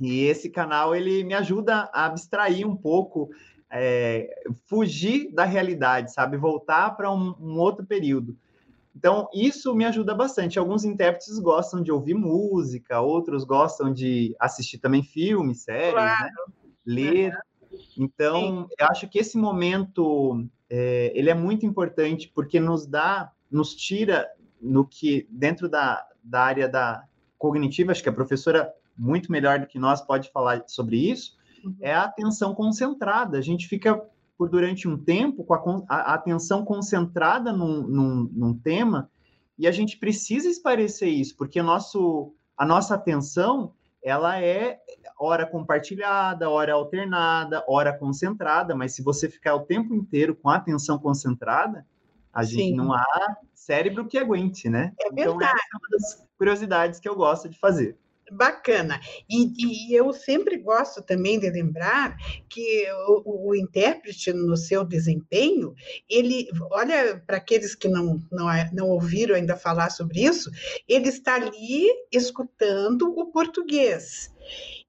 E 0.00 0.24
esse 0.24 0.50
canal 0.50 0.94
ele 0.94 1.24
me 1.24 1.34
ajuda 1.34 1.90
a 1.92 2.06
abstrair 2.06 2.66
um 2.66 2.76
pouco 2.76 3.30
é, 3.70 4.44
fugir 4.66 5.32
da 5.32 5.44
realidade, 5.44 6.12
sabe? 6.12 6.36
Voltar 6.36 6.96
para 6.96 7.10
um, 7.12 7.34
um, 7.40 7.58
outro 7.58 7.84
período. 7.84 8.36
Então, 8.94 9.28
isso 9.34 9.74
me 9.74 9.84
ajuda 9.84 10.14
bastante. 10.14 10.58
Alguns 10.58 10.84
intérpretes 10.84 11.38
gostam 11.38 11.82
de 11.82 11.92
ouvir 11.92 12.14
música, 12.14 13.00
outros 13.00 13.44
gostam 13.44 13.92
de 13.92 14.34
assistir 14.38 14.78
também 14.78 15.02
filmes, 15.02 15.62
séries, 15.62 15.94
né? 15.94 16.16
claro. 16.16 16.24
né? 16.24 16.52
ler. 16.86 17.32
Uhum. 17.70 17.78
Então, 17.98 18.40
Sim. 18.40 18.66
eu 18.78 18.86
acho 18.86 19.08
que 19.08 19.18
esse 19.18 19.36
momento 19.36 20.46
é, 20.70 21.12
ele 21.14 21.28
é 21.28 21.34
muito 21.34 21.66
importante 21.66 22.30
porque 22.34 22.58
nos 22.58 22.86
dá, 22.86 23.30
nos 23.50 23.74
tira 23.74 24.28
no 24.60 24.86
que 24.86 25.26
dentro 25.30 25.68
da, 25.68 26.06
da 26.22 26.40
área 26.40 26.68
da 26.68 27.04
cognitiva, 27.38 27.92
acho 27.92 28.02
que 28.02 28.08
a 28.08 28.12
professora 28.12 28.72
muito 28.96 29.30
melhor 29.30 29.58
do 29.58 29.66
que 29.66 29.78
nós 29.78 30.00
pode 30.00 30.30
falar 30.30 30.64
sobre 30.66 30.96
isso, 30.96 31.36
uhum. 31.64 31.76
é 31.80 31.92
a 31.92 32.04
atenção 32.04 32.54
concentrada. 32.54 33.38
A 33.38 33.42
gente 33.42 33.68
fica 33.68 34.02
por 34.38 34.48
durante 34.48 34.86
um 34.88 34.96
tempo 34.96 35.44
com 35.44 35.84
a, 35.88 36.12
a 36.12 36.14
atenção 36.14 36.64
concentrada 36.64 37.52
num, 37.52 37.82
num, 37.82 38.30
num, 38.32 38.58
tema 38.58 39.10
e 39.58 39.66
a 39.66 39.72
gente 39.72 39.96
precisa 39.98 40.48
esparecer 40.48 41.08
isso, 41.08 41.36
porque 41.36 41.62
nosso, 41.62 42.34
a 42.56 42.66
nossa 42.66 42.94
atenção 42.94 43.72
ela 44.02 44.40
é 44.40 44.78
hora 45.18 45.46
compartilhada, 45.46 46.50
hora 46.50 46.74
alternada, 46.74 47.64
hora 47.66 47.92
concentrada, 47.92 48.74
mas 48.74 48.94
se 48.94 49.02
você 49.02 49.28
ficar 49.28 49.54
o 49.54 49.64
tempo 49.64 49.94
inteiro 49.94 50.36
com 50.36 50.48
a 50.48 50.56
atenção 50.56 50.98
concentrada, 50.98 51.84
a 52.32 52.44
Sim. 52.44 52.52
gente 52.52 52.76
não 52.76 52.92
há 52.92 53.36
cérebro 53.56 54.06
que 54.06 54.18
aguente, 54.18 54.68
né? 54.68 54.92
É 55.00 55.10
verdade. 55.10 55.34
Então, 55.34 55.42
essa 55.42 55.56
é 55.56 55.76
uma 55.76 55.88
das 55.90 56.28
curiosidades 56.38 57.00
que 57.00 57.08
eu 57.08 57.16
gosto 57.16 57.48
de 57.48 57.58
fazer. 57.58 57.98
Bacana. 58.30 59.00
E, 59.30 59.52
e, 59.56 59.94
eu 59.94 60.12
sempre 60.12 60.56
gosto 60.56 61.00
também 61.00 61.38
de 61.38 61.48
lembrar 61.48 62.16
que 62.48 62.86
o, 63.06 63.50
o, 63.50 63.54
intérprete, 63.54 64.32
no 64.32 64.56
seu 64.56 64.84
desempenho, 64.84 65.74
ele, 66.10 66.48
olha, 66.72 67.22
para 67.24 67.36
aqueles 67.36 67.76
que 67.76 67.86
não, 67.86 68.20
não, 68.32 68.46
não 68.72 68.88
ouviram 68.88 69.36
ainda 69.36 69.56
falar 69.56 69.90
sobre 69.90 70.24
isso, 70.24 70.50
ele 70.88 71.08
está 71.08 71.36
ali 71.36 71.86
escutando 72.10 73.14
o 73.16 73.26
português. 73.30 74.34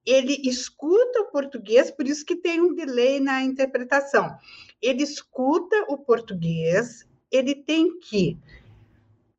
Ele 0.04 0.42
escuta 0.44 1.22
o 1.22 1.32
português, 1.32 1.92
por 1.92 2.08
isso 2.08 2.26
que 2.26 2.36
tem 2.36 2.60
um 2.60 2.74
delay 2.74 3.20
na 3.20 3.44
interpretação. 3.44 4.36
Ele 4.82 5.04
escuta 5.04 5.86
o 5.90 5.98
português, 5.98 7.07
ele 7.32 7.56
tem 7.56 8.00
que 8.00 8.38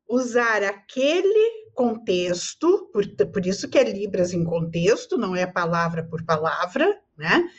usar 0.07 0.63
aquele 0.63 1.69
contexto, 1.73 2.89
por, 2.91 3.07
por 3.31 3.45
isso 3.45 3.69
que 3.69 3.77
é 3.77 3.83
Libras 3.83 4.33
em 4.33 4.43
contexto, 4.43 5.17
não 5.17 5.35
é 5.35 5.45
palavra 5.45 6.03
por 6.03 6.25
palavra, 6.25 6.99
né? 7.17 7.49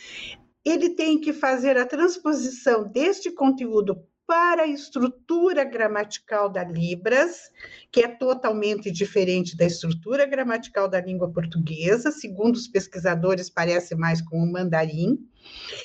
Ele 0.64 0.91
tem 0.91 1.18
que 1.18 1.33
fazer 1.33 1.78
a 1.78 1.87
transposição 1.87 2.85
deste 2.85 3.31
conteúdo 3.31 4.05
para 4.26 4.62
a 4.62 4.66
estrutura 4.68 5.64
gramatical 5.64 6.49
da 6.49 6.62
Libras, 6.62 7.51
que 7.91 8.01
é 8.01 8.07
totalmente 8.07 8.89
diferente 8.89 9.57
da 9.57 9.64
estrutura 9.64 10.24
gramatical 10.24 10.89
da 10.89 11.01
língua 11.01 11.33
portuguesa, 11.33 12.12
segundo 12.12 12.55
os 12.55 12.68
pesquisadores, 12.68 13.51
parece 13.51 13.97
mais 13.97 14.22
com 14.22 14.37
o 14.37 14.53
mandarim, 14.53 15.18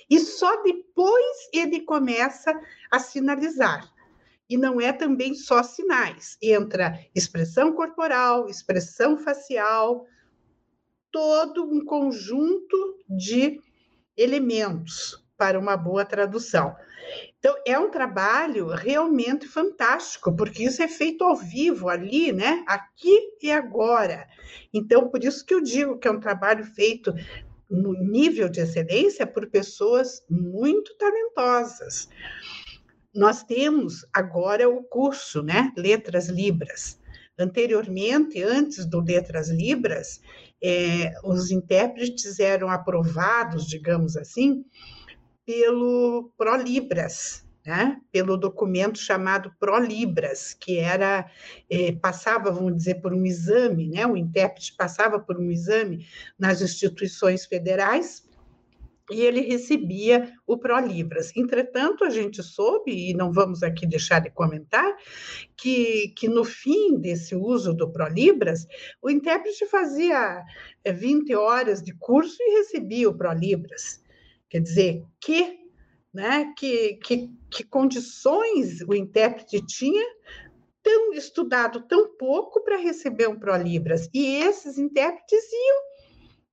e 0.08 0.20
só 0.20 0.62
depois 0.62 1.50
ele 1.52 1.82
começa 1.82 2.54
a 2.92 3.00
sinalizar. 3.00 3.95
E 4.50 4.58
não 4.58 4.80
é 4.80 4.94
também 4.94 5.34
só 5.34 5.64
sinais, 5.64 6.38
entra 6.42 7.00
expressão 7.16 7.74
corporal, 7.74 8.48
expressão 8.48 9.18
facial, 9.18 10.06
todo 11.12 11.64
um 11.64 11.84
conjunto 11.84 13.00
de 13.10 13.60
elementos 14.18 15.26
para 15.38 15.60
uma 15.60 15.76
boa 15.76 16.06
tradução. 16.06 16.76
Então, 17.38 17.56
é 17.66 17.78
um 17.78 17.92
trabalho 17.92 18.68
realmente 18.68 19.48
fantástico, 19.48 20.36
porque 20.36 20.64
isso 20.64 20.82
é 20.82 20.88
feito 20.88 21.24
ao 21.24 21.36
vivo, 21.36 21.90
ali, 21.90 22.32
né? 22.32 22.64
Aqui 22.68 23.38
e 23.42 23.52
agora. 23.52 24.28
Então, 24.74 25.10
por 25.10 25.24
isso 25.24 25.46
que 25.46 25.54
eu 25.54 25.62
digo 25.62 25.98
que 26.00 26.08
é 26.08 26.12
um 26.12 26.20
trabalho 26.20 26.64
feito 26.64 27.14
no 27.70 27.94
nível 27.94 28.50
de 28.50 28.62
excelência 28.62 29.28
por 29.28 29.48
pessoas 29.50 30.26
muito 30.30 30.96
talentosas. 30.98 32.10
Nós 33.16 33.44
temos 33.44 34.06
agora 34.12 34.70
o 34.70 34.84
curso, 34.84 35.42
né? 35.42 35.72
Letras 35.78 36.28
Libras. 36.28 37.00
Anteriormente, 37.40 38.44
antes 38.44 38.86
do 38.86 39.00
Letras 39.00 39.50
Libras, 39.50 40.22
é, 40.62 41.14
os 41.24 41.50
intérpretes 41.50 42.40
eram 42.40 42.70
aprovados, 42.70 43.66
digamos 43.68 44.18
assim, 44.18 44.66
pelo 45.46 46.34
ProLibras, 46.38 47.46
né? 47.66 48.02
pelo 48.12 48.36
documento 48.36 49.00
chamado 49.00 49.54
ProLibras, 49.60 50.54
que 50.54 50.78
era 50.78 51.30
é, 51.70 51.94
passava, 51.94 52.52
vamos 52.52 52.76
dizer, 52.76 52.96
por 52.96 53.14
um 53.14 53.26
exame, 53.26 53.88
né? 53.88 54.06
o 54.06 54.18
intérprete 54.18 54.76
passava 54.76 55.20
por 55.20 55.38
um 55.38 55.50
exame 55.50 56.06
nas 56.38 56.62
instituições 56.62 57.46
federais 57.46 58.25
e 59.12 59.22
ele 59.22 59.42
recebia 59.42 60.34
o 60.48 60.58
ProLibras. 60.58 61.32
Entretanto, 61.36 62.04
a 62.04 62.10
gente 62.10 62.42
soube, 62.42 62.92
e 62.92 63.14
não 63.14 63.32
vamos 63.32 63.62
aqui 63.62 63.86
deixar 63.86 64.20
de 64.20 64.32
comentar, 64.32 64.96
que, 65.56 66.10
que 66.18 66.28
no 66.28 66.44
fim 66.44 66.98
desse 66.98 67.36
uso 67.36 67.74
do 67.74 67.92
ProLibras, 67.92 68.66
o 69.02 69.10
intérprete 69.10 69.66
fazia 69.68 70.44
20 70.86 71.32
é, 71.32 71.38
horas 71.38 71.84
de 71.84 71.94
curso 71.94 72.38
e 72.40 72.58
recebia 72.58 73.10
o 73.10 73.18
ProLibras. 73.18 74.02
Quer 74.50 74.62
dizer, 74.62 75.04
que, 75.20 75.60
né, 76.14 76.54
que, 76.58 76.96
que, 76.96 77.30
que 77.50 77.64
condições 77.64 78.82
o 78.88 78.94
intérprete 78.96 79.64
tinha 79.66 80.06
tão 80.82 81.14
estudado 81.14 81.82
tão 81.88 82.16
pouco 82.16 82.64
para 82.64 82.78
receber 82.78 83.28
um 83.28 83.40
ProLibras. 83.40 84.08
E 84.14 84.44
esses 84.44 84.78
intérpretes 84.78 85.44
iam 85.52 85.82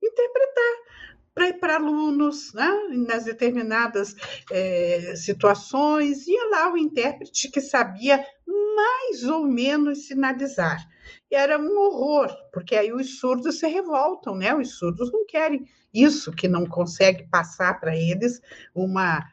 interpretar 0.03 0.92
para 1.33 1.75
alunos, 1.75 2.53
né? 2.53 2.69
nas 3.07 3.25
determinadas 3.25 4.15
é, 4.51 5.15
situações, 5.15 6.27
ia 6.27 6.49
lá 6.49 6.71
o 6.71 6.77
intérprete 6.77 7.49
que 7.49 7.59
sabia 7.59 8.23
mais 8.47 9.23
ou 9.23 9.45
menos 9.45 10.07
sinalizar. 10.07 10.87
E 11.29 11.35
era 11.35 11.59
um 11.59 11.77
horror, 11.79 12.29
porque 12.51 12.75
aí 12.75 12.93
os 12.93 13.19
surdos 13.19 13.59
se 13.59 13.67
revoltam, 13.67 14.35
né? 14.35 14.55
Os 14.55 14.77
surdos 14.77 15.11
não 15.11 15.25
querem 15.25 15.67
isso, 15.93 16.31
que 16.31 16.47
não 16.47 16.65
consegue 16.65 17.27
passar 17.27 17.79
para 17.79 17.95
eles 17.95 18.41
uma 18.73 19.27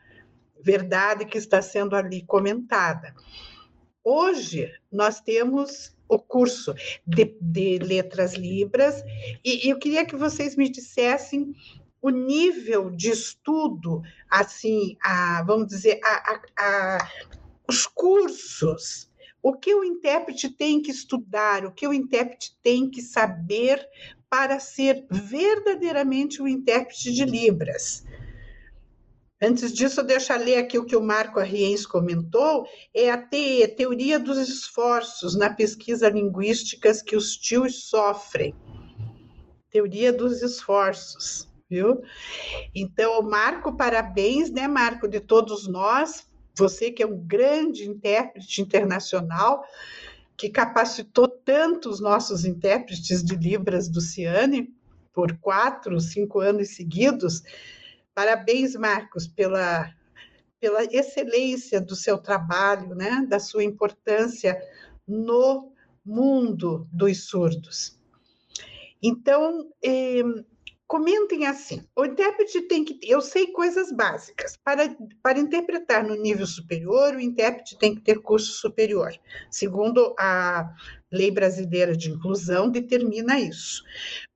verdade 0.62 1.24
que 1.24 1.38
está 1.38 1.62
sendo 1.62 1.94
ali 1.94 2.24
comentada. 2.24 3.14
Hoje, 4.02 4.72
nós 4.90 5.20
temos 5.20 5.94
o 6.08 6.18
curso 6.18 6.74
de, 7.06 7.36
de 7.40 7.78
letras 7.78 8.34
libras, 8.34 9.02
e 9.44 9.70
eu 9.70 9.78
queria 9.78 10.04
que 10.04 10.16
vocês 10.16 10.56
me 10.56 10.68
dissessem 10.68 11.54
o 12.02 12.10
nível 12.10 12.90
de 12.90 13.10
estudo, 13.10 14.02
assim, 14.28 14.96
a, 15.02 15.42
vamos 15.42 15.68
dizer, 15.68 16.00
a, 16.02 16.40
a, 16.58 17.08
os 17.68 17.86
cursos, 17.86 19.10
o 19.42 19.52
que 19.54 19.74
o 19.74 19.84
intérprete 19.84 20.48
tem 20.48 20.80
que 20.80 20.90
estudar, 20.90 21.64
o 21.64 21.72
que 21.72 21.86
o 21.86 21.92
intérprete 21.92 22.56
tem 22.62 22.90
que 22.90 23.02
saber 23.02 23.86
para 24.28 24.60
ser 24.60 25.06
verdadeiramente 25.10 26.40
um 26.40 26.48
intérprete 26.48 27.12
de 27.12 27.24
Libras. 27.24 28.04
Antes 29.42 29.72
disso, 29.72 30.02
deixa 30.02 30.36
eu 30.36 30.44
ler 30.44 30.56
aqui 30.58 30.78
o 30.78 30.84
que 30.84 30.94
o 30.94 31.02
Marco 31.02 31.40
Arriens 31.40 31.86
comentou, 31.86 32.66
é 32.94 33.10
a 33.10 33.16
TE, 33.16 33.66
Teoria 33.68 34.18
dos 34.18 34.36
Esforços 34.36 35.34
na 35.34 35.48
Pesquisa 35.48 36.10
Linguística 36.10 36.92
que 37.02 37.16
os 37.16 37.36
tios 37.36 37.88
sofrem. 37.88 38.54
Teoria 39.70 40.12
dos 40.12 40.42
Esforços 40.42 41.49
viu? 41.70 42.02
Então, 42.74 43.22
Marco, 43.22 43.76
parabéns, 43.76 44.50
né, 44.50 44.66
Marco, 44.66 45.06
de 45.06 45.20
todos 45.20 45.68
nós, 45.68 46.26
você 46.56 46.90
que 46.90 47.02
é 47.02 47.06
um 47.06 47.16
grande 47.16 47.88
intérprete 47.88 48.60
internacional, 48.60 49.62
que 50.36 50.48
capacitou 50.48 51.28
tanto 51.28 51.88
os 51.88 52.00
nossos 52.00 52.44
intérpretes 52.44 53.22
de 53.22 53.36
Libras 53.36 53.88
do 53.88 54.00
Ciane 54.00 54.74
por 55.12 55.36
quatro, 55.38 56.00
cinco 56.00 56.40
anos 56.40 56.74
seguidos. 56.74 57.42
Parabéns, 58.14 58.74
Marcos, 58.74 59.26
pela, 59.26 59.94
pela 60.58 60.84
excelência 60.84 61.80
do 61.80 61.94
seu 61.94 62.18
trabalho, 62.18 62.94
né, 62.94 63.24
da 63.28 63.38
sua 63.38 63.62
importância 63.62 64.60
no 65.06 65.72
mundo 66.04 66.88
dos 66.92 67.26
surdos. 67.26 67.98
Então, 69.02 69.70
eh, 69.82 70.22
comentem 70.90 71.46
assim: 71.46 71.86
o 71.94 72.04
intérprete 72.04 72.62
tem 72.62 72.84
que. 72.84 72.98
Eu 73.04 73.20
sei 73.20 73.46
coisas 73.52 73.92
básicas. 73.92 74.56
Para, 74.56 74.92
para 75.22 75.38
interpretar 75.38 76.02
no 76.02 76.16
nível 76.16 76.44
superior, 76.44 77.14
o 77.14 77.20
intérprete 77.20 77.78
tem 77.78 77.94
que 77.94 78.00
ter 78.00 78.20
curso 78.20 78.54
superior. 78.54 79.12
Segundo 79.48 80.12
a 80.18 80.68
Lei 81.12 81.30
Brasileira 81.30 81.96
de 81.96 82.10
Inclusão, 82.10 82.70
determina 82.70 83.38
isso. 83.38 83.82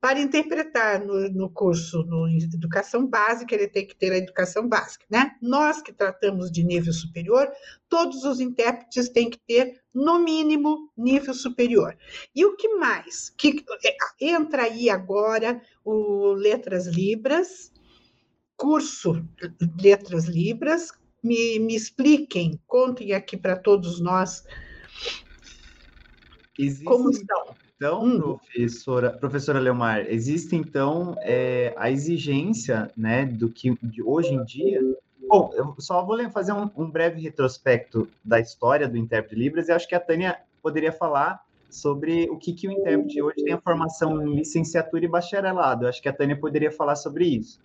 para 0.00 0.20
interpretar 0.20 1.04
no, 1.04 1.28
no 1.30 1.48
curso 1.48 2.02
no 2.02 2.28
educação 2.28 3.06
básica, 3.06 3.54
ele 3.54 3.68
tem 3.68 3.86
que 3.86 3.94
ter 3.94 4.12
a 4.12 4.18
educação 4.18 4.68
básica, 4.68 5.04
né? 5.08 5.32
Nós 5.40 5.80
que 5.80 5.92
tratamos 5.92 6.50
de 6.50 6.64
nível 6.64 6.92
superior, 6.92 7.50
todos 7.88 8.24
os 8.24 8.40
intérpretes 8.40 9.08
têm 9.08 9.30
que 9.30 9.38
ter, 9.46 9.80
no 9.94 10.18
mínimo, 10.18 10.90
nível 10.96 11.32
superior. 11.32 11.96
E 12.34 12.44
o 12.44 12.56
que 12.56 12.68
mais? 12.74 13.30
Que 13.30 13.64
é, 13.84 13.96
entra 14.26 14.62
aí 14.62 14.90
agora 14.90 15.62
o 15.84 16.32
Letras 16.32 16.86
Libras, 16.86 17.72
curso 18.56 19.24
Letras 19.80 20.24
Libras. 20.24 20.90
Me, 21.22 21.58
me 21.58 21.74
expliquem, 21.74 22.60
contem 22.66 23.14
aqui 23.14 23.36
para 23.36 23.56
todos 23.56 23.98
nós 23.98 24.44
Existe, 26.58 26.84
como 26.84 27.10
estão. 27.10 27.54
Então, 27.76 28.04
hum. 28.04 28.20
professora, 28.20 29.10
professora 29.10 29.58
Leomar, 29.58 30.06
existe 30.08 30.54
então 30.54 31.16
é, 31.20 31.74
a 31.76 31.90
exigência, 31.90 32.90
né, 32.96 33.26
do 33.26 33.50
que 33.50 33.76
de 33.82 34.02
hoje 34.02 34.32
em 34.32 34.44
dia. 34.44 34.80
Bom, 35.28 35.50
eu 35.54 35.74
só 35.78 36.04
vou 36.04 36.18
fazer 36.30 36.52
um, 36.52 36.70
um 36.76 36.90
breve 36.90 37.20
retrospecto 37.20 38.08
da 38.24 38.38
história 38.38 38.88
do 38.88 38.96
intérprete 38.96 39.34
de 39.34 39.42
Libras 39.42 39.68
e 39.68 39.72
acho 39.72 39.88
que 39.88 39.94
a 39.94 40.00
Tânia 40.00 40.38
poderia 40.62 40.92
falar 40.92 41.44
sobre 41.68 42.30
o 42.30 42.38
que, 42.38 42.52
que 42.52 42.68
o 42.68 42.70
intérprete 42.70 43.20
hoje 43.20 43.42
tem 43.42 43.52
a 43.52 43.60
formação 43.60 44.24
em 44.24 44.36
licenciatura 44.36 45.04
e 45.04 45.08
bacharelado. 45.08 45.84
Eu 45.84 45.88
acho 45.88 46.00
que 46.00 46.08
a 46.08 46.12
Tânia 46.12 46.38
poderia 46.38 46.70
falar 46.70 46.94
sobre 46.94 47.26
isso. 47.26 47.58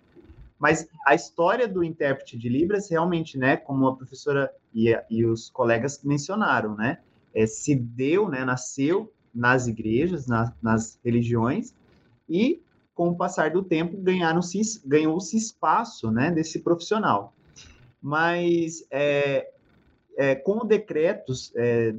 Mas 0.58 0.88
a 1.06 1.14
história 1.14 1.66
do 1.66 1.82
intérprete 1.84 2.36
de 2.36 2.48
Libras, 2.48 2.90
realmente, 2.90 3.38
né, 3.38 3.56
como 3.56 3.86
a 3.86 3.96
professora 3.96 4.52
e, 4.74 4.94
e 5.08 5.24
os 5.24 5.48
colegas 5.48 6.02
mencionaram, 6.02 6.74
né, 6.74 6.98
é, 7.34 7.46
se 7.46 7.74
deu, 7.74 8.28
né, 8.28 8.44
nasceu 8.44 9.12
nas 9.34 9.66
igrejas, 9.66 10.26
na, 10.26 10.52
nas 10.60 10.98
religiões, 11.04 11.74
e 12.28 12.60
com 12.94 13.08
o 13.08 13.16
passar 13.16 13.50
do 13.50 13.62
tempo 13.62 13.96
ganharam-se, 13.96 14.60
ganhou-se 14.84 15.36
espaço 15.36 16.10
né, 16.10 16.30
desse 16.30 16.58
profissional. 16.58 17.34
Mas 18.02 18.84
é, 18.90 19.50
é, 20.16 20.34
com 20.34 20.58
o 20.58 20.64
decreto 20.64 21.32
é, 21.54 21.94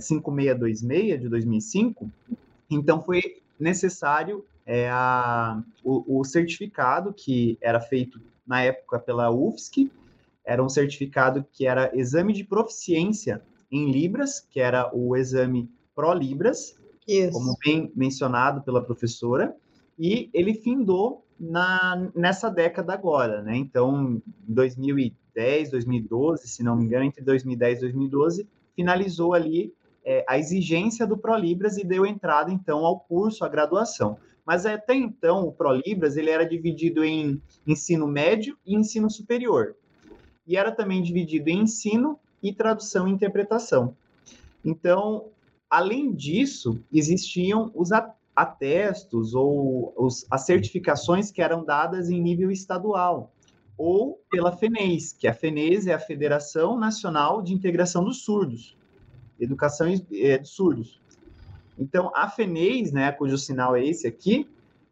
5626 0.00 1.12
é, 1.12 1.16
de 1.16 1.28
2005, 1.28 2.10
então 2.70 3.00
foi 3.00 3.40
necessário 3.58 4.44
é, 4.66 4.88
a, 4.90 5.62
o, 5.82 6.20
o, 6.20 6.24
certificado 6.24 7.12
que 7.12 7.56
era 7.60 7.80
feito 7.80 8.20
na 8.46 8.62
época 8.62 8.98
pela 8.98 9.30
UFSC, 9.30 9.90
era 10.44 10.62
um 10.62 10.68
certificado 10.68 11.44
que 11.52 11.66
era 11.66 11.90
exame 11.96 12.32
de 12.32 12.44
proficiência 12.44 13.42
em 13.72 13.90
Libras, 13.90 14.38
que 14.38 14.60
era 14.60 14.94
o 14.94 15.16
exame 15.16 15.68
Pro 15.94 16.12
Libras, 16.12 16.76
Isso. 17.08 17.32
como 17.32 17.56
bem 17.64 17.90
mencionado 17.96 18.62
pela 18.62 18.84
professora, 18.84 19.56
e 19.98 20.28
ele 20.34 20.54
findou 20.54 21.24
na, 21.40 22.10
nessa 22.14 22.50
década 22.50 22.92
agora, 22.92 23.42
né? 23.42 23.56
Então, 23.56 24.12
em 24.12 24.22
2010, 24.52 25.70
2012, 25.70 26.46
se 26.46 26.62
não 26.62 26.76
me 26.76 26.84
engano, 26.84 27.04
entre 27.04 27.24
2010 27.24 27.78
e 27.78 27.80
2012, 27.80 28.48
finalizou 28.76 29.34
ali 29.34 29.72
é, 30.04 30.24
a 30.28 30.38
exigência 30.38 31.06
do 31.06 31.16
Pro 31.16 31.36
Libras 31.36 31.78
e 31.78 31.84
deu 31.84 32.04
entrada, 32.04 32.52
então, 32.52 32.84
ao 32.84 33.00
curso, 33.00 33.44
à 33.44 33.48
graduação. 33.48 34.18
Mas 34.44 34.66
até 34.66 34.94
então, 34.94 35.46
o 35.46 35.52
Pro 35.52 35.72
Libras 35.72 36.16
ele 36.16 36.30
era 36.30 36.44
dividido 36.44 37.04
em 37.04 37.40
ensino 37.66 38.06
médio 38.06 38.56
e 38.66 38.74
ensino 38.74 39.08
superior. 39.08 39.76
E 40.46 40.56
era 40.56 40.72
também 40.72 41.02
dividido 41.02 41.48
em 41.48 41.62
ensino 41.62 42.18
e 42.42 42.52
tradução 42.52 43.06
e 43.06 43.12
interpretação. 43.12 43.96
Então, 44.64 45.28
além 45.68 46.12
disso, 46.12 46.82
existiam 46.92 47.70
os 47.74 47.90
atestos 48.34 49.34
ou 49.34 49.92
os, 49.96 50.26
as 50.30 50.46
certificações 50.46 51.30
que 51.30 51.42
eram 51.42 51.64
dadas 51.64 52.10
em 52.10 52.20
nível 52.20 52.50
estadual, 52.50 53.32
ou 53.76 54.20
pela 54.30 54.52
FENES, 54.52 55.12
que 55.12 55.26
a 55.26 55.34
FENES 55.34 55.86
é 55.86 55.94
a 55.94 55.98
Federação 55.98 56.78
Nacional 56.78 57.42
de 57.42 57.52
Integração 57.52 58.04
dos 58.04 58.24
Surdos, 58.24 58.76
Educação 59.40 59.88
é, 60.12 60.38
dos 60.38 60.50
Surdos. 60.50 61.00
Então, 61.78 62.12
a 62.14 62.28
FENES, 62.28 62.92
né, 62.92 63.10
cujo 63.12 63.36
sinal 63.38 63.74
é 63.74 63.84
esse 63.84 64.06
aqui, 64.06 64.48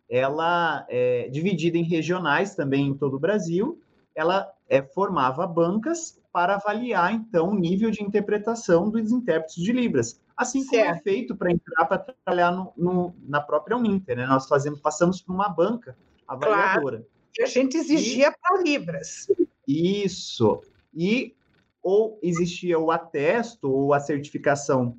ela 0.09 0.85
é 0.89 1.29
dividida 1.29 1.79
em 1.79 1.85
regionais 1.85 2.57
também 2.57 2.89
em 2.89 2.95
todo 2.95 3.15
o 3.15 3.21
Brasil, 3.21 3.81
ela 4.15 4.53
é, 4.71 4.81
formava 4.81 5.45
bancas 5.49 6.19
para 6.33 6.55
avaliar, 6.55 7.13
então, 7.13 7.49
o 7.49 7.55
nível 7.55 7.91
de 7.91 8.05
interpretação 8.05 8.89
dos 8.89 9.11
intérpretes 9.11 9.57
de 9.57 9.73
Libras. 9.73 10.21
Assim 10.37 10.65
como 10.65 10.81
é 10.81 10.85
certo. 10.85 11.03
feito 11.03 11.37
para 11.37 11.51
entrar 11.51 11.85
para 11.87 11.99
trabalhar 11.99 12.53
no, 12.53 12.73
no, 12.77 13.15
na 13.27 13.41
própria 13.41 13.77
Uninter, 13.77 14.17
né? 14.17 14.27
Nós 14.27 14.47
fazemos, 14.47 14.81
passamos 14.81 15.21
por 15.21 15.35
uma 15.35 15.49
banca 15.49 15.99
avaliadora. 16.27 16.99
Claro. 16.99 17.07
E 17.37 17.43
a 17.43 17.47
gente 17.47 17.77
exigia 17.77 18.33
para 18.41 18.63
Libras. 18.63 19.27
Isso. 19.67 20.63
E 20.95 21.35
ou 21.83 22.19
existia 22.23 22.79
o 22.79 22.91
atesto 22.91 23.69
ou 23.69 23.93
a 23.93 24.01
certificação 24.01 24.97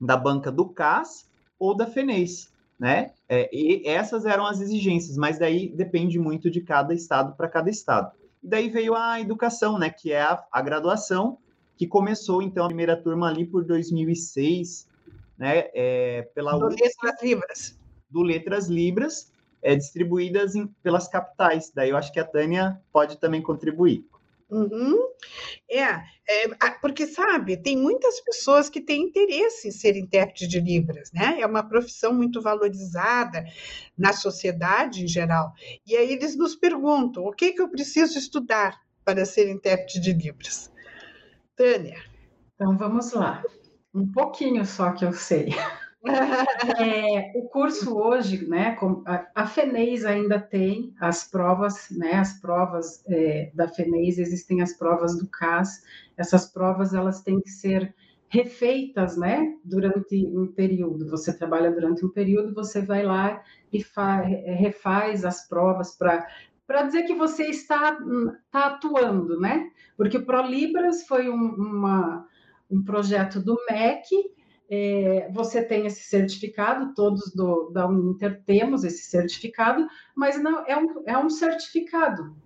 da 0.00 0.16
banca 0.16 0.52
do 0.52 0.68
CAS 0.68 1.28
ou 1.58 1.76
da 1.76 1.86
FENES, 1.86 2.52
né? 2.78 3.12
É, 3.28 3.50
e 3.52 3.86
essas 3.86 4.24
eram 4.24 4.46
as 4.46 4.60
exigências, 4.60 5.16
mas 5.16 5.38
daí 5.38 5.68
depende 5.70 6.18
muito 6.18 6.50
de 6.50 6.60
cada 6.60 6.94
estado 6.94 7.34
para 7.36 7.48
cada 7.48 7.68
estado. 7.68 8.12
E 8.42 8.48
daí 8.48 8.68
veio 8.68 8.94
a 8.94 9.20
educação, 9.20 9.78
né, 9.78 9.90
que 9.90 10.12
é 10.12 10.22
a, 10.22 10.44
a 10.50 10.62
graduação, 10.62 11.38
que 11.76 11.86
começou, 11.86 12.42
então, 12.42 12.64
a 12.64 12.68
primeira 12.68 12.96
turma 12.96 13.28
ali 13.28 13.46
por 13.46 13.64
2006, 13.64 14.88
né, 15.36 15.68
é, 15.74 16.22
pela... 16.34 16.58
Do 16.58 16.68
Letras 16.68 17.22
Libras. 17.22 17.78
Do 18.10 18.22
Letras 18.22 18.68
Libras, 18.68 19.32
é, 19.62 19.76
distribuídas 19.76 20.54
em, 20.54 20.66
pelas 20.82 21.08
capitais. 21.08 21.70
Daí 21.74 21.90
eu 21.90 21.96
acho 21.96 22.12
que 22.12 22.20
a 22.20 22.24
Tânia 22.24 22.80
pode 22.92 23.18
também 23.18 23.42
contribuir. 23.42 24.04
Uhum. 24.50 24.96
É, 25.70 25.82
é, 25.84 26.70
porque 26.80 27.06
sabe, 27.06 27.56
tem 27.58 27.76
muitas 27.76 28.18
pessoas 28.20 28.70
que 28.70 28.80
têm 28.80 29.02
interesse 29.02 29.68
em 29.68 29.70
ser 29.70 29.94
intérprete 29.94 30.48
de 30.48 30.58
Libras, 30.58 31.12
né? 31.12 31.38
É 31.40 31.46
uma 31.46 31.62
profissão 31.62 32.14
muito 32.14 32.40
valorizada 32.40 33.44
na 33.96 34.12
sociedade 34.14 35.04
em 35.04 35.08
geral. 35.08 35.52
E 35.86 35.94
aí 35.94 36.12
eles 36.12 36.34
nos 36.34 36.56
perguntam: 36.56 37.24
o 37.24 37.32
que, 37.32 37.52
que 37.52 37.60
eu 37.60 37.68
preciso 37.68 38.18
estudar 38.18 38.80
para 39.04 39.26
ser 39.26 39.50
intérprete 39.50 40.00
de 40.00 40.12
Libras? 40.12 40.72
Tânia. 41.54 42.02
Então 42.54 42.76
vamos 42.76 43.12
lá. 43.12 43.42
Um 43.94 44.10
pouquinho 44.10 44.64
só 44.64 44.92
que 44.92 45.04
eu 45.04 45.12
sei. 45.12 45.48
É, 46.78 47.32
o 47.36 47.48
curso 47.48 47.98
hoje, 47.98 48.46
né, 48.46 48.76
a, 49.34 49.46
FENEIS 49.46 50.04
ainda 50.04 50.38
tem 50.38 50.94
as 51.00 51.28
provas, 51.28 51.88
né, 51.90 52.14
as 52.14 52.40
provas 52.40 53.04
é, 53.08 53.50
da 53.52 53.66
FENEIS, 53.66 54.18
existem 54.18 54.62
as 54.62 54.72
provas 54.72 55.18
do 55.18 55.26
CAS, 55.26 55.82
essas 56.16 56.46
provas 56.46 56.94
elas 56.94 57.22
têm 57.22 57.40
que 57.40 57.50
ser 57.50 57.94
refeitas, 58.28 59.16
né, 59.16 59.56
durante 59.64 60.24
um 60.26 60.46
período, 60.46 61.10
você 61.10 61.36
trabalha 61.36 61.70
durante 61.72 62.04
um 62.04 62.10
período, 62.10 62.54
você 62.54 62.80
vai 62.80 63.02
lá 63.02 63.42
e 63.72 63.84
refaz 64.54 65.24
as 65.24 65.48
provas 65.48 65.96
para 65.96 66.26
para 66.68 66.82
dizer 66.82 67.04
que 67.04 67.14
você 67.14 67.46
está, 67.46 67.98
está 68.44 68.66
atuando, 68.66 69.40
né? 69.40 69.70
Porque 69.96 70.18
o 70.18 70.26
ProLibras 70.26 71.06
foi 71.06 71.30
um, 71.30 71.54
uma, 71.54 72.28
um 72.70 72.84
projeto 72.84 73.40
do 73.40 73.56
MEC, 73.70 74.14
é, 74.70 75.30
você 75.32 75.62
tem 75.62 75.86
esse 75.86 76.02
certificado, 76.02 76.94
todos 76.94 77.32
do, 77.34 77.70
da 77.70 77.86
Uninter 77.86 78.42
temos 78.44 78.84
esse 78.84 79.04
certificado, 79.10 79.86
mas 80.14 80.40
não 80.42 80.64
é 80.66 80.76
um, 80.76 81.02
é 81.06 81.18
um 81.18 81.30
certificado. 81.30 82.36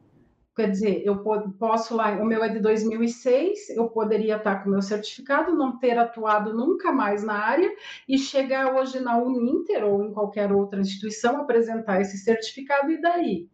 Quer 0.55 0.70
dizer, 0.70 1.03
eu 1.03 1.25
posso 1.59 1.97
lá, 1.97 2.11
o 2.20 2.27
meu 2.27 2.45
é 2.45 2.49
de 2.51 2.61
2006, 2.61 3.70
eu 3.70 3.89
poderia 3.89 4.37
estar 4.37 4.62
com 4.62 4.68
o 4.68 4.73
meu 4.73 4.83
certificado, 4.83 5.57
não 5.57 5.79
ter 5.79 5.97
atuado 5.99 6.55
nunca 6.55 6.93
mais 6.93 7.25
na 7.25 7.39
área 7.39 7.75
e 8.07 8.18
chegar 8.18 8.75
hoje 8.75 9.01
na 9.01 9.16
Uninter 9.16 9.83
ou 9.83 10.05
em 10.05 10.12
qualquer 10.12 10.53
outra 10.53 10.79
instituição, 10.79 11.39
apresentar 11.39 12.03
esse 12.03 12.18
certificado 12.18 12.91
e 12.93 13.01
daí? 13.01 13.49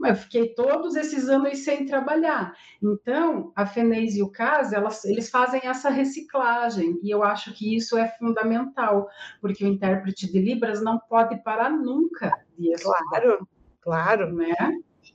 Mas 0.00 0.16
eu 0.16 0.24
fiquei 0.24 0.54
todos 0.54 0.96
esses 0.96 1.28
anos 1.28 1.58
sem 1.62 1.84
trabalhar. 1.84 2.54
Então, 2.82 3.52
a 3.54 3.66
FENES 3.66 4.16
e 4.16 4.22
o 4.22 4.30
CAS, 4.30 4.72
elas, 4.72 5.04
eles 5.04 5.28
fazem 5.28 5.60
essa 5.62 5.90
reciclagem, 5.90 6.98
e 7.02 7.10
eu 7.10 7.22
acho 7.22 7.52
que 7.52 7.76
isso 7.76 7.98
é 7.98 8.08
fundamental, 8.18 9.06
porque 9.40 9.62
o 9.62 9.68
intérprete 9.68 10.32
de 10.32 10.40
Libras 10.40 10.82
não 10.82 10.98
pode 10.98 11.36
parar 11.42 11.70
nunca 11.70 12.32
de 12.58 12.72
estudar. 12.72 12.98
Claro, 13.10 13.48
claro. 13.82 14.34
Né? 14.34 14.54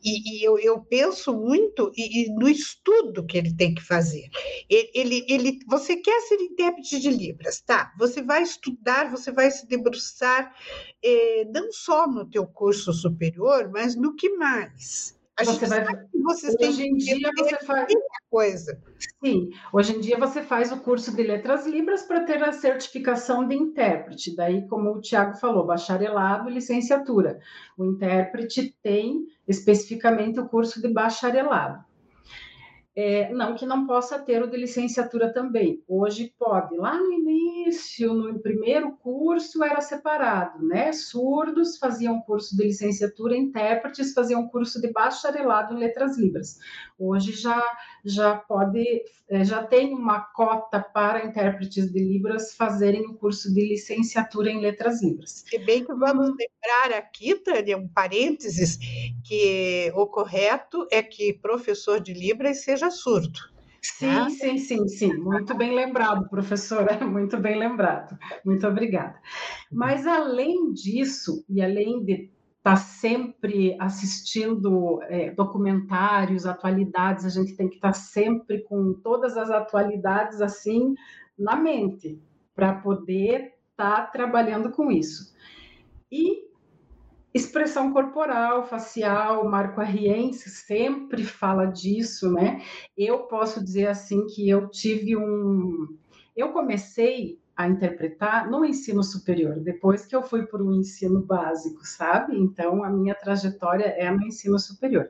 E, 0.06 0.38
e 0.38 0.44
eu, 0.44 0.60
eu, 0.60 0.80
penso 0.80 1.34
muito 1.34 1.92
e, 1.98 2.26
e 2.26 2.34
no 2.36 2.48
estudo 2.48 3.26
que 3.26 3.38
ele 3.38 3.56
tem 3.56 3.74
que 3.74 3.82
fazer. 3.82 4.30
Ele, 4.70 4.92
ele, 4.94 5.26
ele, 5.28 5.60
você 5.68 5.96
quer 5.96 6.22
ser 6.22 6.36
intérprete 6.36 7.00
de 7.00 7.10
Libras, 7.10 7.60
tá? 7.60 7.92
Você 7.98 8.22
vai 8.22 8.44
estudar, 8.44 9.10
você 9.10 9.32
vai 9.32 9.50
se 9.50 9.68
debruçar, 9.68 10.54
eh, 11.04 11.46
não 11.52 11.72
só 11.72 12.08
no 12.08 12.30
teu 12.30 12.46
curso 12.46 12.94
superior, 12.94 13.72
mas 13.74 13.96
no 13.96 14.16
que 14.16 14.30
mais? 14.30 15.16
A 15.38 15.44
você 15.44 15.66
vai 15.66 15.84
vocês 16.26 16.56
hoje 16.60 16.88
em 16.88 16.96
dia 16.96 17.30
você 17.38 17.58
faz 17.66 17.94
coisa. 18.30 18.82
Sim, 19.24 19.50
hoje 19.72 19.96
em 19.96 20.00
dia 20.00 20.18
você 20.18 20.42
faz 20.42 20.72
o 20.72 20.80
curso 20.80 21.16
de 21.16 21.24
letras 21.24 21.68
libras 21.68 22.04
para 22.04 22.24
ter 22.24 22.42
a 22.42 22.54
certificação 22.54 23.46
de 23.46 23.54
intérprete. 23.54 24.36
Daí, 24.36 24.66
como 24.68 24.92
o 24.92 25.02
Tiago 25.02 25.36
falou, 25.38 25.66
bacharelado 25.66 26.50
e 26.50 26.54
licenciatura. 26.54 27.40
O 27.78 27.84
intérprete 27.86 28.76
tem 28.82 29.28
especificamente 29.48 30.40
o 30.40 30.48
curso 30.48 30.82
de 30.82 30.92
bacharelado. 30.92 31.84
É, 32.96 33.30
não 33.34 33.56
que 33.56 33.66
não 33.66 33.86
possa 33.86 34.18
ter 34.18 34.42
o 34.42 34.48
de 34.48 34.56
licenciatura 34.56 35.34
também. 35.34 35.84
Hoje 35.86 36.34
pode. 36.40 36.78
Lá 36.78 36.98
no 36.98 37.12
início, 37.12 38.14
no 38.14 38.40
primeiro 38.40 38.94
curso, 38.98 39.62
era 39.64 39.82
separado, 39.82 40.66
né? 40.66 40.94
Surdos 40.94 41.78
faziam 41.78 42.22
curso 42.22 42.56
de 42.56 42.64
licenciatura, 42.64 43.36
intérpretes 43.36 44.14
faziam 44.14 44.48
curso 44.48 44.80
de 44.80 44.92
bacharelado 44.94 45.74
em 45.74 45.80
letras 45.80 46.18
libras. 46.18 46.58
Hoje 46.98 47.34
já 47.34 47.62
já 48.06 48.36
pode, 48.36 49.04
é, 49.28 49.44
já 49.44 49.64
tem 49.64 49.94
uma 49.94 50.22
cota 50.22 50.80
para 50.80 51.26
intérpretes 51.26 51.92
de 51.92 52.00
libras 52.00 52.56
fazerem 52.56 53.02
o 53.08 53.16
curso 53.16 53.52
de 53.52 53.68
licenciatura 53.68 54.52
em 54.52 54.62
letras 54.62 55.02
libras. 55.02 55.44
Se 55.50 55.58
bem 55.58 55.84
que 55.84 55.94
vamos 55.94 56.28
lembrar 56.28 57.00
aqui, 57.00 57.34
Tânia, 57.36 57.78
um 57.78 57.88
parênteses, 57.88 58.78
que 59.24 59.92
o 59.96 60.06
correto 60.06 60.88
é 60.92 61.02
que 61.02 61.34
professor 61.34 62.00
de 62.00 62.14
libras 62.14 62.64
seja 62.64 62.85
surdo. 62.90 63.40
Sim, 63.82 64.08
né? 64.08 64.30
sim, 64.30 64.58
sim, 64.58 64.88
sim. 64.88 65.14
Muito 65.14 65.56
bem 65.56 65.76
lembrado, 65.76 66.28
professora. 66.30 66.98
Muito 67.06 67.38
bem 67.38 67.58
lembrado. 67.58 68.18
Muito 68.44 68.66
obrigada. 68.68 69.16
Mas 69.72 70.08
além 70.08 70.74
disso, 70.74 71.46
e 71.48 71.62
além 71.62 72.04
de 72.04 72.32
está 72.58 72.76
sempre 72.78 73.78
assistindo 73.80 75.00
é, 75.04 75.30
documentários, 75.30 76.48
atualidades, 76.48 77.24
a 77.24 77.30
gente 77.30 77.56
tem 77.56 77.70
que 77.70 77.76
estar 77.76 77.90
tá 77.90 77.94
sempre 77.94 78.64
com 78.64 78.92
todas 79.04 79.38
as 79.38 79.52
atualidades 79.52 80.42
assim 80.42 80.96
na 81.38 81.56
mente 81.56 82.20
para 82.56 82.74
poder 82.74 83.54
estar 83.70 83.98
tá 83.98 84.08
trabalhando 84.08 84.72
com 84.72 84.92
isso. 84.92 85.36
E 86.12 86.45
expressão 87.36 87.92
corporal, 87.92 88.66
facial, 88.66 89.44
Marco 89.50 89.82
Arriense 89.82 90.50
sempre 90.50 91.26
fala 91.26 91.66
disso, 91.66 92.32
né? 92.32 92.62
Eu 92.98 93.24
posso 93.24 93.62
dizer 93.62 93.88
assim 93.88 94.26
que 94.26 94.50
eu 94.50 94.70
tive 94.70 95.18
um 95.18 95.98
eu 96.34 96.52
comecei 96.54 97.40
a 97.56 97.68
interpretar 97.68 98.50
no 98.50 98.66
ensino 98.66 99.04
superior, 99.04 99.60
depois 99.60 100.06
que 100.06 100.16
eu 100.16 100.22
fui 100.22 100.46
para 100.46 100.62
o 100.62 100.74
ensino 100.76 101.22
básico, 101.22 101.86
sabe? 101.86 102.38
Então, 102.38 102.84
a 102.84 102.90
minha 102.90 103.16
trajetória 103.16 103.86
é 103.86 104.10
no 104.12 104.24
ensino 104.24 104.60
superior. 104.60 105.10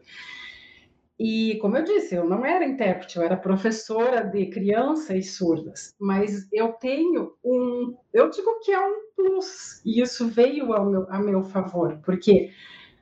E, 1.18 1.58
como 1.60 1.78
eu 1.78 1.84
disse, 1.84 2.16
eu 2.16 2.28
não 2.28 2.46
era 2.46 2.66
intérprete, 2.66 3.18
eu 3.18 3.24
era 3.24 3.38
professora 3.38 4.22
de 4.22 4.48
crianças 4.48 5.36
surdas, 5.36 5.96
mas 6.00 6.48
eu 6.52 6.74
tenho 6.74 7.34
um, 7.44 7.96
eu 8.14 8.30
digo 8.30 8.60
que 8.60 8.72
é 8.72 8.80
um 8.80 9.06
plus, 9.16 9.82
e 9.86 10.02
isso 10.02 10.28
veio 10.28 10.74
ao 10.74 10.86
meu, 10.86 11.08
a 11.10 11.18
meu 11.20 11.42
favor, 11.42 12.00
porque 12.04 12.52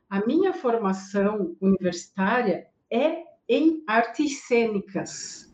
a 0.09 0.23
minha 0.27 0.53
formação 0.53 1.55
universitária 1.59 2.67
é 2.91 3.23
em 3.49 3.83
artes 3.87 4.41
cênicas, 4.47 5.51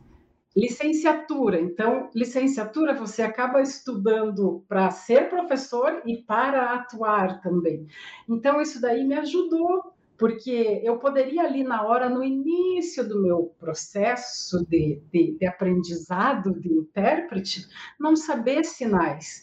Licenciatura. 0.56 1.60
Então, 1.60 2.10
licenciatura 2.14 2.92
você 2.92 3.22
acaba 3.22 3.62
estudando 3.62 4.64
para 4.68 4.90
ser 4.90 5.28
professor 5.28 6.02
e 6.04 6.16
para 6.16 6.74
atuar 6.74 7.40
também. 7.40 7.86
Então, 8.28 8.60
isso 8.60 8.80
daí 8.80 9.04
me 9.04 9.14
ajudou, 9.14 9.94
porque 10.20 10.82
eu 10.84 10.98
poderia 10.98 11.44
ali 11.44 11.64
na 11.64 11.82
hora, 11.82 12.10
no 12.10 12.22
início 12.22 13.08
do 13.08 13.22
meu 13.22 13.54
processo 13.58 14.64
de, 14.68 15.02
de, 15.10 15.38
de 15.38 15.46
aprendizado 15.46 16.52
de 16.60 16.68
intérprete, 16.68 17.66
não 17.98 18.14
saber 18.14 18.62
sinais 18.64 19.42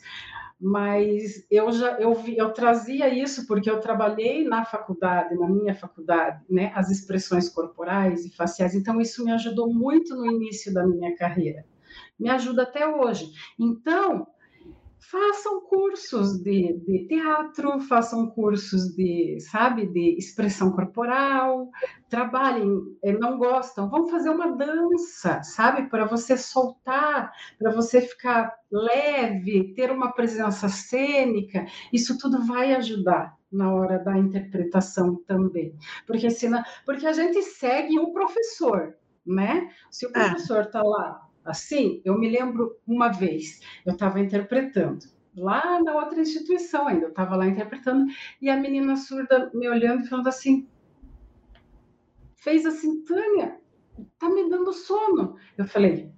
mas 0.60 1.46
eu 1.52 1.72
já 1.72 2.00
eu, 2.00 2.16
vi, 2.16 2.36
eu 2.36 2.52
trazia 2.52 3.08
isso 3.10 3.46
porque 3.46 3.70
eu 3.70 3.80
trabalhei 3.80 4.44
na 4.44 4.66
faculdade, 4.66 5.36
na 5.36 5.48
minha 5.48 5.76
faculdade, 5.76 6.44
né, 6.50 6.72
as 6.74 6.90
expressões 6.90 7.48
corporais 7.48 8.26
e 8.26 8.36
faciais, 8.36 8.74
então 8.74 9.00
isso 9.00 9.24
me 9.24 9.32
ajudou 9.32 9.72
muito 9.72 10.16
no 10.16 10.26
início 10.26 10.74
da 10.74 10.86
minha 10.86 11.16
carreira. 11.16 11.64
Me 12.20 12.30
ajuda 12.30 12.64
até 12.64 12.88
hoje. 12.88 13.32
Então, 13.60 14.28
façam 15.10 15.62
cursos 15.62 16.38
de, 16.42 16.74
de, 16.86 17.08
teatro, 17.08 17.80
façam 17.82 18.30
cursos 18.30 18.94
de, 18.94 19.38
sabe, 19.40 19.86
de 19.88 20.18
expressão 20.18 20.72
corporal, 20.72 21.70
trabalhem, 22.10 22.70
eh, 23.02 23.14
não 23.14 23.38
gostam, 23.38 23.90
vão 23.90 24.08
fazer 24.08 24.30
uma 24.30 24.56
dança, 24.56 25.42
sabe, 25.44 25.90
para 25.90 26.06
você 26.06 26.36
soltar, 26.36 27.32
para 27.58 27.72
você 27.72 28.02
ficar 28.02 28.54
leve, 28.70 29.74
ter 29.74 29.92
uma 29.92 30.12
presença 30.12 30.68
cênica, 30.68 31.66
isso 31.94 32.18
tudo 32.18 32.46
vai 32.46 32.76
ajudar 32.76 33.34
na 33.50 33.74
hora 33.74 34.00
da 34.00 34.18
interpretação 34.18 35.16
também, 35.26 35.74
porque 36.06 36.30
senão, 36.30 36.62
porque 36.86 37.08
a 37.08 37.14
gente 37.14 37.42
segue 37.44 37.98
o 37.98 38.12
professor, 38.12 38.98
né? 39.26 39.70
Se 39.90 40.06
o 40.06 40.10
é. 40.10 40.12
professor 40.12 40.64
está 40.64 40.84
lá 40.84 41.27
assim, 41.48 42.02
eu 42.04 42.18
me 42.18 42.30
lembro 42.30 42.78
uma 42.86 43.10
vez, 43.10 43.62
eu 43.86 43.94
estava 43.94 44.20
interpretando, 44.20 45.06
lá 45.36 45.82
na 45.82 45.96
outra 45.96 46.20
instituição 46.20 46.88
ainda, 46.88 47.06
eu 47.06 47.10
estava 47.10 47.36
lá 47.36 47.48
interpretando, 47.48 48.06
e 48.42 48.50
a 48.50 48.58
menina 48.58 48.96
surda 48.96 49.52
me 49.54 49.68
olhando 49.68 50.04
e 50.04 50.08
falando 50.08 50.28
assim, 50.28 50.68
fez 52.36 52.66
assim, 52.66 53.04
Tânia, 53.04 53.60
tá 54.20 54.30
me 54.30 54.50
dando 54.50 54.72
sono. 54.74 55.36
Eu 55.58 55.66
falei, 55.66 56.12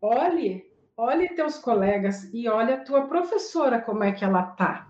olhe, 0.00 0.64
olhe 0.96 1.34
teus 1.34 1.58
colegas 1.58 2.32
e 2.32 2.48
olhe 2.48 2.72
a 2.72 2.84
tua 2.84 3.06
professora 3.06 3.80
como 3.80 4.04
é 4.04 4.12
que 4.12 4.24
ela 4.24 4.42
tá. 4.42 4.88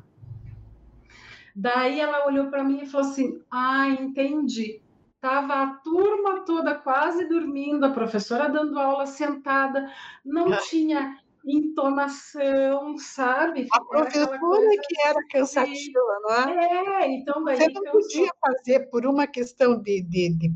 Daí 1.55 2.01
ela 2.01 2.27
olhou 2.27 2.49
para 2.49 2.65
mim 2.65 2.83
e 2.83 2.87
falou 2.87 3.09
assim, 3.09 3.43
ah, 3.51 3.89
entendi. 3.89 4.83
Tava 5.21 5.55
a 5.55 5.67
turma 5.85 6.45
toda 6.45 6.75
quase 6.75 7.29
dormindo, 7.29 7.85
a 7.85 7.91
professora 7.91 8.49
dando 8.49 8.79
aula 8.79 9.07
sentada, 9.07 9.93
não 10.25 10.57
tinha 10.69 11.19
entonação, 11.45 12.97
sabe? 12.99 13.67
A 13.73 13.85
professora 13.85 14.71
que 14.89 15.01
era 15.05 15.27
cansativa, 15.29 16.01
não 16.23 16.35
é? 16.35 17.05
É, 17.05 17.11
então 17.13 17.45
daí 17.45 17.57
Você 17.57 17.69
não 17.71 17.83
podia 17.93 18.31
fazer 18.41 18.91
por 18.91 19.07
uma 19.07 19.27
questão 19.27 19.81
de, 19.81 20.03
de, 20.03 20.31
de 20.31 20.53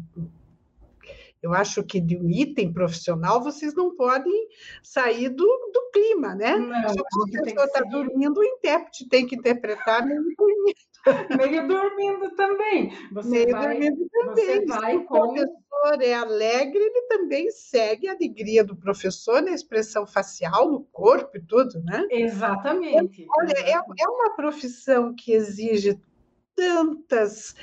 eu 1.45 1.53
acho 1.53 1.85
que 1.85 2.01
de 2.01 2.17
um 2.17 2.31
item 2.31 2.73
profissional 2.73 3.43
vocês 3.43 3.75
não 3.75 3.95
podem 3.95 4.49
sair 4.83 5.29
do, 5.29 5.45
do 5.45 5.91
clima, 5.93 6.35
né? 6.35 6.57
Não, 6.57 6.89
Se 6.89 7.39
a 7.39 7.43
pessoa 7.43 7.67
está 7.67 7.81
dormindo, 7.83 8.39
o 8.39 8.45
intérprete 8.45 9.07
tem 9.11 9.27
que 9.27 9.37
interpretar 9.37 10.07
meio 10.07 10.23
dormindo. 10.39 10.75
meio 11.37 11.69
dormindo 11.69 12.31
também. 12.35 12.93
Você 13.13 13.29
meio 13.29 13.51
vai, 13.51 13.69
dormindo 13.69 14.09
também. 14.11 14.35
Você 14.35 14.67
vai 14.67 14.93
Se 14.99 15.05
com... 15.05 15.15
o 15.15 15.35
professor 15.35 16.03
é 16.03 16.15
alegre, 16.15 16.79
ele 16.79 17.03
também 17.09 17.51
segue 17.51 18.09
a 18.09 18.13
alegria 18.13 18.65
do 18.65 18.77
professor 18.77 19.43
na 19.43 19.53
expressão 19.53 20.07
facial, 20.07 20.71
no 20.71 20.81
corpo 20.85 21.37
e 21.37 21.43
tudo, 21.43 21.83
né? 21.83 22.07
Exatamente. 22.11 23.27
Olha, 23.39 23.53
é, 23.59 23.73
é 23.73 24.09
uma 24.09 24.35
profissão 24.35 25.15
que 25.15 25.33
exige 25.33 26.01
tantas 26.55 27.55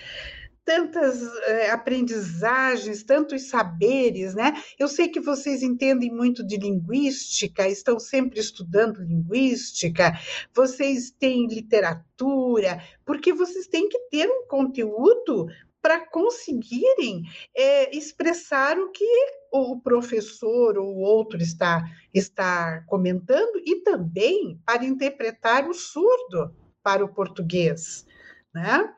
tantas 0.72 1.22
é, 1.47 1.69
aprendizagens, 1.69 3.03
tantos 3.03 3.49
saberes, 3.49 4.34
né? 4.34 4.53
Eu 4.80 4.88
sei 4.88 5.09
que 5.09 5.19
vocês 5.19 5.61
entendem 5.61 6.09
muito 6.09 6.47
de 6.47 6.55
linguística, 6.55 7.67
estão 7.67 7.99
sempre 7.99 8.39
estudando 8.39 9.03
linguística, 9.03 10.17
vocês 10.55 11.11
têm 11.11 11.45
literatura, 11.45 12.82
porque 13.05 13.34
vocês 13.34 13.67
têm 13.67 13.89
que 13.89 13.99
ter 14.09 14.30
um 14.30 14.47
conteúdo 14.47 15.47
para 15.82 15.99
conseguirem 15.99 17.24
é, 17.53 17.93
expressar 17.93 18.80
o 18.80 18.91
que 18.91 19.03
o 19.51 19.78
professor 19.82 20.78
ou 20.78 20.95
outro 20.99 21.38
está, 21.41 21.84
está 22.13 22.82
comentando 22.88 23.61
e 23.65 23.82
também 23.82 24.57
para 24.65 24.86
interpretar 24.86 25.67
o 25.67 25.74
surdo 25.74 26.55
para 26.82 27.03
o 27.03 27.13
português 27.13 28.05
né? 28.54 28.93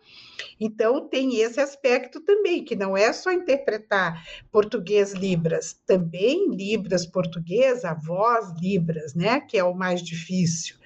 Então, 0.59 1.07
tem 1.07 1.39
esse 1.39 1.59
aspecto 1.59 2.21
também, 2.21 2.63
que 2.63 2.75
não 2.75 2.95
é 2.95 3.11
só 3.13 3.31
interpretar 3.31 4.23
português 4.51 5.13
Libras, 5.13 5.73
também 5.85 6.49
Libras 6.49 7.05
português, 7.05 7.85
a 7.85 7.93
voz 7.93 8.53
Libras, 8.61 9.13
né? 9.13 9.39
Que 9.39 9.57
é 9.57 9.63
o 9.63 9.73
mais 9.73 10.01
difícil. 10.01 10.77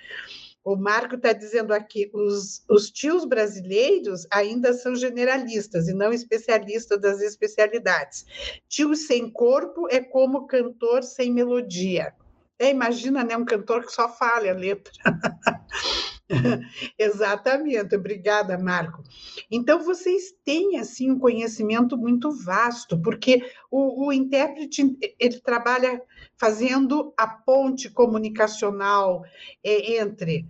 O 0.68 0.76
Marco 0.76 1.15
está 1.15 1.32
dizendo 1.32 1.74
aqui: 1.74 2.11
os, 2.13 2.61
os 2.70 2.91
tios 2.91 3.24
brasileiros 3.24 4.28
ainda 4.30 4.74
são 4.74 4.95
generalistas 4.95 5.88
e 5.88 5.93
não 5.93 6.11
especialistas 6.11 6.99
das 6.99 7.22
especialidades. 7.22 8.26
Tio 8.68 8.93
sem 8.93 9.30
corpo 9.30 9.88
é 9.89 10.01
como 10.01 10.45
cantor 10.45 11.03
sem 11.03 11.32
melodia. 11.32 12.13
É, 12.59 12.70
imagina, 12.70 13.24
né, 13.24 13.38
um 13.38 13.45
cantor 13.45 13.86
que 13.86 13.93
só 13.93 14.09
fala 14.09 14.49
a 14.49 14.53
letra. 14.53 14.91
Exatamente, 16.97 17.95
obrigada, 17.95 18.57
Marco. 18.57 19.03
Então, 19.49 19.84
vocês 19.84 20.36
têm, 20.43 20.78
assim, 20.78 21.11
um 21.11 21.19
conhecimento 21.19 21.97
muito 21.97 22.32
vasto, 22.32 23.01
porque 23.01 23.49
o, 23.71 24.07
o 24.07 24.13
intérprete, 24.13 24.97
ele 25.19 25.39
trabalha 25.39 26.01
fazendo 26.36 27.13
a 27.17 27.28
ponte 27.28 27.89
comunicacional 27.89 29.23
é, 29.63 29.99
entre 30.01 30.45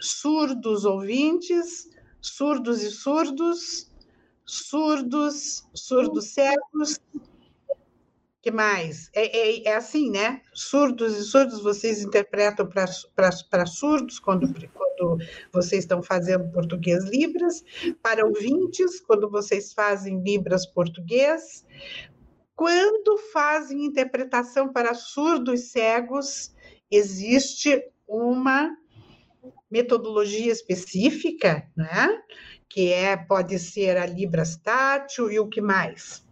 surdos 0.00 0.84
ouvintes, 0.84 1.90
surdos 2.20 2.82
e 2.82 2.90
surdos, 2.90 3.90
surdos, 4.44 5.66
surdos 5.74 6.26
cegos, 6.26 7.00
que 8.40 8.52
mais? 8.52 9.10
É, 9.12 9.36
é, 9.36 9.68
é, 9.68 9.74
assim, 9.74 10.10
né? 10.10 10.40
Surdos 10.54 11.16
e 11.16 11.24
surdos 11.24 11.60
vocês 11.60 12.02
interpretam 12.02 12.66
para 12.66 13.66
surdos 13.66 14.18
quando, 14.20 14.46
quando 14.72 14.87
vocês 15.52 15.84
estão 15.84 16.02
fazendo 16.02 16.50
português 16.50 17.04
Libras, 17.04 17.62
para 18.02 18.26
ouvintes, 18.26 19.00
quando 19.00 19.30
vocês 19.30 19.72
fazem 19.72 20.22
Libras 20.22 20.66
português. 20.66 21.64
Quando 22.54 23.18
fazem 23.32 23.84
interpretação 23.84 24.72
para 24.72 24.94
surdos 24.94 25.70
cegos, 25.70 26.52
existe 26.90 27.82
uma 28.06 28.76
metodologia 29.70 30.50
específica, 30.50 31.68
né? 31.76 32.20
Que 32.68 32.92
é 32.92 33.16
pode 33.16 33.58
ser 33.58 33.96
a 33.96 34.06
Libras 34.06 34.56
tátil 34.56 35.30
e 35.30 35.38
o 35.38 35.48
que 35.48 35.60
mais? 35.60 36.26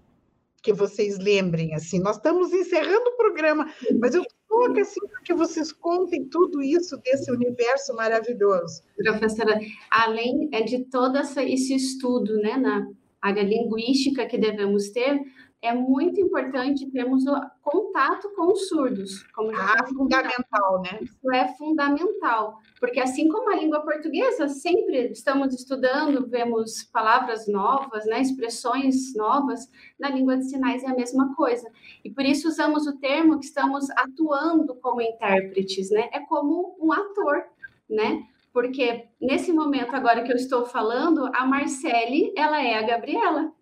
que 0.67 0.73
vocês 0.73 1.17
lembrem, 1.17 1.77
assim, 1.77 2.01
nós 2.01 2.17
estamos 2.17 2.53
encerrando 2.53 3.11
o 3.11 3.17
programa, 3.17 3.73
mas 4.01 4.17
eu 4.17 4.25
estou 4.65 4.83
assim 4.83 5.07
para 5.09 5.21
que 5.23 5.35
vocês 5.35 5.73
contem 5.73 6.25
tudo 6.25 6.63
isso 6.63 6.97
desse 6.99 7.31
universo 7.31 7.95
maravilhoso. 7.95 8.83
Professora, 8.97 9.61
além 9.91 10.49
é 10.53 10.63
de 10.63 10.85
todo 10.85 11.19
esse 11.19 11.75
estudo, 11.75 12.37
né, 12.39 12.57
na 12.57 12.89
área 13.21 13.43
linguística 13.43 14.27
que 14.27 14.39
devemos 14.39 14.91
ter, 14.91 15.21
é 15.67 15.75
muito 15.75 16.21
importante 16.21 16.91
termos 16.91 17.27
o 17.27 17.41
contato 17.63 18.33
com 18.35 18.53
os 18.53 18.69
surdos. 18.69 19.23
Como 19.35 19.51
ah, 19.55 19.87
fundamental, 19.87 20.83
né? 20.83 20.99
Isso 21.03 21.33
é 21.33 21.49
fundamental, 21.55 22.59
porque 22.79 23.01
assim 23.01 23.29
como 23.29 23.51
a 23.51 23.57
língua 23.57 23.81
portuguesa, 23.81 24.49
sempre 24.49 25.11
estamos 25.11 25.55
estudando, 25.55 26.27
vemos 26.29 26.85
palavras 26.85 27.49
novas, 27.49 28.07
né, 28.07 28.21
expressões 28.21 29.15
novas, 29.15 29.71
na 29.99 30.09
língua 30.09 30.37
de 30.37 30.49
sinais 30.49 30.83
é 30.85 30.89
a 30.89 30.95
mesma 30.95 31.35
coisa. 31.35 31.71
E 32.05 32.11
por 32.11 32.25
isso 32.25 32.49
usamos 32.49 32.87
o 32.87 32.99
termo 32.99 33.39
que 33.39 33.47
estamos 33.47 33.91
atuando 33.91 34.75
como 34.77 35.01
intérpretes, 35.01 35.91
né? 35.91 36.09
É 36.13 36.21
como 36.21 36.77
um 36.81 36.93
ator, 36.93 37.45
né? 37.89 38.23
Porque 38.53 39.09
nesse 39.21 39.53
momento 39.53 39.95
agora 39.95 40.23
que 40.23 40.33
eu 40.33 40.37
estou 40.37 40.65
falando, 40.65 41.29
a 41.35 41.45
Marcele, 41.45 42.33
ela 42.37 42.63
é 42.63 42.79
a 42.79 42.83
Gabriela 42.83 43.53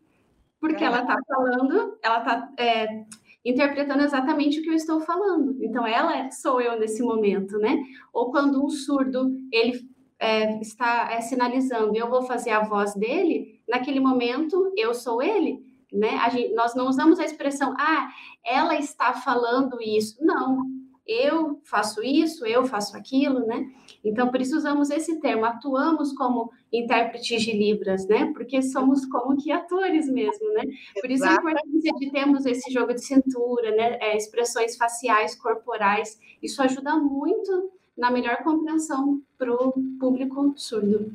porque 0.64 0.82
ela 0.82 1.02
está 1.02 1.18
falando, 1.28 1.98
ela 2.02 2.18
está 2.20 2.50
é, 2.56 3.04
interpretando 3.44 4.02
exatamente 4.02 4.58
o 4.58 4.62
que 4.62 4.70
eu 4.70 4.74
estou 4.74 4.98
falando. 4.98 5.62
Então, 5.62 5.86
ela 5.86 6.30
sou 6.30 6.58
eu 6.58 6.78
nesse 6.80 7.02
momento, 7.02 7.58
né? 7.58 7.76
Ou 8.14 8.30
quando 8.30 8.64
um 8.64 8.70
surdo 8.70 9.30
ele 9.52 9.86
é, 10.18 10.58
está 10.62 11.12
é, 11.12 11.20
sinalizando, 11.20 11.94
eu 11.94 12.08
vou 12.08 12.22
fazer 12.22 12.48
a 12.50 12.64
voz 12.64 12.94
dele, 12.94 13.60
naquele 13.68 14.00
momento 14.00 14.72
eu 14.74 14.94
sou 14.94 15.22
ele, 15.22 15.62
né? 15.92 16.18
Gente, 16.30 16.54
nós 16.54 16.74
não 16.74 16.88
usamos 16.88 17.20
a 17.20 17.26
expressão, 17.26 17.74
ah, 17.78 18.08
ela 18.42 18.74
está 18.74 19.12
falando 19.12 19.82
isso. 19.82 20.16
Não, 20.24 20.62
eu 21.06 21.60
faço 21.64 22.02
isso, 22.02 22.46
eu 22.46 22.64
faço 22.64 22.96
aquilo, 22.96 23.40
né? 23.46 23.66
Então, 24.04 24.30
por 24.30 24.40
isso 24.40 24.56
usamos 24.56 24.90
esse 24.90 25.18
termo, 25.18 25.46
atuamos 25.46 26.12
como 26.12 26.52
intérpretes 26.70 27.42
de 27.42 27.52
Libras, 27.52 28.06
né? 28.06 28.30
Porque 28.34 28.60
somos 28.60 29.06
como 29.06 29.36
que 29.36 29.50
atores 29.50 30.06
mesmo, 30.08 30.52
né? 30.52 30.62
Por 31.00 31.10
isso 31.10 31.24
a 31.24 31.32
importância 31.32 31.92
de 31.98 32.10
termos 32.10 32.44
esse 32.44 32.70
jogo 32.70 32.92
de 32.92 33.02
cintura, 33.02 33.70
né? 33.74 33.98
É, 34.00 34.16
expressões 34.16 34.76
faciais, 34.76 35.34
corporais, 35.34 36.18
isso 36.42 36.62
ajuda 36.62 36.96
muito 36.96 37.70
na 37.96 38.10
melhor 38.10 38.42
compreensão 38.42 39.22
para 39.38 39.52
o 39.52 39.72
público 39.98 40.52
surdo. 40.56 41.12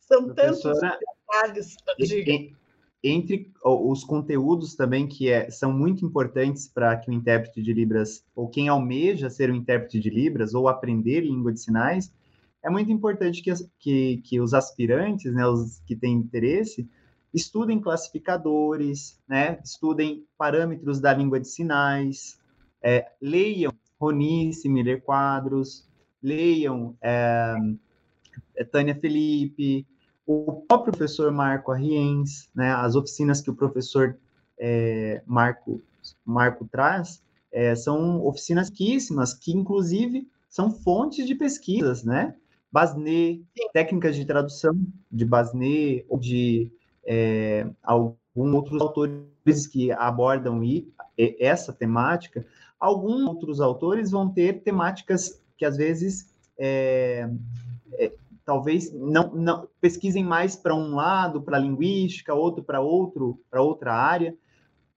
São 0.00 0.32
tantos 0.32 0.62
detalhes. 0.62 1.76
Entre 3.02 3.50
os 3.64 4.04
conteúdos 4.04 4.74
também 4.74 5.06
que 5.06 5.30
é, 5.30 5.50
são 5.50 5.72
muito 5.72 6.04
importantes 6.04 6.68
para 6.68 6.94
que 6.96 7.10
o 7.10 7.14
intérprete 7.14 7.62
de 7.62 7.72
Libras, 7.72 8.22
ou 8.36 8.46
quem 8.46 8.68
almeja 8.68 9.30
ser 9.30 9.50
um 9.50 9.54
intérprete 9.54 9.98
de 9.98 10.10
Libras, 10.10 10.52
ou 10.52 10.68
aprender 10.68 11.22
língua 11.22 11.50
de 11.50 11.60
sinais, 11.60 12.12
é 12.62 12.70
muito 12.70 12.90
importante 12.90 13.42
que, 13.42 13.52
que, 13.78 14.16
que 14.18 14.40
os 14.40 14.52
aspirantes, 14.54 15.32
né, 15.32 15.46
os 15.46 15.80
que 15.86 15.96
têm 15.96 16.14
interesse, 16.14 16.88
estudem 17.32 17.80
classificadores, 17.80 19.18
né, 19.28 19.58
estudem 19.64 20.26
parâmetros 20.36 21.00
da 21.00 21.12
língua 21.12 21.40
de 21.40 21.48
sinais, 21.48 22.38
é, 22.82 23.06
leiam 23.20 23.72
Ronice, 23.98 24.68
Miller 24.68 25.02
Quadros, 25.02 25.88
leiam 26.22 26.96
é, 27.00 27.54
é 28.56 28.64
Tânia 28.64 28.94
Felipe, 28.94 29.86
o 30.26 30.62
próprio 30.68 30.92
professor 30.92 31.32
Marco 31.32 31.72
Arriens, 31.72 32.50
né, 32.54 32.72
as 32.72 32.94
oficinas 32.94 33.40
que 33.40 33.50
o 33.50 33.54
professor 33.54 34.16
é, 34.58 35.22
Marco, 35.26 35.80
Marco 36.24 36.68
traz, 36.70 37.22
é, 37.52 37.74
são 37.74 38.24
oficinas 38.24 38.68
riquíssimas, 38.68 39.34
que 39.34 39.52
inclusive 39.52 40.28
são 40.48 40.70
fontes 40.70 41.26
de 41.26 41.34
pesquisas, 41.34 42.04
né? 42.04 42.34
Basnet, 42.72 43.44
técnicas 43.72 44.14
de 44.14 44.24
tradução 44.24 44.74
de 45.10 45.24
Basnet 45.24 46.04
ou 46.08 46.18
de 46.18 46.70
é, 47.04 47.66
alguns 47.82 48.54
outros 48.54 48.80
autores 48.80 49.66
que 49.66 49.90
abordam 49.92 50.60
essa 51.16 51.72
temática. 51.72 52.46
Alguns 52.78 53.26
outros 53.26 53.60
autores 53.60 54.10
vão 54.10 54.28
ter 54.30 54.62
temáticas 54.62 55.42
que 55.56 55.64
às 55.64 55.76
vezes 55.76 56.32
é, 56.56 57.28
é, 57.94 58.12
talvez 58.44 58.92
não, 58.92 59.34
não 59.34 59.68
pesquisem 59.80 60.24
mais 60.24 60.56
para 60.56 60.74
um 60.74 60.94
lado, 60.94 61.42
para 61.42 61.58
linguística, 61.58 62.34
outro 62.34 62.62
para 62.62 62.80
outro, 62.80 63.40
para 63.50 63.62
outra 63.62 63.94
área. 63.94 64.36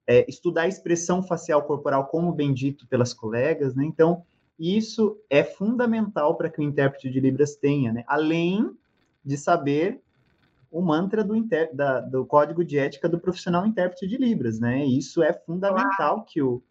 É, 0.05 0.29
estudar 0.29 0.63
a 0.63 0.67
expressão 0.67 1.23
facial 1.23 1.63
corporal, 1.63 2.07
como 2.07 2.33
bem 2.33 2.53
dito 2.53 2.85
pelas 2.87 3.13
colegas, 3.13 3.73
né? 3.73 3.85
Então, 3.85 4.23
isso 4.63 5.19
é 5.29 5.43
fundamental 5.43 6.35
para 6.35 6.49
que 6.49 6.59
o 6.59 6.63
intérprete 6.63 7.09
de 7.09 7.19
Libras 7.19 7.55
tenha, 7.55 7.91
né? 7.91 8.03
Além 8.07 8.77
de 9.23 9.37
saber 9.37 10.01
o 10.71 10.81
mantra 10.81 11.23
do, 11.23 11.35
da, 11.73 11.99
do 11.99 12.25
código 12.25 12.63
de 12.63 12.79
ética 12.79 13.07
do 13.07 13.19
profissional 13.19 13.65
intérprete 13.65 14.07
de 14.07 14.17
Libras, 14.17 14.59
né? 14.59 14.85
Isso 14.85 15.21
é 15.21 15.33
fundamental 15.33 16.23
que 16.23 16.41
o, 16.41 16.61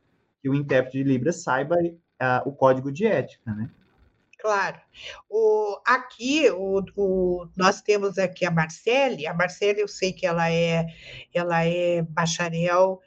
que 0.40 0.48
o 0.48 0.54
intérprete 0.54 0.98
de 0.98 1.04
Libras 1.04 1.42
saiba 1.42 1.76
uh, 1.76 2.48
o 2.48 2.52
código 2.52 2.90
de 2.90 3.06
ética, 3.06 3.52
né? 3.52 3.70
Claro. 4.42 4.80
O, 5.30 5.78
aqui, 5.86 6.50
o, 6.50 6.82
o, 6.96 7.46
nós 7.56 7.80
temos 7.80 8.18
aqui 8.18 8.44
a 8.44 8.50
Marcele. 8.50 9.24
A 9.24 9.32
Marcele, 9.32 9.80
eu 9.80 9.86
sei 9.86 10.12
que 10.12 10.26
ela 10.26 10.50
é, 10.50 10.84
ela 11.32 11.64
é 11.64 12.02
bacharel, 12.02 13.00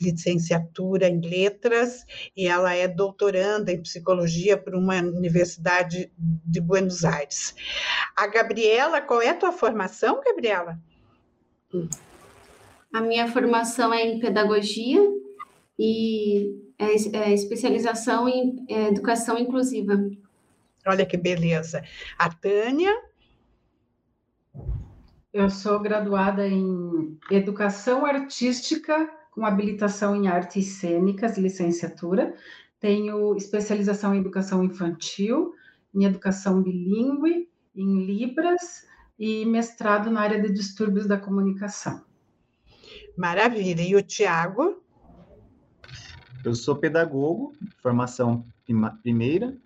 licenciatura 0.00 1.08
em 1.08 1.20
letras, 1.20 2.04
e 2.36 2.46
ela 2.46 2.74
é 2.74 2.86
doutoranda 2.86 3.72
em 3.72 3.82
psicologia 3.82 4.56
por 4.56 4.74
uma 4.74 4.96
universidade 4.96 6.12
de 6.16 6.60
Buenos 6.60 7.04
Aires. 7.04 7.54
A 8.16 8.26
Gabriela, 8.26 9.00
qual 9.00 9.20
é 9.20 9.30
a 9.30 9.34
tua 9.34 9.52
formação, 9.52 10.20
Gabriela? 10.24 10.78
A 12.92 13.00
minha 13.00 13.30
formação 13.30 13.92
é 13.92 14.06
em 14.06 14.18
pedagogia 14.18 15.00
e 15.78 16.54
é, 16.78 16.86
é 17.16 17.34
especialização 17.34 18.28
em 18.28 18.64
é, 18.68 18.88
educação 18.88 19.38
inclusiva. 19.38 19.94
Olha 20.86 21.04
que 21.04 21.16
beleza. 21.16 21.82
A 22.18 22.30
Tânia. 22.30 22.94
Eu 25.30 25.50
sou 25.50 25.78
graduada 25.78 26.48
em 26.48 27.18
Educação 27.30 28.06
Artística 28.06 29.17
com 29.38 29.46
habilitação 29.46 30.16
em 30.16 30.26
Artes 30.26 30.66
Cênicas, 30.66 31.38
licenciatura. 31.38 32.34
Tenho 32.80 33.36
especialização 33.36 34.12
em 34.12 34.18
Educação 34.18 34.64
Infantil, 34.64 35.54
em 35.94 36.04
Educação 36.04 36.60
Bilíngue, 36.60 37.48
em 37.72 38.04
Libras 38.04 38.84
e 39.16 39.46
mestrado 39.46 40.10
na 40.10 40.22
área 40.22 40.42
de 40.42 40.52
distúrbios 40.52 41.06
da 41.06 41.16
comunicação. 41.16 42.02
Maravilha. 43.16 43.82
E 43.82 43.94
o 43.94 44.02
Tiago? 44.02 44.82
Eu 46.44 46.56
sou 46.56 46.74
pedagogo, 46.74 47.52
formação 47.80 48.44
primeira, 49.02 49.56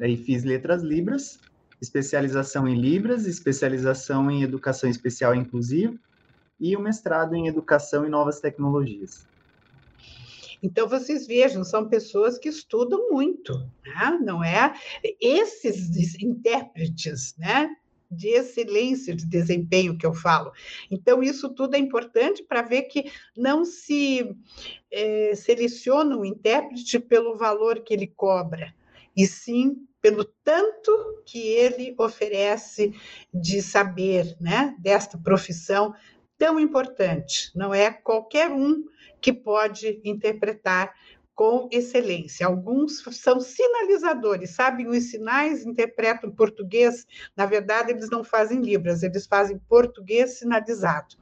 Aí 0.00 0.16
fiz 0.16 0.42
letras 0.42 0.82
Libras, 0.82 1.38
especialização 1.80 2.66
em 2.66 2.74
Libras, 2.74 3.26
especialização 3.26 4.28
em 4.28 4.42
educação 4.42 4.90
especial 4.90 5.36
inclusiva 5.36 5.94
e 6.60 6.76
o 6.76 6.80
mestrado 6.80 7.34
em 7.34 7.48
educação 7.48 8.06
e 8.06 8.10
novas 8.10 8.40
tecnologias. 8.40 9.26
Então 10.62 10.86
vocês 10.86 11.26
vejam, 11.26 11.64
são 11.64 11.88
pessoas 11.88 12.38
que 12.38 12.48
estudam 12.48 13.10
muito, 13.10 13.58
né? 13.84 14.18
não 14.22 14.44
é? 14.44 14.74
Esses 15.20 16.20
intérpretes, 16.22 17.34
né? 17.38 17.74
de 18.10 18.28
excelência 18.28 19.14
de 19.14 19.24
desempenho 19.24 19.96
que 19.96 20.04
eu 20.04 20.12
falo. 20.12 20.52
Então, 20.90 21.22
isso 21.22 21.48
tudo 21.48 21.76
é 21.76 21.78
importante 21.78 22.42
para 22.42 22.60
ver 22.60 22.82
que 22.82 23.10
não 23.36 23.64
se 23.64 24.36
é, 24.90 25.32
seleciona 25.36 26.16
o 26.16 26.24
intérprete 26.24 26.98
pelo 26.98 27.36
valor 27.36 27.80
que 27.80 27.94
ele 27.94 28.08
cobra, 28.08 28.74
e 29.16 29.26
sim 29.26 29.86
pelo 30.02 30.24
tanto 30.24 31.22
que 31.26 31.38
ele 31.38 31.94
oferece 31.98 32.92
de 33.32 33.62
saber, 33.62 34.34
né, 34.40 34.74
desta 34.78 35.18
profissão 35.18 35.94
tão 36.40 36.58
importante. 36.58 37.52
Não 37.54 37.72
é 37.74 37.92
qualquer 37.92 38.50
um 38.50 38.86
que 39.20 39.30
pode 39.30 40.00
interpretar 40.02 40.94
com 41.34 41.68
excelência. 41.70 42.46
Alguns 42.46 43.02
são 43.12 43.38
sinalizadores, 43.40 44.50
sabem 44.50 44.88
os 44.88 45.10
sinais, 45.10 45.66
interpretam 45.66 46.30
português. 46.30 47.06
Na 47.36 47.44
verdade, 47.44 47.92
eles 47.92 48.08
não 48.08 48.24
fazem 48.24 48.60
libras, 48.62 49.02
eles 49.02 49.26
fazem 49.26 49.58
português 49.68 50.38
sinalizado. 50.38 51.16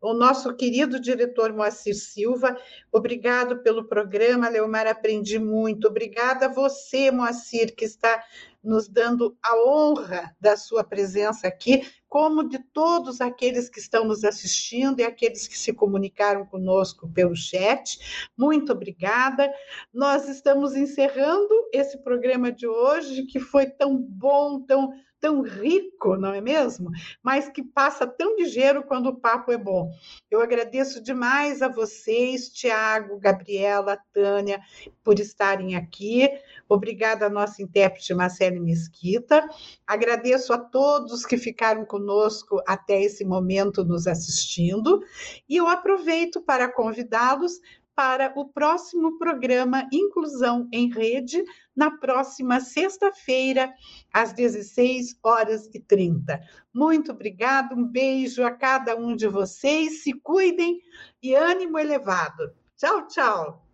O 0.00 0.12
nosso 0.12 0.54
querido 0.54 1.00
diretor 1.00 1.52
Moacir 1.52 1.94
Silva, 1.94 2.56
obrigado 2.92 3.62
pelo 3.62 3.88
programa, 3.88 4.48
Leomar, 4.48 4.86
aprendi 4.86 5.38
muito. 5.38 5.88
Obrigada 5.88 6.46
a 6.46 6.52
você, 6.52 7.10
Moacir, 7.10 7.74
que 7.74 7.84
está 7.84 8.22
nos 8.64 8.88
dando 8.88 9.36
a 9.42 9.56
honra 9.66 10.34
da 10.40 10.56
sua 10.56 10.82
presença 10.82 11.46
aqui, 11.46 11.86
como 12.08 12.48
de 12.48 12.58
todos 12.58 13.20
aqueles 13.20 13.68
que 13.68 13.78
estão 13.78 14.04
nos 14.04 14.24
assistindo 14.24 15.00
e 15.00 15.04
aqueles 15.04 15.46
que 15.46 15.58
se 15.58 15.72
comunicaram 15.72 16.46
conosco 16.46 17.08
pelo 17.12 17.36
chat. 17.36 17.98
Muito 18.36 18.72
obrigada. 18.72 19.52
Nós 19.92 20.28
estamos 20.28 20.74
encerrando 20.74 21.52
esse 21.72 21.98
programa 21.98 22.50
de 22.50 22.66
hoje, 22.66 23.26
que 23.26 23.38
foi 23.38 23.66
tão 23.66 23.96
bom, 23.96 24.60
tão 24.60 24.92
tão 25.24 25.40
rico, 25.40 26.18
não 26.18 26.34
é 26.34 26.40
mesmo? 26.42 26.90
Mas 27.22 27.48
que 27.48 27.62
passa 27.62 28.06
tão 28.06 28.36
ligeiro 28.36 28.82
quando 28.82 29.06
o 29.06 29.16
papo 29.16 29.50
é 29.50 29.56
bom. 29.56 29.90
Eu 30.30 30.42
agradeço 30.42 31.02
demais 31.02 31.62
a 31.62 31.68
vocês, 31.68 32.50
Tiago, 32.50 33.18
Gabriela, 33.18 33.98
Tânia, 34.12 34.60
por 35.02 35.18
estarem 35.18 35.76
aqui. 35.76 36.28
Obrigada 36.68 37.24
à 37.24 37.30
nossa 37.30 37.62
intérprete 37.62 38.12
Marcele 38.12 38.60
Mesquita. 38.60 39.48
Agradeço 39.86 40.52
a 40.52 40.58
todos 40.58 41.24
que 41.24 41.38
ficaram 41.38 41.86
conosco 41.86 42.60
até 42.66 43.00
esse 43.00 43.24
momento 43.24 43.82
nos 43.82 44.06
assistindo. 44.06 45.02
E 45.48 45.56
eu 45.56 45.66
aproveito 45.66 46.42
para 46.42 46.70
convidá-los 46.70 47.62
para 47.94 48.32
o 48.36 48.48
próximo 48.48 49.18
programa 49.18 49.88
Inclusão 49.92 50.68
em 50.72 50.90
Rede, 50.90 51.42
na 51.74 51.90
próxima 51.90 52.60
sexta-feira, 52.60 53.72
às 54.12 54.32
16 54.32 55.18
horas 55.22 55.68
e 55.72 55.80
30. 55.80 56.40
Muito 56.72 57.12
obrigado, 57.12 57.74
um 57.74 57.84
beijo 57.84 58.44
a 58.44 58.50
cada 58.50 58.96
um 58.96 59.14
de 59.14 59.28
vocês, 59.28 60.02
se 60.02 60.12
cuidem 60.12 60.80
e 61.22 61.34
ânimo 61.34 61.78
elevado. 61.78 62.52
Tchau, 62.76 63.06
tchau. 63.06 63.66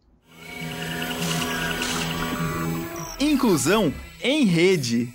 Inclusão 3.19 3.93
em 4.23 4.45
Rede. 4.45 5.13